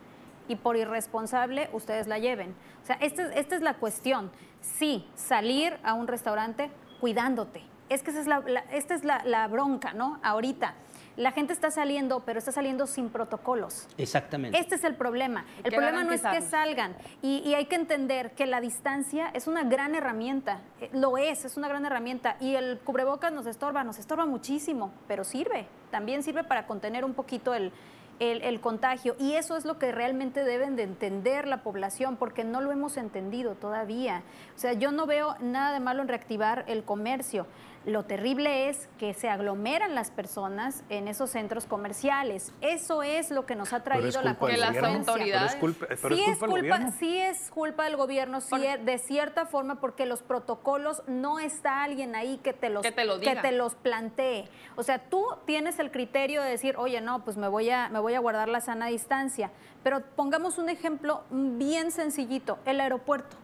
y 0.47 0.56
por 0.56 0.77
irresponsable 0.77 1.69
ustedes 1.73 2.08
la 2.08 2.19
lleven. 2.19 2.56
O 2.84 2.86
sea, 2.86 2.95
esta, 2.95 3.23
esta 3.34 3.56
es 3.56 3.62
la 3.62 3.75
cuestión. 3.75 4.32
Sí, 4.62 5.08
salir 5.15 5.77
a 5.84 5.93
un 5.93 6.08
restaurante 6.08 6.71
cuidándote. 6.99 7.63
Es 7.89 8.01
que 8.01 8.12
esa 8.12 8.21
es 8.21 8.27
la, 8.27 8.39
esta 8.71 8.95
es 8.95 9.03
la, 9.03 9.21
la 9.25 9.47
bronca, 9.47 9.93
¿no? 9.93 10.19
Ahorita 10.23 10.75
la 11.15 11.32
gente 11.32 11.53
está 11.53 11.69
saliendo, 11.69 12.21
pero 12.21 12.39
está 12.39 12.51
saliendo 12.51 12.88
sin 12.88 13.10
protocolos. 13.10 13.88
Exactamente. 13.97 14.58
Este 14.58 14.75
es 14.75 14.84
el 14.84 14.95
problema. 14.95 15.45
El 15.63 15.71
problema 15.71 16.03
no 16.03 16.12
es 16.12 16.21
que 16.21 16.41
salgan. 16.41 16.95
Y, 17.21 17.53
hay 17.53 17.65
que 17.65 17.75
entender 17.75 18.32
que 18.32 18.47
la 18.47 18.60
distancia 18.62 19.29
es 19.34 19.47
una 19.47 19.63
gran 19.63 19.93
herramienta. 19.93 20.62
Eh, 20.82 20.89
lo 20.93 21.17
es, 21.17 21.45
es 21.45 21.56
una 21.56 21.67
gran 21.67 21.86
herramienta. 21.86 22.36
Y 22.39 22.56
el 22.56 22.79
cubrebocas 22.79 23.32
nos 23.32 23.45
estorba, 23.45 23.84
nos 23.84 23.99
estorba 23.99 24.25
muchísimo, 24.25 24.91
pero 25.08 25.23
sirve. 25.23 25.67
También 25.91 26.23
sirve 26.23 26.43
para 26.43 26.65
contener 26.65 27.06
un 27.06 27.13
poquito 27.13 27.53
el, 27.53 27.71
el, 28.19 28.60
contagio. 28.62 29.15
Y 29.19 29.34
eso 29.34 29.58
es 29.58 29.65
lo 29.65 29.78
que 29.80 29.91
realmente 29.91 30.43
deben 30.43 30.76
de 30.76 30.84
entender 30.84 31.47
la 31.47 31.63
población, 31.63 32.17
porque 32.17 32.43
no 32.43 32.62
lo 32.62 32.71
hemos 32.71 32.97
entendido 32.97 33.56
todavía. 33.56 34.23
O 34.56 34.60
sea, 34.60 34.73
yo 34.73 34.91
no 34.91 35.06
veo 35.06 35.36
nada 35.39 35.73
de 35.73 35.80
malo 35.80 36.02
en 36.02 36.08
reactivar 36.08 36.65
el 36.67 36.84
comercio. 36.84 37.47
Lo 37.86 38.04
terrible 38.04 38.69
es 38.69 38.88
que 38.98 39.13
se 39.13 39.28
aglomeran 39.28 39.93
las 39.93 40.10
personas 40.10 40.84
en 40.88 41.10
esos 41.10 41.32
centros 41.32 41.65
comerciales. 41.65 42.54
Eso 42.62 43.04
es 43.04 43.30
lo 43.30 43.46
que 43.46 43.56
nos 43.56 43.74
ha 43.74 43.84
traído 43.84 44.22
la 44.22 44.36
que 44.36 44.58
las 44.58 44.78
autoridades. 44.78 45.52
sí, 45.52 46.24
es 46.26 46.38
culpa, 46.38 46.91
sí 46.91 47.17
es 47.17 47.52
culpa 47.52 47.84
del 47.84 47.98
gobierno, 47.98 48.39
sí 48.39 48.56
de 48.84 48.98
cierta 49.00 49.46
forma, 49.46 49.82
porque 49.82 50.06
los 50.06 50.24
protocolos 50.24 51.04
no 51.08 51.39
está 51.39 51.84
alguien 51.84 52.15
ahí 52.15 52.38
que 52.38 52.54
te 52.54 52.69
los, 52.69 52.84
que 52.84 52.93
te, 52.93 53.04
lo 53.04 53.19
que 53.19 53.36
te 53.36 53.52
los 53.52 53.76
plantee. 53.76 54.48
O 54.78 54.84
sea, 54.84 55.00
tú 55.00 55.26
tienes 55.46 55.78
el 55.80 55.91
criterio 55.91 56.41
de 56.41 56.52
decir, 56.52 56.76
oye, 56.78 57.02
no, 57.02 57.26
pues 57.26 57.36
me 57.36 57.50
voy 57.50 57.69
a, 57.69 57.89
me 57.89 58.00
voy 58.00 58.13
a 58.13 58.19
guardar 58.19 58.48
la 58.48 58.62
sana 58.62 58.88
distancia. 58.88 59.52
Pero 59.84 60.02
pongamos 60.15 60.58
un 60.58 60.69
ejemplo 60.69 61.24
bien 61.30 61.91
sencillito, 61.91 62.60
el 62.65 62.80
aeropuerto. 62.80 63.36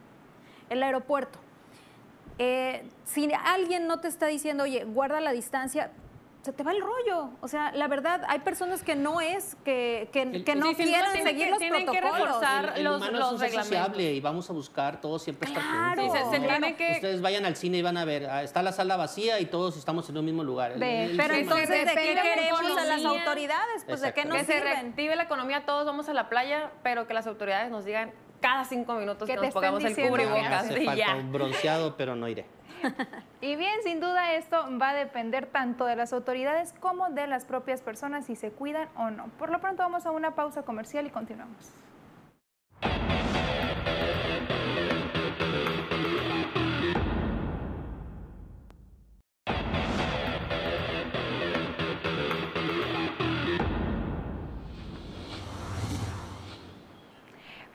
El 0.70 0.82
aeropuerto 0.82 1.38
eh, 2.42 2.82
si 3.04 3.30
alguien 3.44 3.86
no 3.86 4.00
te 4.00 4.08
está 4.08 4.26
diciendo, 4.26 4.64
oye, 4.64 4.84
guarda 4.84 5.20
la 5.20 5.30
distancia, 5.30 5.90
se 6.40 6.54
te 6.54 6.62
va 6.62 6.72
el 6.72 6.80
rollo. 6.80 7.28
O 7.42 7.48
sea, 7.48 7.70
la 7.72 7.86
verdad, 7.86 8.22
hay 8.28 8.38
personas 8.38 8.82
que 8.82 8.96
no 8.96 9.20
es, 9.20 9.58
que, 9.62 10.08
que, 10.10 10.42
que 10.42 10.54
no 10.54 10.72
quieren 10.72 11.22
seguir 11.22 11.50
los 11.50 11.58
tienen 11.58 11.84
protocolos. 11.84 11.92
Que 11.92 12.22
reforzar 12.22 12.72
el, 12.76 12.84
los, 12.84 13.12
los 13.12 13.38
reglamentos. 13.38 14.00
y 14.00 14.20
vamos 14.22 14.48
a 14.48 14.54
buscar 14.54 15.02
todos 15.02 15.22
siempre 15.22 15.52
claro. 15.52 16.02
estar 16.02 16.22
juntos. 16.32 16.60
se, 16.62 16.76
que... 16.76 16.92
Ustedes 16.92 17.20
vayan 17.20 17.44
al 17.44 17.56
cine 17.56 17.76
y 17.76 17.82
van 17.82 17.98
a 17.98 18.06
ver, 18.06 18.24
ah, 18.30 18.42
está 18.42 18.62
la 18.62 18.72
sala 18.72 18.96
vacía 18.96 19.38
y 19.38 19.44
todos 19.44 19.76
estamos 19.76 20.08
en 20.08 20.16
el 20.16 20.22
mismo 20.22 20.42
lugar. 20.42 20.76
pero 20.78 21.34
entonces, 21.34 21.68
¿de 21.68 21.94
qué 21.94 22.18
queremos 22.22 22.78
a 22.78 22.84
las 22.86 23.04
autoridades? 23.04 23.84
Pues, 23.86 24.00
¿de 24.00 24.14
qué 24.14 24.24
nos 24.24 24.38
Que 24.38 24.44
se 24.44 24.60
reactive 24.60 25.14
la 25.14 25.24
economía, 25.24 25.66
todos 25.66 25.84
vamos 25.84 26.08
a 26.08 26.14
la 26.14 26.30
playa, 26.30 26.70
pero 26.82 27.06
que 27.06 27.12
las 27.12 27.26
autoridades 27.26 27.70
nos 27.70 27.84
digan 27.84 28.14
cada 28.40 28.64
cinco 28.64 28.94
minutos 28.94 29.28
que 29.28 29.36
nos 29.36 29.52
pongamos 29.52 29.84
el 29.84 29.94
cubrebocas. 29.94 30.70
y 30.70 30.96
ya. 30.96 31.16
un 31.16 31.32
bronceado, 31.32 31.96
pero 31.96 32.16
no 32.16 32.28
iré. 32.28 32.46
Y 33.42 33.56
bien, 33.56 33.82
sin 33.82 34.00
duda 34.00 34.34
esto 34.34 34.66
va 34.78 34.90
a 34.90 34.94
depender 34.94 35.46
tanto 35.46 35.86
de 35.86 35.96
las 35.96 36.12
autoridades 36.12 36.74
como 36.78 37.08
de 37.08 37.26
las 37.26 37.46
propias 37.46 37.80
personas 37.80 38.26
si 38.26 38.36
se 38.36 38.50
cuidan 38.50 38.88
o 38.96 39.10
no. 39.10 39.28
Por 39.38 39.50
lo 39.50 39.60
pronto 39.60 39.82
vamos 39.82 40.04
a 40.04 40.10
una 40.10 40.34
pausa 40.34 40.62
comercial 40.62 41.06
y 41.06 41.10
continuamos. 41.10 41.70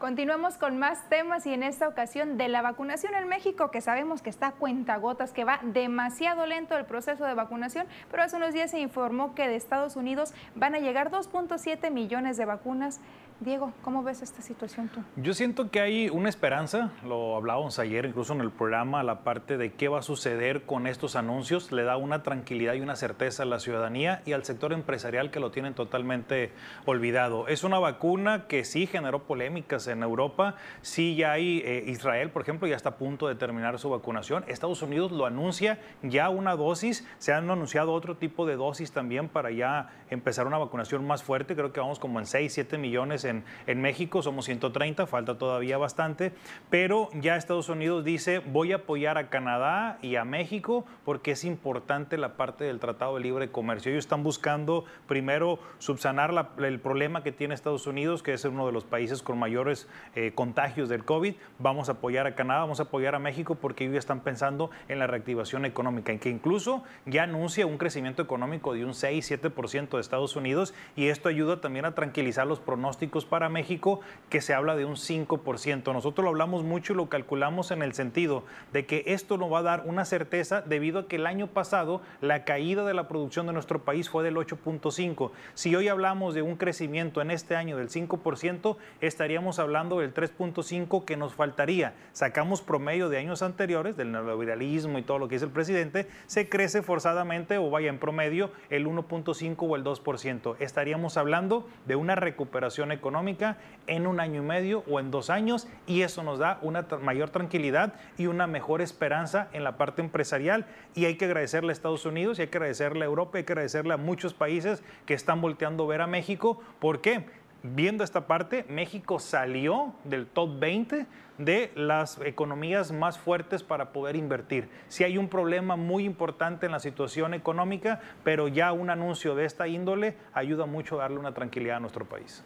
Continuamos 0.05 0.59
con 0.59 0.77
más 0.77 1.09
temas 1.09 1.47
y 1.47 1.53
en 1.55 1.63
esta 1.63 1.87
ocasión 1.87 2.37
de 2.37 2.47
la 2.47 2.61
vacunación 2.61 3.15
en 3.15 3.27
México, 3.27 3.71
que 3.71 3.81
sabemos 3.81 4.21
que 4.21 4.29
está 4.29 4.49
a 4.49 4.51
cuentagotas, 4.51 5.33
que 5.33 5.45
va 5.45 5.59
demasiado 5.63 6.45
lento 6.45 6.77
el 6.77 6.85
proceso 6.85 7.25
de 7.25 7.33
vacunación, 7.33 7.87
pero 8.11 8.21
hace 8.21 8.35
unos 8.35 8.53
días 8.53 8.69
se 8.69 8.79
informó 8.79 9.33
que 9.33 9.47
de 9.47 9.55
Estados 9.55 9.95
Unidos 9.95 10.35
van 10.53 10.75
a 10.75 10.79
llegar 10.79 11.09
2.7 11.09 11.89
millones 11.89 12.37
de 12.37 12.45
vacunas 12.45 13.01
Diego, 13.41 13.73
¿cómo 13.81 14.01
ves 14.01 14.21
esta 14.21 14.41
situación 14.41 14.87
tú? 14.87 15.01
Yo 15.17 15.33
siento 15.33 15.69
que 15.69 15.81
hay 15.81 16.07
una 16.07 16.29
esperanza, 16.29 16.91
lo 17.05 17.35
hablábamos 17.35 17.79
ayer 17.79 18.05
incluso 18.05 18.31
en 18.31 18.39
el 18.39 18.49
programa, 18.49 19.03
la 19.03 19.25
parte 19.25 19.57
de 19.57 19.73
qué 19.73 19.89
va 19.89 19.99
a 19.99 20.03
suceder 20.03 20.61
con 20.63 20.87
estos 20.87 21.17
anuncios, 21.17 21.73
le 21.73 21.83
da 21.83 21.97
una 21.97 22.23
tranquilidad 22.23 22.75
y 22.75 22.79
una 22.79 22.95
certeza 22.95 23.43
a 23.43 23.45
la 23.45 23.59
ciudadanía 23.59 24.21
y 24.25 24.31
al 24.31 24.45
sector 24.45 24.71
empresarial 24.71 25.31
que 25.31 25.41
lo 25.41 25.51
tienen 25.51 25.73
totalmente 25.73 26.53
olvidado. 26.85 27.49
Es 27.49 27.65
una 27.65 27.77
vacuna 27.77 28.47
que 28.47 28.63
sí 28.63 28.87
generó 28.87 29.23
polémicas 29.23 29.87
en 29.87 30.01
Europa, 30.01 30.55
sí 30.81 31.17
ya 31.17 31.33
hay, 31.33 31.61
eh, 31.65 31.83
Israel 31.87 32.29
por 32.29 32.41
ejemplo 32.41 32.69
ya 32.69 32.77
está 32.77 32.89
a 32.89 32.97
punto 32.97 33.27
de 33.27 33.35
terminar 33.35 33.79
su 33.79 33.89
vacunación, 33.89 34.45
Estados 34.47 34.81
Unidos 34.81 35.11
lo 35.11 35.25
anuncia 35.25 35.77
ya 36.03 36.29
una 36.29 36.55
dosis, 36.55 37.05
se 37.17 37.33
han 37.33 37.49
anunciado 37.49 37.91
otro 37.91 38.15
tipo 38.15 38.45
de 38.45 38.55
dosis 38.55 38.93
también 38.93 39.27
para 39.27 39.51
ya 39.51 39.89
empezar 40.15 40.47
una 40.47 40.57
vacunación 40.57 41.05
más 41.05 41.23
fuerte, 41.23 41.55
creo 41.55 41.71
que 41.71 41.79
vamos 41.79 41.99
como 41.99 42.19
en 42.19 42.25
6, 42.25 42.51
7 42.51 42.77
millones 42.77 43.25
en, 43.25 43.43
México, 43.81 44.21
somos 44.21 44.45
130, 44.45 45.05
falta 45.05 45.37
todavía 45.37 45.77
bastante, 45.77 46.31
pero 46.69 47.09
ya 47.13 47.35
Estados 47.35 47.69
Unidos 47.69 48.03
dice 48.03 48.39
voy 48.39 48.71
a 48.71 48.77
apoyar 48.77 49.17
a 49.17 49.29
Canadá 49.29 49.99
y 50.01 50.15
a 50.15 50.25
México 50.25 50.85
porque 51.03 51.31
es 51.31 51.43
importante 51.43 52.17
la 52.17 52.35
parte 52.35 52.63
del 52.63 52.79
Tratado 52.79 53.15
de 53.15 53.21
Libre 53.21 53.51
Comercio. 53.51 53.91
Ellos 53.91 54.05
están 54.05 54.23
buscando 54.23 54.85
primero 55.07 55.59
subsanar 55.77 56.49
el 56.57 56.79
problema 56.79 57.21
que 57.21 57.31
tiene 57.31 57.53
Estados 57.53 57.85
Unidos, 57.85 58.23
que 58.23 58.33
es 58.33 58.45
uno 58.45 58.65
de 58.65 58.71
los 58.71 58.85
países 58.85 59.21
con 59.21 59.37
mayores 59.37 59.87
eh, 60.15 60.31
contagios 60.33 60.89
del 60.89 61.05
COVID. 61.05 61.35
Vamos 61.59 61.89
a 61.89 61.93
apoyar 61.93 62.27
a 62.27 62.35
Canadá, 62.35 62.61
vamos 62.61 62.79
a 62.79 62.83
apoyar 62.83 63.15
a 63.15 63.19
México 63.19 63.55
porque 63.55 63.85
ellos 63.85 63.97
están 63.97 64.21
pensando 64.21 64.71
en 64.87 64.99
la 64.99 65.07
reactivación 65.07 65.65
económica, 65.65 66.11
en 66.11 66.19
que 66.19 66.29
incluso 66.29 66.83
ya 67.05 67.23
anuncia 67.23 67.65
un 67.65 67.77
crecimiento 67.77 68.21
económico 68.21 68.73
de 68.73 68.85
un 68.85 68.91
6-7% 68.91 69.89
de 69.89 70.01
Estados 70.05 70.35
Unidos 70.35 70.73
y 70.95 71.07
esto 71.07 71.29
ayuda 71.29 71.61
también 71.61 71.85
a 71.85 71.95
tranquilizar 71.95 72.47
los 72.47 72.59
pronósticos 72.59 73.25
para 73.25 73.49
México 73.49 73.99
que 74.29 74.41
se 74.41 74.53
habla 74.53 74.75
de 74.75 74.85
un 74.85 74.95
5%. 74.95 75.93
Nosotros 75.93 76.23
lo 76.23 76.29
hablamos 76.29 76.63
mucho 76.63 76.93
y 76.93 76.95
lo 76.95 77.09
calculamos 77.09 77.71
en 77.71 77.81
el 77.81 77.93
sentido 77.93 78.43
de 78.73 78.85
que 78.85 79.03
esto 79.07 79.37
nos 79.37 79.51
va 79.51 79.59
a 79.59 79.63
dar 79.63 79.83
una 79.85 80.05
certeza 80.05 80.61
debido 80.61 80.99
a 80.99 81.07
que 81.07 81.17
el 81.17 81.27
año 81.27 81.47
pasado 81.47 82.01
la 82.21 82.45
caída 82.45 82.85
de 82.85 82.93
la 82.93 83.07
producción 83.07 83.47
de 83.47 83.53
nuestro 83.53 83.83
país 83.83 84.09
fue 84.09 84.23
del 84.23 84.35
8.5. 84.35 85.31
Si 85.53 85.75
hoy 85.75 85.87
hablamos 85.87 86.33
de 86.33 86.41
un 86.41 86.55
crecimiento 86.55 87.21
en 87.21 87.31
este 87.31 87.55
año 87.55 87.77
del 87.77 87.89
5%, 87.89 88.77
estaríamos 89.01 89.59
hablando 89.59 89.99
del 89.99 90.13
3.5 90.13 91.05
que 91.05 91.17
nos 91.17 91.33
faltaría. 91.33 91.93
Sacamos 92.13 92.61
promedio 92.61 93.09
de 93.09 93.17
años 93.17 93.41
anteriores, 93.41 93.97
del 93.97 94.11
neoliberalismo 94.11 94.97
y 94.97 95.03
todo 95.03 95.19
lo 95.19 95.27
que 95.27 95.35
dice 95.35 95.45
el 95.45 95.51
presidente, 95.51 96.07
se 96.27 96.49
crece 96.49 96.81
forzadamente 96.81 97.57
o 97.57 97.69
vaya 97.69 97.89
en 97.89 97.99
promedio 97.99 98.51
el 98.69 98.87
1.5 98.87 99.55
o 99.59 99.75
el 99.75 99.83
2%. 99.85 100.57
Estaríamos 100.59 101.15
hablando 101.15 101.65
de 101.85 101.95
una 101.95 102.15
recuperación 102.15 102.91
económica 102.91 103.57
en 103.87 104.07
un 104.07 104.19
año 104.19 104.41
y 104.41 104.45
medio 104.45 104.83
o 104.89 104.99
en 104.99 105.11
dos 105.11 105.29
años 105.29 105.67
y 105.87 106.01
eso 106.01 106.23
nos 106.23 106.39
da 106.39 106.59
una 106.61 106.85
mayor 107.01 107.29
tranquilidad 107.29 107.93
y 108.17 108.27
una 108.27 108.47
mejor 108.47 108.81
esperanza 108.81 109.47
en 109.53 109.63
la 109.63 109.77
parte 109.77 110.01
empresarial 110.01 110.65
y 110.93 111.05
hay 111.05 111.15
que 111.15 111.25
agradecerle 111.25 111.69
a 111.69 111.73
Estados 111.73 112.05
Unidos 112.05 112.39
y 112.39 112.41
hay 112.41 112.47
que 112.49 112.57
agradecerle 112.57 113.03
a 113.03 113.05
Europa, 113.05 113.37
hay 113.37 113.45
que 113.45 113.53
agradecerle 113.53 113.93
a 113.93 113.97
muchos 113.97 114.33
países 114.33 114.83
que 115.05 115.13
están 115.13 115.39
volteando 115.39 115.85
a 115.85 115.87
ver 115.87 116.01
a 116.01 116.07
México. 116.07 116.61
¿Por 116.79 116.99
qué? 116.99 117.25
Viendo 117.73 118.03
esta 118.03 118.27
parte, 118.27 118.63
México 118.69 119.17
salió 119.17 119.95
del 120.03 120.27
top 120.27 120.59
20 120.59 121.07
de 121.39 121.71
las 121.73 122.21
economías 122.21 122.91
más 122.91 123.17
fuertes 123.17 123.63
para 123.63 123.91
poder 123.91 124.15
invertir. 124.15 124.69
Si 124.87 125.03
hay 125.03 125.17
un 125.17 125.29
problema 125.29 125.75
muy 125.75 126.05
importante 126.05 126.67
en 126.67 126.73
la 126.73 126.79
situación 126.79 127.33
económica, 127.33 128.01
pero 128.23 128.47
ya 128.49 128.71
un 128.71 128.91
anuncio 128.91 129.33
de 129.33 129.45
esta 129.45 129.67
índole 129.67 130.15
ayuda 130.33 130.67
mucho 130.67 130.97
a 130.97 131.03
darle 131.03 131.17
una 131.17 131.33
tranquilidad 131.33 131.77
a 131.77 131.79
nuestro 131.79 132.05
país. 132.05 132.45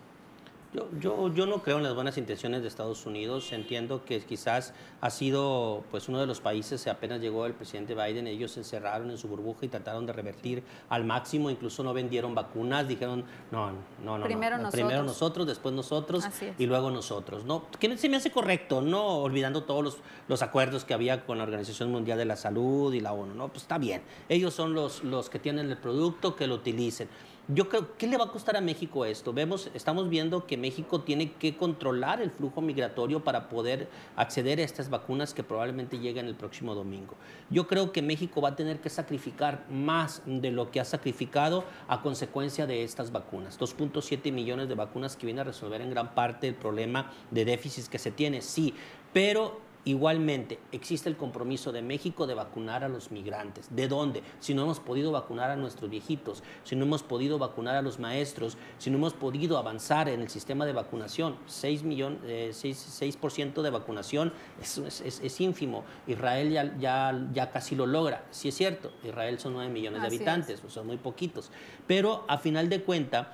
Yo, 0.72 0.88
yo, 0.99 1.34
yo, 1.34 1.45
no 1.47 1.63
creo 1.63 1.78
en 1.78 1.84
las 1.84 1.95
buenas 1.95 2.17
intenciones 2.20 2.61
de 2.61 2.67
Estados 2.67 3.07
Unidos. 3.07 3.51
Entiendo 3.53 4.05
que 4.05 4.20
quizás 4.22 4.74
ha 5.01 5.09
sido 5.09 5.84
pues, 5.89 6.07
uno 6.09 6.20
de 6.20 6.28
los 6.28 6.41
países, 6.41 6.86
apenas 6.88 7.22
llegó 7.22 7.47
el 7.47 7.53
presidente 7.53 7.95
Biden, 7.95 8.28
ellos 8.28 8.51
se 8.51 8.59
encerraron 8.59 9.09
en 9.09 9.17
su 9.17 9.28
burbuja 9.28 9.65
y 9.65 9.70
trataron 9.70 10.05
de 10.05 10.13
revertir 10.13 10.63
al 10.89 11.05
máximo. 11.05 11.49
Incluso 11.49 11.84
no 11.84 11.91
vendieron 11.91 12.36
vacunas, 12.36 12.88
dijeron, 12.88 13.26
no, 13.51 13.72
no, 14.03 14.20
no. 14.20 14.26
Primero, 14.26 14.57
no, 14.57 14.63
nosotros. 14.63 14.86
Primero 14.86 15.03
nosotros, 15.03 15.47
después 15.47 15.74
nosotros 15.74 16.24
y 16.59 16.65
luego 16.67 16.91
nosotros. 16.91 17.45
¿no? 17.45 17.65
Que 17.80 17.97
se 17.97 18.07
me 18.07 18.17
hace 18.17 18.30
correcto, 18.30 18.82
no 18.82 19.07
olvidando 19.24 19.63
todos 19.63 19.84
los, 19.84 19.97
los, 20.28 20.43
acuerdos 20.43 20.86
que 20.86 20.93
había 20.93 21.26
con 21.26 21.39
la 21.39 21.45
Organización 21.45 21.91
Mundial 21.91 22.20
de 22.20 22.26
la 22.26 22.36
Salud 22.36 22.93
y 22.93 22.99
la 22.99 23.13
ONU. 23.13 23.34
¿no? 23.34 23.47
Pues 23.47 23.63
está 23.63 23.80
bien. 23.80 24.03
Ellos 24.30 24.53
son 24.53 24.76
los, 24.76 25.03
los 25.03 25.32
que 25.32 25.39
tienen 25.39 25.72
el 25.72 25.78
producto, 25.78 26.36
que 26.36 26.45
lo 26.45 26.55
utilicen. 26.55 27.09
Yo 27.52 27.68
creo, 27.68 27.97
¿qué 27.97 28.06
le 28.06 28.16
va 28.16 28.26
a 28.26 28.32
costar 28.32 28.58
a 28.58 28.62
México 28.62 29.06
esto? 29.06 29.34
Vemos, 29.34 29.72
estamos 29.74 30.08
viendo 30.08 30.45
que 30.45 30.56
México 30.56 31.02
tiene 31.02 31.32
que 31.32 31.58
controlar 31.58 32.22
el 32.22 32.30
flujo 32.30 32.62
migratorio 32.62 33.24
para 33.24 33.50
poder 33.50 33.89
acceder 34.16 34.60
a 34.60 34.62
estas 34.62 34.91
vacunas 34.91 35.34
que 35.34 35.41
probablemente 35.41 35.97
lleguen 35.97 36.28
el 36.28 36.36
próximo 36.36 36.76
domingo. 36.76 37.16
Yo 37.50 37.66
creo 37.66 37.91
que 37.91 38.04
México 38.04 38.39
va 38.39 38.50
a 38.50 38.56
tener 38.56 38.82
que 38.82 38.91
sacrificar 38.91 39.66
más 39.68 40.22
de 40.28 40.52
lo 40.52 40.70
que 40.70 40.80
ha 40.80 40.86
sacrificado 40.86 41.64
a 41.88 42.04
consecuencia 42.04 42.68
de 42.68 42.84
estas 42.84 43.12
vacunas. 43.12 43.60
2.7 43.60 44.32
millones 44.32 44.70
de 44.70 44.76
vacunas 44.76 45.16
que 45.16 45.26
vienen 45.26 45.41
a 45.41 45.45
resolver 45.45 45.82
en 45.82 45.89
gran 45.89 46.14
parte 46.14 46.47
el 46.47 46.54
problema 46.54 47.12
de 47.32 47.45
déficits 47.45 47.89
que 47.89 47.97
se 47.97 48.12
tiene, 48.12 48.43
sí, 48.43 48.76
pero 49.12 49.68
Igualmente, 49.90 50.60
existe 50.72 51.10
el 51.10 51.18
compromiso 51.18 51.72
de 51.72 51.82
México 51.82 52.28
de 52.28 52.36
vacunar 52.36 52.84
a 52.84 52.90
los 52.90 53.10
migrantes. 53.10 53.76
¿De 53.76 53.88
dónde? 53.88 54.22
Si 54.40 54.54
no 54.54 54.62
hemos 54.62 54.80
podido 54.80 55.12
vacunar 55.12 55.50
a 55.50 55.56
nuestros 55.56 55.90
viejitos, 55.90 56.44
si 56.64 56.76
no 56.76 56.86
hemos 56.86 57.02
podido 57.02 57.40
vacunar 57.40 57.76
a 57.76 57.82
los 57.82 57.98
maestros, 57.98 58.56
si 58.78 58.92
no 58.92 58.98
hemos 58.98 59.14
podido 59.14 59.58
avanzar 59.58 60.08
en 60.08 60.22
el 60.22 60.30
sistema 60.30 60.68
de 60.68 60.74
vacunación, 60.74 61.38
6, 61.48 61.82
millón, 61.82 62.20
eh, 62.26 62.54
de 62.54 63.70
vacunación 63.72 64.32
es, 64.62 65.42
ínfimo. 65.42 65.84
Israel 66.06 66.52
ya, 66.52 66.78
ya, 66.78 67.28
ya, 67.34 67.50
casi 67.50 67.76
lo 67.76 67.88
logra. 67.88 68.26
Sí 68.30 68.50
es 68.50 68.56
cierto, 68.56 68.92
Israel 69.04 69.40
son 69.40 69.54
9 69.54 69.72
millones 69.72 70.02
de 70.02 70.08
habitantes, 70.08 70.62
son 70.68 70.86
muy 70.86 70.98
poquitos. 70.98 71.50
Pero 71.88 72.26
a 72.28 72.38
final 72.38 72.70
de 72.70 72.84
cuentas, 72.84 73.26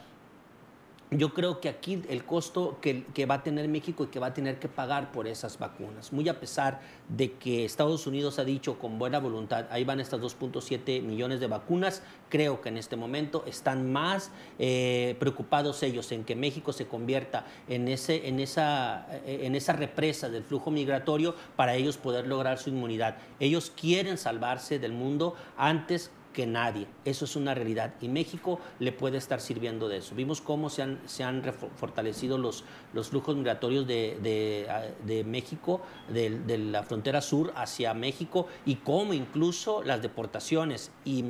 yo 1.11 1.33
creo 1.33 1.61
que 1.61 1.69
aquí 1.69 2.01
el 2.09 2.25
costo 2.25 2.79
que, 2.81 3.25
va 3.25 3.35
a 3.35 3.43
tener 3.43 3.67
México 3.67 4.05
y 4.05 4.07
que 4.07 4.19
va 4.19 4.27
a 4.27 4.33
tener 4.33 4.59
que 4.59 4.67
pagar 4.67 5.11
por 5.11 5.27
esas 5.27 5.59
vacunas, 5.59 6.11
muy 6.11 6.27
a 6.29 6.39
pesar 6.39 6.81
de 7.09 7.33
que 7.33 7.63
Estados 7.63 8.07
Unidos 8.07 8.39
ha 8.39 8.43
dicho 8.43 8.79
con 8.79 8.97
buena 8.97 9.19
voluntad, 9.19 9.67
ahí 9.69 9.83
van 9.83 9.99
estas 9.99 10.19
2.7 10.19 11.01
millones 11.03 11.39
de 11.39 11.47
vacunas, 11.47 12.01
creo 12.29 12.59
que 12.59 12.69
en 12.69 12.77
este 12.77 12.95
momento 12.95 13.43
están 13.45 13.91
más 13.91 14.31
eh, 14.57 15.15
preocupados 15.19 15.83
ellos 15.83 16.11
en 16.11 16.23
que 16.23 16.35
México 16.35 16.73
se 16.73 16.87
convierta 16.87 17.45
en, 17.67 17.87
ese, 17.87 18.27
en, 18.27 18.39
esa, 18.39 19.05
en 19.25 19.55
esa 19.55 19.73
represa 19.73 20.29
del 20.29 20.43
flujo 20.43 20.71
migratorio 20.71 21.35
para 21.55 21.75
ellos 21.75 21.97
poder 21.97 22.27
lograr 22.27 22.57
su 22.57 22.69
inmunidad. 22.69 23.17
Ellos 23.39 23.71
quieren 23.79 24.17
salvarse 24.17 24.79
del 24.79 24.93
mundo 24.93 25.35
antes 25.55 26.11
que 26.35 26.45
nadie. 26.45 26.85
Eso 27.05 27.25
es 27.25 27.35
una 27.37 27.55
realidad 27.55 27.93
y 28.01 28.09
México 28.09 28.59
le 28.79 28.91
puede 28.91 29.17
estar 29.17 29.39
sirviendo 29.39 29.87
de 29.87 29.97
eso. 29.97 30.13
Vimos 30.13 30.41
cómo 30.41 30.69
se 30.69 30.81
han, 30.81 30.99
se 31.05 31.23
han 31.23 31.41
fortalecido 31.77 32.37
los, 32.37 32.65
los 32.93 33.09
flujos 33.09 33.35
migratorios 33.37 33.87
de, 33.87 34.67
de, 35.05 35.23
México, 35.23 35.81
de, 36.09 36.57
la 36.57 36.83
frontera 36.83 37.21
sur 37.21 37.53
hacia 37.55 37.93
México 37.93 38.47
y 38.65 38.75
cómo 38.75 39.13
incluso 39.13 39.81
las 39.81 40.01
deportaciones, 40.01 40.91
y, 41.05 41.23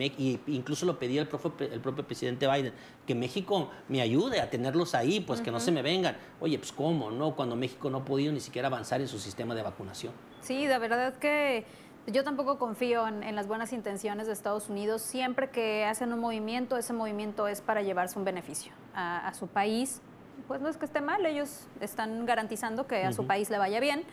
incluso 0.48 0.88
lo 0.88 0.98
pedía 0.98 1.22
el 1.22 1.28
propio, 1.28 1.54
el 1.60 1.80
propio 1.80 2.06
presidente 2.06 2.48
Biden, 2.48 2.74
que 3.06 3.14
México 3.14 3.70
me 3.88 4.02
ayude 4.02 4.42
a 4.42 4.50
tenerlos 4.50 4.96
ahí, 4.96 5.20
pues 5.20 5.40
que 5.40 5.52
no 5.52 5.60
se 5.60 5.72
me 5.72 5.84
vengan. 5.84 6.18
Oye, 6.40 6.58
pues 6.58 6.72
cómo, 6.72 7.12
¿no? 7.12 7.36
Cuando 7.36 7.56
México 7.56 7.92
no 7.92 8.00
ha 8.00 8.06
podido 8.06 8.34
ni 8.34 8.40
siquiera 8.40 8.70
avanzar 8.70 9.02
en 9.02 9.08
su 9.08 9.20
sistema 9.20 9.54
de 9.54 9.62
vacunación. 9.62 10.14
Sí, 10.42 10.66
de 10.66 10.78
verdad 10.78 11.16
que 11.18 11.66
yo 12.08 12.24
tampoco 12.24 12.58
confío 12.60 13.08
en, 13.08 13.36
las 13.36 13.48
buenas 13.48 13.74
intenciones 13.74 14.28
de 14.28 14.34
Estados 14.34 14.70
Unidos. 14.70 15.02
Siempre 15.02 15.50
que 15.50 15.86
hacen 15.86 16.14
un 16.14 16.20
movimiento, 16.20 16.78
ese 16.78 16.94
movimiento 16.94 17.48
es 17.48 17.62
para 17.62 17.82
llevarse 17.82 18.20
un 18.20 18.26
beneficio 18.26 18.74
a, 18.94 19.34
su 19.34 19.48
país. 19.48 20.02
Pues 20.48 20.62
no 20.62 20.70
es 20.70 20.78
que 20.78 20.86
esté 20.86 21.02
mal, 21.02 21.26
ellos 21.26 21.68
están 21.80 22.26
garantizando 22.26 22.86
que 22.86 23.04
a 23.04 23.14
su 23.14 23.26
país 23.26 23.50
le 23.50 23.58
vaya 23.58 23.80
bien. 23.80 24.04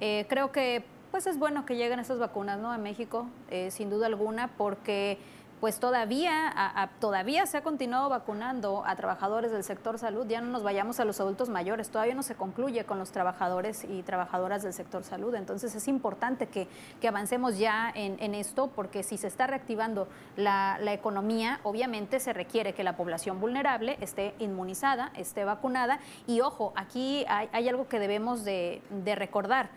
Eh, 0.00 0.26
creo 0.28 0.52
que 0.52 0.84
pues 1.10 1.26
es 1.26 1.38
bueno 1.38 1.66
que 1.66 1.76
lleguen 1.76 1.98
esas 1.98 2.20
vacunas 2.20 2.60
¿no? 2.60 2.70
a 2.70 2.78
México, 2.78 3.26
eh, 3.50 3.70
sin 3.72 3.90
duda 3.90 4.06
alguna, 4.06 4.48
porque 4.56 5.18
pues 5.60 5.78
todavía, 5.78 6.90
todavía 7.00 7.44
se 7.44 7.58
ha 7.58 7.62
continuado 7.62 8.08
vacunando 8.08 8.82
a 8.86 8.96
trabajadores 8.96 9.52
del 9.52 9.62
sector 9.62 9.98
salud, 9.98 10.26
ya 10.26 10.40
no 10.40 10.48
nos 10.48 10.62
vayamos 10.62 11.00
a 11.00 11.04
los 11.04 11.20
adultos 11.20 11.50
mayores, 11.50 11.90
todavía 11.90 12.14
no 12.14 12.22
se 12.22 12.34
concluye 12.34 12.84
con 12.84 12.98
los 12.98 13.12
trabajadores 13.12 13.84
y 13.84 14.02
trabajadoras 14.02 14.62
del 14.62 14.72
sector 14.72 15.04
salud. 15.04 15.34
Entonces 15.34 15.74
es 15.74 15.86
importante 15.86 16.48
que, 16.48 16.68
avancemos 17.06 17.58
ya 17.58 17.92
en, 17.94 18.34
esto, 18.34 18.68
porque 18.68 19.02
si 19.02 19.18
se 19.18 19.26
está 19.26 19.46
reactivando 19.46 20.08
la, 20.36 20.78
economía, 20.92 21.60
obviamente 21.62 22.20
se 22.20 22.32
requiere 22.32 22.72
que 22.72 22.82
la 22.82 22.96
población 22.96 23.40
vulnerable 23.40 23.98
esté 24.00 24.34
inmunizada, 24.38 25.12
esté 25.14 25.44
vacunada. 25.44 26.00
Y 26.26 26.40
ojo, 26.40 26.72
aquí 26.74 27.26
hay, 27.28 27.68
algo 27.68 27.86
que 27.88 27.98
debemos 27.98 28.44
de 28.44 28.80
recordar. 29.16 29.68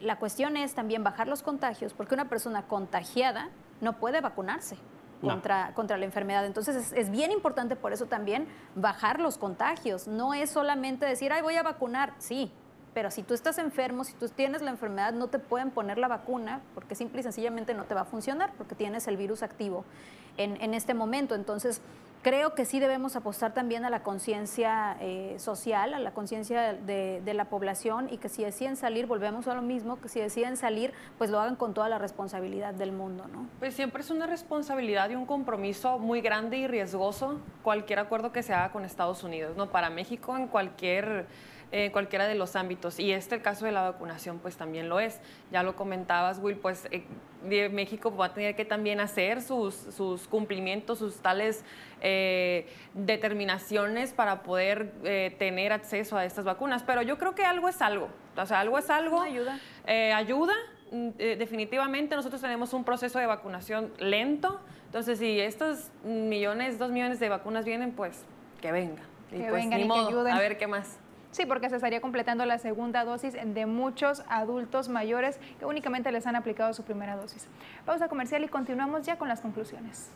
La 0.00 0.18
cuestión 0.18 0.56
es 0.56 0.74
también 0.74 1.02
bajar 1.02 1.26
los 1.26 1.42
contagios, 1.42 1.92
porque 1.92 2.14
una 2.14 2.28
persona 2.28 2.62
contagiada 2.62 3.48
no 3.82 3.98
puede 3.98 4.22
vacunarse 4.22 4.78
contra, 5.20 5.74
contra 5.74 5.98
la 5.98 6.04
enfermedad. 6.06 6.46
Entonces 6.46 6.92
es, 6.92 7.10
bien 7.10 7.30
importante 7.30 7.76
por 7.76 7.92
eso 7.92 8.06
también 8.06 8.48
bajar 8.74 9.20
los 9.20 9.36
contagios. 9.36 10.08
No 10.08 10.32
es 10.32 10.50
solamente 10.50 11.04
decir, 11.04 11.32
ay, 11.32 11.42
voy 11.42 11.56
a 11.56 11.62
vacunar. 11.62 12.14
Sí, 12.18 12.50
pero 12.94 13.10
si 13.10 13.22
tú 13.22 13.34
estás 13.34 13.58
enfermo, 13.58 14.04
si 14.04 14.14
tú 14.14 14.28
tienes 14.28 14.62
la 14.62 14.70
enfermedad, 14.70 15.12
no 15.12 15.28
te 15.28 15.38
pueden 15.38 15.70
poner 15.70 15.98
la 15.98 16.08
vacuna 16.08 16.60
porque 16.74 16.94
simple 16.94 17.20
y 17.20 17.22
sencillamente 17.22 17.74
no 17.74 17.84
te 17.84 17.94
va 17.94 18.02
a 18.02 18.06
funcionar 18.06 18.52
porque 18.56 18.74
tienes 18.74 19.06
el 19.08 19.16
virus 19.16 19.42
activo 19.42 19.84
en, 20.36 20.60
en 20.62 20.74
este 20.74 20.94
momento. 20.94 21.34
Entonces, 21.34 21.82
creo 22.22 22.54
que 22.54 22.64
sí 22.64 22.80
debemos 22.80 23.16
apostar 23.16 23.52
también 23.52 23.84
a 23.84 23.90
la 23.90 24.02
conciencia 24.02 24.96
eh, 25.00 25.34
social, 25.38 25.92
a 25.92 25.98
la 25.98 26.12
conciencia 26.12 26.72
de, 26.72 27.32
la 27.32 27.46
población 27.46 28.08
y 28.10 28.18
que 28.18 28.28
si 28.28 28.44
deciden 28.44 28.76
salir, 28.76 29.06
volvemos 29.06 29.48
a 29.48 29.54
lo 29.54 29.62
mismo, 29.62 30.00
que 30.00 30.08
si 30.08 30.20
deciden 30.20 30.56
salir, 30.56 30.92
pues 31.18 31.30
lo 31.30 31.40
hagan 31.40 31.56
con 31.56 31.72
toda 31.72 31.88
la 31.88 31.98
responsabilidad 31.98 32.74
del 32.74 32.92
mundo, 32.92 33.26
¿no? 33.32 33.46
Pues 33.58 33.74
siempre 33.74 34.02
es 34.02 34.10
una 34.10 34.26
responsabilidad 34.26 35.08
y 35.08 35.14
un 35.14 35.24
compromiso 35.24 35.98
muy 35.98 36.20
grande 36.20 36.58
y 36.58 36.66
riesgoso 36.66 37.40
cualquier 37.62 37.98
acuerdo 38.00 38.32
que 38.32 38.42
se 38.42 38.52
haga 38.52 38.70
con 38.70 38.84
Estados 38.84 39.24
Unidos, 39.24 39.56
¿no? 39.56 39.70
Para 39.70 39.88
México 39.88 40.36
en 40.36 40.46
cualquier 40.46 41.26
en 41.72 41.90
cualquiera 41.90 42.26
de 42.26 42.34
los 42.34 42.54
ámbitos. 42.54 43.00
Y 43.00 43.12
este, 43.12 43.34
el 43.34 43.42
caso 43.42 43.64
de 43.64 43.72
la 43.72 43.82
vacunación, 43.82 44.38
pues 44.38 44.56
también 44.56 44.88
lo 44.88 45.00
es. 45.00 45.20
Ya 45.50 45.62
lo 45.62 45.74
comentabas, 45.74 46.38
Will, 46.38 46.58
pues 46.58 46.86
eh, 46.90 47.68
México 47.70 48.14
va 48.14 48.26
a 48.26 48.34
tener 48.34 48.54
que 48.54 48.66
también 48.66 49.00
hacer 49.00 49.40
sus, 49.40 49.74
sus 49.74 50.28
cumplimientos, 50.28 50.98
sus 50.98 51.16
tales 51.16 51.64
eh, 52.02 52.68
determinaciones 52.92 54.12
para 54.12 54.42
poder 54.42 54.92
eh, 55.02 55.34
tener 55.38 55.72
acceso 55.72 56.16
a 56.16 56.26
estas 56.26 56.44
vacunas. 56.44 56.82
Pero 56.82 57.00
yo 57.00 57.16
creo 57.16 57.34
que 57.34 57.44
algo 57.44 57.68
es 57.68 57.80
algo. 57.80 58.08
O 58.36 58.46
sea, 58.46 58.60
algo 58.60 58.78
es 58.78 58.90
algo. 58.90 59.22
Ayuda. 59.22 59.58
ayuda. 60.14 60.54
Mm, 60.90 61.08
definitivamente 61.16 62.14
nosotros 62.14 62.42
tenemos 62.42 62.74
un 62.74 62.84
proceso 62.84 63.18
de 63.18 63.24
vacunación 63.24 63.92
lento. 63.98 64.60
Entonces, 64.84 65.18
si 65.18 65.40
estos 65.40 65.90
millones, 66.04 66.78
dos 66.78 66.90
millones 66.90 67.18
de 67.18 67.30
vacunas 67.30 67.64
vienen, 67.64 67.92
pues 67.92 68.26
que 68.60 68.70
vengan. 68.72 69.06
Y 69.30 69.36
que 69.36 69.48
pues, 69.48 69.52
vengan 69.54 69.80
y 69.80 69.88
que 69.88 69.98
ayuden. 69.98 70.34
A 70.34 70.38
ver 70.38 70.58
qué 70.58 70.66
más. 70.66 70.98
Sí, 71.32 71.46
porque 71.46 71.70
se 71.70 71.76
estaría 71.76 72.02
completando 72.02 72.44
la 72.44 72.58
segunda 72.58 73.04
dosis 73.06 73.32
de 73.32 73.64
muchos 73.64 74.22
adultos 74.28 74.90
mayores 74.90 75.38
que 75.58 75.64
únicamente 75.64 76.12
les 76.12 76.26
han 76.26 76.36
aplicado 76.36 76.74
su 76.74 76.84
primera 76.84 77.16
dosis. 77.16 77.48
Pausa 77.86 78.08
comercial 78.08 78.44
y 78.44 78.48
continuamos 78.48 79.06
ya 79.06 79.16
con 79.16 79.28
las 79.28 79.40
conclusiones. 79.40 80.10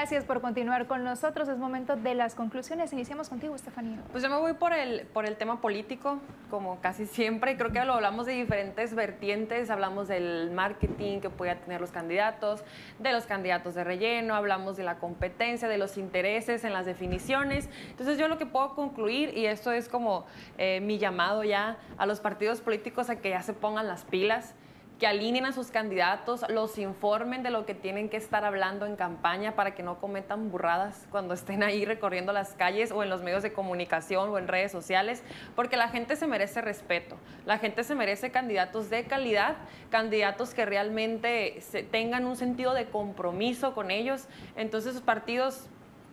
Gracias 0.00 0.24
por 0.24 0.40
continuar 0.40 0.86
con 0.86 1.04
nosotros. 1.04 1.46
Es 1.46 1.58
momento 1.58 1.94
de 1.94 2.14
las 2.14 2.34
conclusiones. 2.34 2.90
Iniciamos 2.94 3.28
contigo, 3.28 3.54
Estefanía. 3.54 3.98
Pues 4.10 4.22
yo 4.22 4.30
me 4.30 4.36
voy 4.36 4.54
por 4.54 4.72
el, 4.72 5.02
por 5.08 5.26
el 5.26 5.36
tema 5.36 5.60
político, 5.60 6.20
como 6.48 6.80
casi 6.80 7.04
siempre. 7.04 7.58
Creo 7.58 7.70
que 7.70 7.84
lo 7.84 7.92
hablamos 7.92 8.24
de 8.24 8.32
diferentes 8.32 8.94
vertientes. 8.94 9.68
Hablamos 9.68 10.08
del 10.08 10.52
marketing 10.52 11.20
que 11.20 11.28
pueden 11.28 11.58
tener 11.58 11.82
los 11.82 11.90
candidatos, 11.90 12.64
de 12.98 13.12
los 13.12 13.26
candidatos 13.26 13.74
de 13.74 13.84
relleno, 13.84 14.34
hablamos 14.34 14.78
de 14.78 14.84
la 14.84 14.96
competencia, 14.96 15.68
de 15.68 15.76
los 15.76 15.98
intereses 15.98 16.64
en 16.64 16.72
las 16.72 16.86
definiciones. 16.86 17.68
Entonces 17.90 18.16
yo 18.16 18.26
lo 18.26 18.38
que 18.38 18.46
puedo 18.46 18.74
concluir, 18.74 19.36
y 19.36 19.44
esto 19.44 19.70
es 19.70 19.90
como 19.90 20.24
eh, 20.56 20.80
mi 20.80 20.96
llamado 20.96 21.44
ya 21.44 21.76
a 21.98 22.06
los 22.06 22.20
partidos 22.20 22.62
políticos 22.62 23.10
a 23.10 23.16
que 23.16 23.28
ya 23.28 23.42
se 23.42 23.52
pongan 23.52 23.86
las 23.86 24.04
pilas 24.04 24.54
que 25.00 25.06
alineen 25.06 25.46
a 25.46 25.52
sus 25.52 25.70
candidatos, 25.70 26.44
los 26.50 26.76
informen 26.76 27.42
de 27.42 27.48
lo 27.48 27.64
que 27.64 27.74
tienen 27.74 28.10
que 28.10 28.18
estar 28.18 28.44
hablando 28.44 28.84
en 28.84 28.96
campaña 28.96 29.56
para 29.56 29.74
que 29.74 29.82
no 29.82 29.98
cometan 29.98 30.50
burradas 30.50 31.06
cuando 31.10 31.32
estén 31.32 31.62
ahí 31.62 31.86
recorriendo 31.86 32.34
las 32.34 32.52
calles 32.52 32.92
o 32.92 33.02
en 33.02 33.08
los 33.08 33.22
medios 33.22 33.42
de 33.42 33.54
comunicación 33.54 34.28
o 34.28 34.36
en 34.36 34.46
redes 34.46 34.70
sociales, 34.70 35.22
porque 35.56 35.78
la 35.78 35.88
gente 35.88 36.16
se 36.16 36.26
merece 36.26 36.60
respeto, 36.60 37.16
la 37.46 37.56
gente 37.56 37.82
se 37.82 37.94
merece 37.94 38.30
candidatos 38.30 38.90
de 38.90 39.04
calidad, 39.04 39.56
candidatos 39.88 40.52
que 40.52 40.66
realmente 40.66 41.58
tengan 41.90 42.26
un 42.26 42.36
sentido 42.36 42.74
de 42.74 42.84
compromiso 42.84 43.72
con 43.72 43.90
ellos. 43.90 44.28
Entonces, 44.54 44.92
sus 44.92 45.02
partidos 45.02 45.66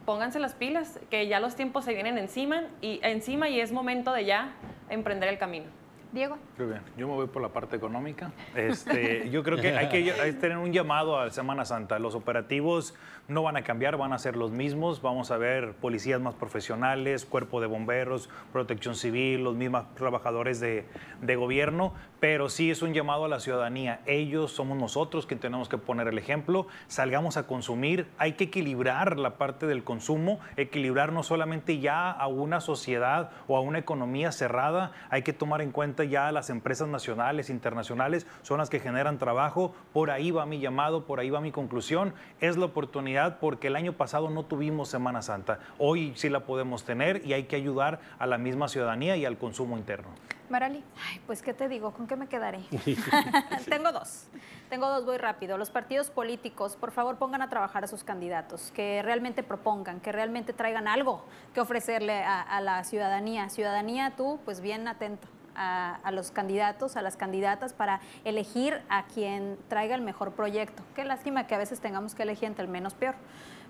pónganse 0.06 0.40
las 0.40 0.54
pilas, 0.54 0.98
que 1.10 1.28
ya 1.28 1.42
los 1.42 1.58
tiempos 1.58 1.84
se 1.84 1.94
vienen 1.94 2.18
encima 2.18 2.64
y 2.80 3.02
encima 3.04 3.50
y 3.50 3.60
es 3.60 3.74
momento 3.74 4.14
de 4.14 4.24
ya 4.24 4.54
emprender 4.90 5.28
el 5.28 5.38
camino. 5.38 5.87
Diego. 6.12 6.38
Muy 6.58 6.68
bien, 6.68 6.82
yo 6.98 7.08
me 7.08 7.14
voy 7.14 7.28
por 7.28 7.42
la 7.42 7.50
parte 7.50 7.76
económica. 7.76 8.32
Este, 8.56 9.30
yo 9.30 9.44
creo 9.44 9.58
que 9.58 9.76
hay 9.76 9.90
que 9.90 10.34
tener 10.42 10.58
un 10.58 10.72
llamado 10.72 11.20
a 11.20 11.30
Semana 11.30 11.66
Santa. 11.66 12.00
Los 12.00 12.16
operativos 12.16 12.94
no 13.28 13.44
van 13.44 13.58
a 13.58 13.64
cambiar, 13.64 13.98
van 13.98 14.14
a 14.14 14.20
ser 14.20 14.36
los 14.36 14.52
mismos. 14.52 15.02
Vamos 15.02 15.32
a 15.32 15.38
ver 15.38 15.74
policías 15.74 16.22
más 16.22 16.34
profesionales, 16.36 17.26
cuerpo 17.26 17.60
de 17.60 17.68
bomberos, 17.68 18.30
protección 18.54 18.96
civil, 18.96 19.44
los 19.44 19.56
mismos 19.56 19.84
trabajadores 19.96 20.60
de, 20.60 20.86
de 21.22 21.36
gobierno, 21.36 21.94
pero 22.20 22.50
sí 22.50 22.72
es 22.72 22.82
un 22.82 22.94
llamado 22.94 23.26
a 23.26 23.28
la 23.28 23.40
ciudadanía. 23.40 24.02
Ellos 24.06 24.52
somos 24.52 24.78
nosotros 24.78 25.26
que 25.26 25.36
tenemos 25.36 25.68
que 25.68 25.78
poner 25.78 26.08
el 26.08 26.18
ejemplo. 26.18 26.68
Salgamos 26.88 27.38
a 27.38 27.48
consumir. 27.48 28.08
Hay 28.18 28.34
que 28.34 28.46
equilibrar 28.46 29.20
la 29.20 29.38
parte 29.38 29.68
del 29.68 29.84
consumo, 29.84 30.40
equilibrar 30.56 31.12
no 31.12 31.24
solamente 31.24 31.80
ya 31.80 32.12
a 32.12 32.28
una 32.28 32.62
sociedad 32.62 33.32
o 33.48 33.58
a 33.58 33.62
una 33.62 33.80
economía 33.80 34.32
cerrada, 34.32 34.92
hay 35.10 35.24
que 35.24 35.34
tomar 35.34 35.62
en 35.62 35.72
cuenta 35.72 36.04
ya 36.04 36.32
las 36.32 36.50
empresas 36.50 36.88
nacionales, 36.88 37.50
internacionales, 37.50 38.26
son 38.42 38.60
las 38.60 38.70
que 38.70 38.80
generan 38.80 39.18
trabajo. 39.18 39.76
Por 39.94 40.12
ahí 40.12 40.32
va 40.32 40.46
mi 40.46 40.60
llamado, 40.60 41.06
por 41.06 41.20
ahí 41.20 41.30
va 41.30 41.42
mi 41.42 41.52
conclusión. 41.52 42.14
Es 42.40 42.58
la 42.58 42.66
oportunidad 42.66 43.17
porque 43.40 43.68
el 43.68 43.76
año 43.76 43.94
pasado 43.94 44.30
no 44.30 44.44
tuvimos 44.44 44.90
Semana 44.90 45.22
Santa. 45.22 45.60
Hoy 45.80 46.14
sí 46.16 46.30
la 46.30 46.42
podemos 46.42 46.84
tener 46.84 47.26
y 47.26 47.34
hay 47.34 47.44
que 47.44 47.56
ayudar 47.56 48.00
a 48.20 48.28
la 48.28 48.38
misma 48.38 48.68
ciudadanía 48.68 49.18
y 49.18 49.26
al 49.26 49.38
consumo 49.38 49.78
interno. 49.78 50.10
Marali. 50.50 50.84
Ay, 51.10 51.20
pues 51.26 51.42
qué 51.42 51.54
te 51.54 51.68
digo, 51.68 51.92
¿con 51.92 52.08
qué 52.08 52.16
me 52.16 52.28
quedaré? 52.28 52.60
Tengo 53.70 53.92
dos. 53.92 54.28
Tengo 54.70 54.88
dos, 54.88 55.06
voy 55.06 55.18
rápido. 55.18 55.58
Los 55.58 55.70
partidos 55.70 56.10
políticos, 56.10 56.78
por 56.80 56.92
favor, 56.92 57.18
pongan 57.18 57.42
a 57.42 57.50
trabajar 57.50 57.84
a 57.84 57.88
sus 57.88 58.04
candidatos, 58.04 58.72
que 58.72 59.02
realmente 59.02 59.44
propongan, 59.44 60.00
que 60.00 60.12
realmente 60.12 60.54
traigan 60.54 60.88
algo 60.88 61.26
que 61.54 61.60
ofrecerle 61.60 62.24
a, 62.24 62.42
a 62.42 62.62
la 62.62 62.84
ciudadanía. 62.84 63.50
Ciudadanía, 63.50 64.14
tú, 64.16 64.40
pues 64.46 64.62
bien 64.62 64.88
atento 64.88 65.28
a, 65.58 66.12
los 66.12 66.32
candidatos, 66.32 66.96
a 66.96 67.02
las 67.02 67.18
candidatas 67.18 67.74
para 67.74 68.00
elegir 68.24 68.82
a 68.90 69.06
quien 69.08 69.58
traiga 69.68 69.96
el 69.96 70.02
mejor 70.02 70.34
proyecto. 70.34 70.84
Qué 70.96 71.04
lástima 71.04 71.48
que 71.48 71.56
a 71.56 71.58
veces 71.58 71.80
tengamos 71.80 72.16
que 72.16 72.24
elegir 72.24 72.46
entre 72.46 72.64
el 72.64 72.72
menos 72.72 72.94
peor 72.94 73.16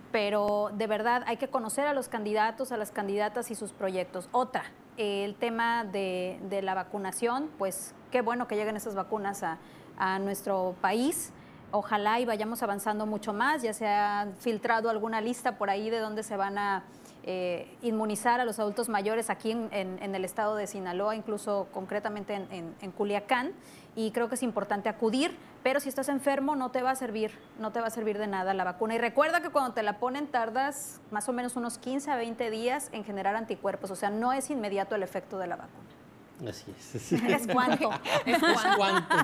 pero 0.09 0.71
de 0.73 0.87
verdad 0.87 1.23
hay 1.27 1.35
que 1.35 1.49
conocer 1.49 1.85
a 1.85 1.93
los 1.93 2.07
candidatos, 2.07 2.71
a 2.71 2.77
las 2.77 2.91
candidatas 2.91 3.51
y 3.51 3.55
sus 3.55 3.73
proyectos. 3.73 4.29
Otra, 4.31 4.63
el 4.95 5.35
tema 5.35 5.83
de, 5.83 6.39
la 6.63 6.73
vacunación, 6.73 7.49
pues 7.57 7.93
qué 8.09 8.21
bueno 8.21 8.47
que 8.47 8.55
lleguen 8.55 8.77
esas 8.77 8.95
vacunas 8.95 9.43
a, 9.43 9.57
a, 9.97 10.17
nuestro 10.19 10.75
país. 10.79 11.33
Ojalá 11.71 12.21
y 12.21 12.25
vayamos 12.25 12.63
avanzando 12.63 13.05
mucho 13.05 13.33
más. 13.33 13.61
Ya 13.61 13.73
se 13.73 13.85
ha 13.85 14.29
filtrado 14.39 14.89
alguna 14.89 15.19
lista 15.19 15.57
por 15.57 15.69
ahí 15.69 15.89
de 15.89 15.99
dónde 15.99 16.23
se 16.23 16.37
van 16.37 16.57
a 16.57 16.83
eh, 17.29 17.67
inmunizar 17.81 18.39
a 18.39 18.45
los 18.45 18.57
adultos 18.57 18.87
mayores 18.87 19.29
aquí 19.29 19.51
en, 19.51 20.15
el 20.15 20.23
estado 20.23 20.55
de 20.55 20.65
Sinaloa, 20.65 21.13
incluso 21.13 21.67
concretamente 21.73 22.33
en, 22.35 22.91
Culiacán, 22.93 23.51
y 23.97 24.11
creo 24.11 24.29
que 24.29 24.35
es 24.35 24.43
importante 24.43 24.87
acudir, 24.87 25.35
pero 25.61 25.81
si 25.81 25.89
estás 25.89 26.07
enfermo 26.07 26.55
no 26.55 26.71
te 26.71 26.81
va 26.81 26.91
a 26.91 26.95
servir, 26.95 27.31
no 27.59 27.73
te 27.73 27.81
va 27.81 27.87
a 27.87 27.89
servir 27.89 28.17
de 28.17 28.27
nada 28.27 28.53
la 28.53 28.63
vacuna. 28.63 28.95
Y 28.95 28.97
recuerda 28.97 29.41
que 29.41 29.49
cuando 29.49 29.73
te 29.73 29.83
la 29.83 29.99
ponen 29.99 30.27
tardas 30.27 31.01
más 31.11 31.27
o 31.27 31.33
menos 31.33 31.57
unos 31.57 31.77
15 31.79 32.11
a 32.11 32.15
20 32.15 32.49
días 32.49 32.87
en 32.93 33.03
generar 33.03 33.35
anticuerpos, 33.35 33.91
o 33.91 33.97
sea, 33.97 34.09
no 34.09 34.31
es 34.31 34.49
inmediato 34.49 34.95
el 34.95 35.03
efecto 35.03 35.37
de 35.37 35.47
la 35.47 35.57
vacuna. 35.57 36.49
Así 36.49 36.71
es. 36.79 37.11
¿Es 37.11 37.47
cuánto? 37.51 37.89
¿Es 38.25 38.37
cuánto? 38.77 39.15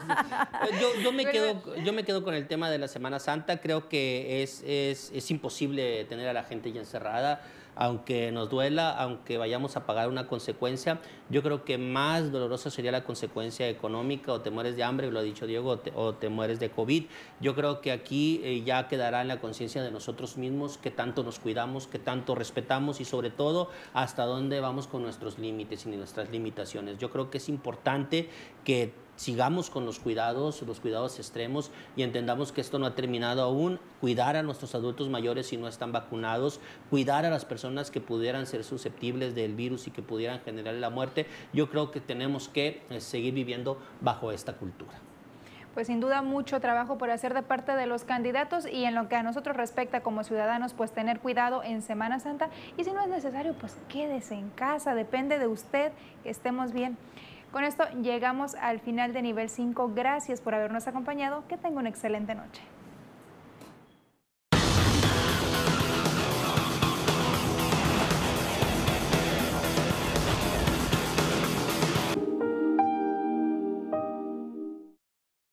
Yo, 1.01 1.13
me 1.13 1.25
quedo, 1.25 1.77
yo 1.77 1.93
me 1.93 2.03
quedo 2.03 2.21
con 2.21 2.33
el 2.33 2.49
tema 2.49 2.69
de 2.69 2.79
la 2.79 2.89
Semana 2.89 3.19
Santa. 3.19 3.61
Creo 3.61 3.87
que 3.87 4.43
es, 4.43 4.61
es, 4.67 5.09
es 5.13 5.31
imposible 5.31 6.03
tener 6.03 6.27
a 6.27 6.33
la 6.33 6.43
gente 6.43 6.69
ya 6.73 6.81
encerrada 6.81 7.39
aunque 7.75 8.31
nos 8.31 8.49
duela, 8.49 8.91
aunque 8.91 9.37
vayamos 9.37 9.75
a 9.77 9.85
pagar 9.85 10.09
una 10.09 10.27
consecuencia, 10.27 10.99
yo 11.29 11.41
creo 11.41 11.63
que 11.63 11.77
más 11.77 12.31
dolorosa 12.31 12.69
sería 12.69 12.91
la 12.91 13.03
consecuencia 13.03 13.67
económica 13.69 14.31
o 14.31 14.41
temores 14.41 14.75
de 14.75 14.83
hambre, 14.83 15.11
lo 15.11 15.19
ha 15.19 15.23
dicho 15.23 15.47
Diego, 15.47 15.81
o, 15.95 16.13
temores 16.13 16.59
de 16.59 16.69
COVID. 16.69 17.05
Yo 17.39 17.55
creo 17.55 17.81
que 17.81 17.91
aquí 17.91 18.41
eh, 18.43 18.63
ya 18.63 18.87
quedará 18.87 19.21
en 19.21 19.27
la 19.27 19.39
conciencia 19.39 19.81
de 19.81 19.91
nosotros 19.91 20.37
mismos 20.37 20.77
que 20.77 20.91
tanto 20.91 21.23
nos 21.23 21.39
cuidamos, 21.39 21.87
que 21.87 21.99
tanto 21.99 22.35
respetamos 22.35 23.01
y 23.01 23.05
sobre 23.05 23.29
todo 23.29 23.69
hasta 23.93 24.25
dónde 24.25 24.59
vamos 24.59 24.87
con 24.87 25.01
nuestros 25.01 25.39
límites 25.39 25.85
y 25.85 25.89
nuestras 25.89 26.29
limitaciones. 26.29 26.97
Yo 26.97 27.09
creo 27.09 27.29
que 27.29 27.37
es 27.37 27.49
importante 27.49 28.29
que 28.63 28.93
sigamos 29.15 29.69
con 29.69 29.85
los 29.85 29.99
cuidados, 29.99 30.61
los 30.63 30.79
cuidados 30.79 31.17
extremos 31.19 31.71
y 31.95 32.03
entendamos 32.03 32.51
que 32.51 32.61
esto 32.61 32.79
no 32.79 32.85
ha 32.85 32.95
terminado 32.95 33.41
aún. 33.41 33.79
Cuidar 34.01 34.35
a 34.35 34.43
nuestros 34.43 34.75
adultos 34.75 35.09
mayores 35.09 35.47
si 35.47 35.57
no 35.57 35.67
están 35.67 35.91
vacunados, 35.91 36.59
cuidar 36.89 37.25
a 37.25 37.29
las 37.29 37.45
personas 37.45 37.91
que 37.91 38.01
pudieran 38.01 38.47
ser 38.47 38.63
susceptibles 38.63 39.35
del 39.35 39.55
virus 39.55 39.87
y 39.87 39.91
que 39.91 40.01
pudieran 40.01 40.41
generar 40.41 40.75
la 40.75 40.89
muerte. 40.89 41.27
Yo 41.53 41.69
creo 41.69 41.91
que 41.91 42.01
tenemos 42.01 42.49
que 42.49 42.81
eh, 42.89 42.99
seguir 42.99 43.33
viviendo 43.33 43.77
bajo 44.01 44.31
esta 44.31 44.53
cultura 44.53 44.99
pues 45.73 45.87
sin 45.87 45.99
duda 45.99 46.21
mucho 46.21 46.59
trabajo 46.59 46.97
por 46.97 47.09
hacer 47.09 47.33
de 47.33 47.41
parte 47.41 47.75
de 47.75 47.87
los 47.87 48.03
candidatos 48.03 48.67
y 48.67 48.85
en 48.85 48.93
lo 48.93 49.09
que 49.09 49.15
a 49.15 49.23
nosotros 49.23 49.57
respecta 49.57 50.01
como 50.01 50.23
ciudadanos, 50.23 50.73
pues 50.73 50.91
tener 50.91 51.19
cuidado 51.19 51.63
en 51.63 51.81
Semana 51.81 52.19
Santa 52.19 52.49
y 52.77 52.83
si 52.83 52.91
no 52.91 53.01
es 53.01 53.07
necesario, 53.07 53.55
pues 53.55 53.75
quédese 53.89 54.35
en 54.35 54.49
casa, 54.51 54.93
depende 54.93 55.39
de 55.39 55.47
usted 55.47 55.91
que 56.23 56.29
estemos 56.29 56.73
bien. 56.73 56.97
Con 57.53 57.63
esto 57.63 57.83
llegamos 58.01 58.55
al 58.55 58.79
final 58.79 59.13
de 59.13 59.21
nivel 59.21 59.47
5. 59.47 59.91
Gracias 59.93 60.41
por 60.41 60.55
habernos 60.55 60.87
acompañado. 60.87 61.43
Que 61.47 61.55
tenga 61.55 61.79
una 61.79 61.89
excelente 61.89 62.33
noche. 62.33 62.63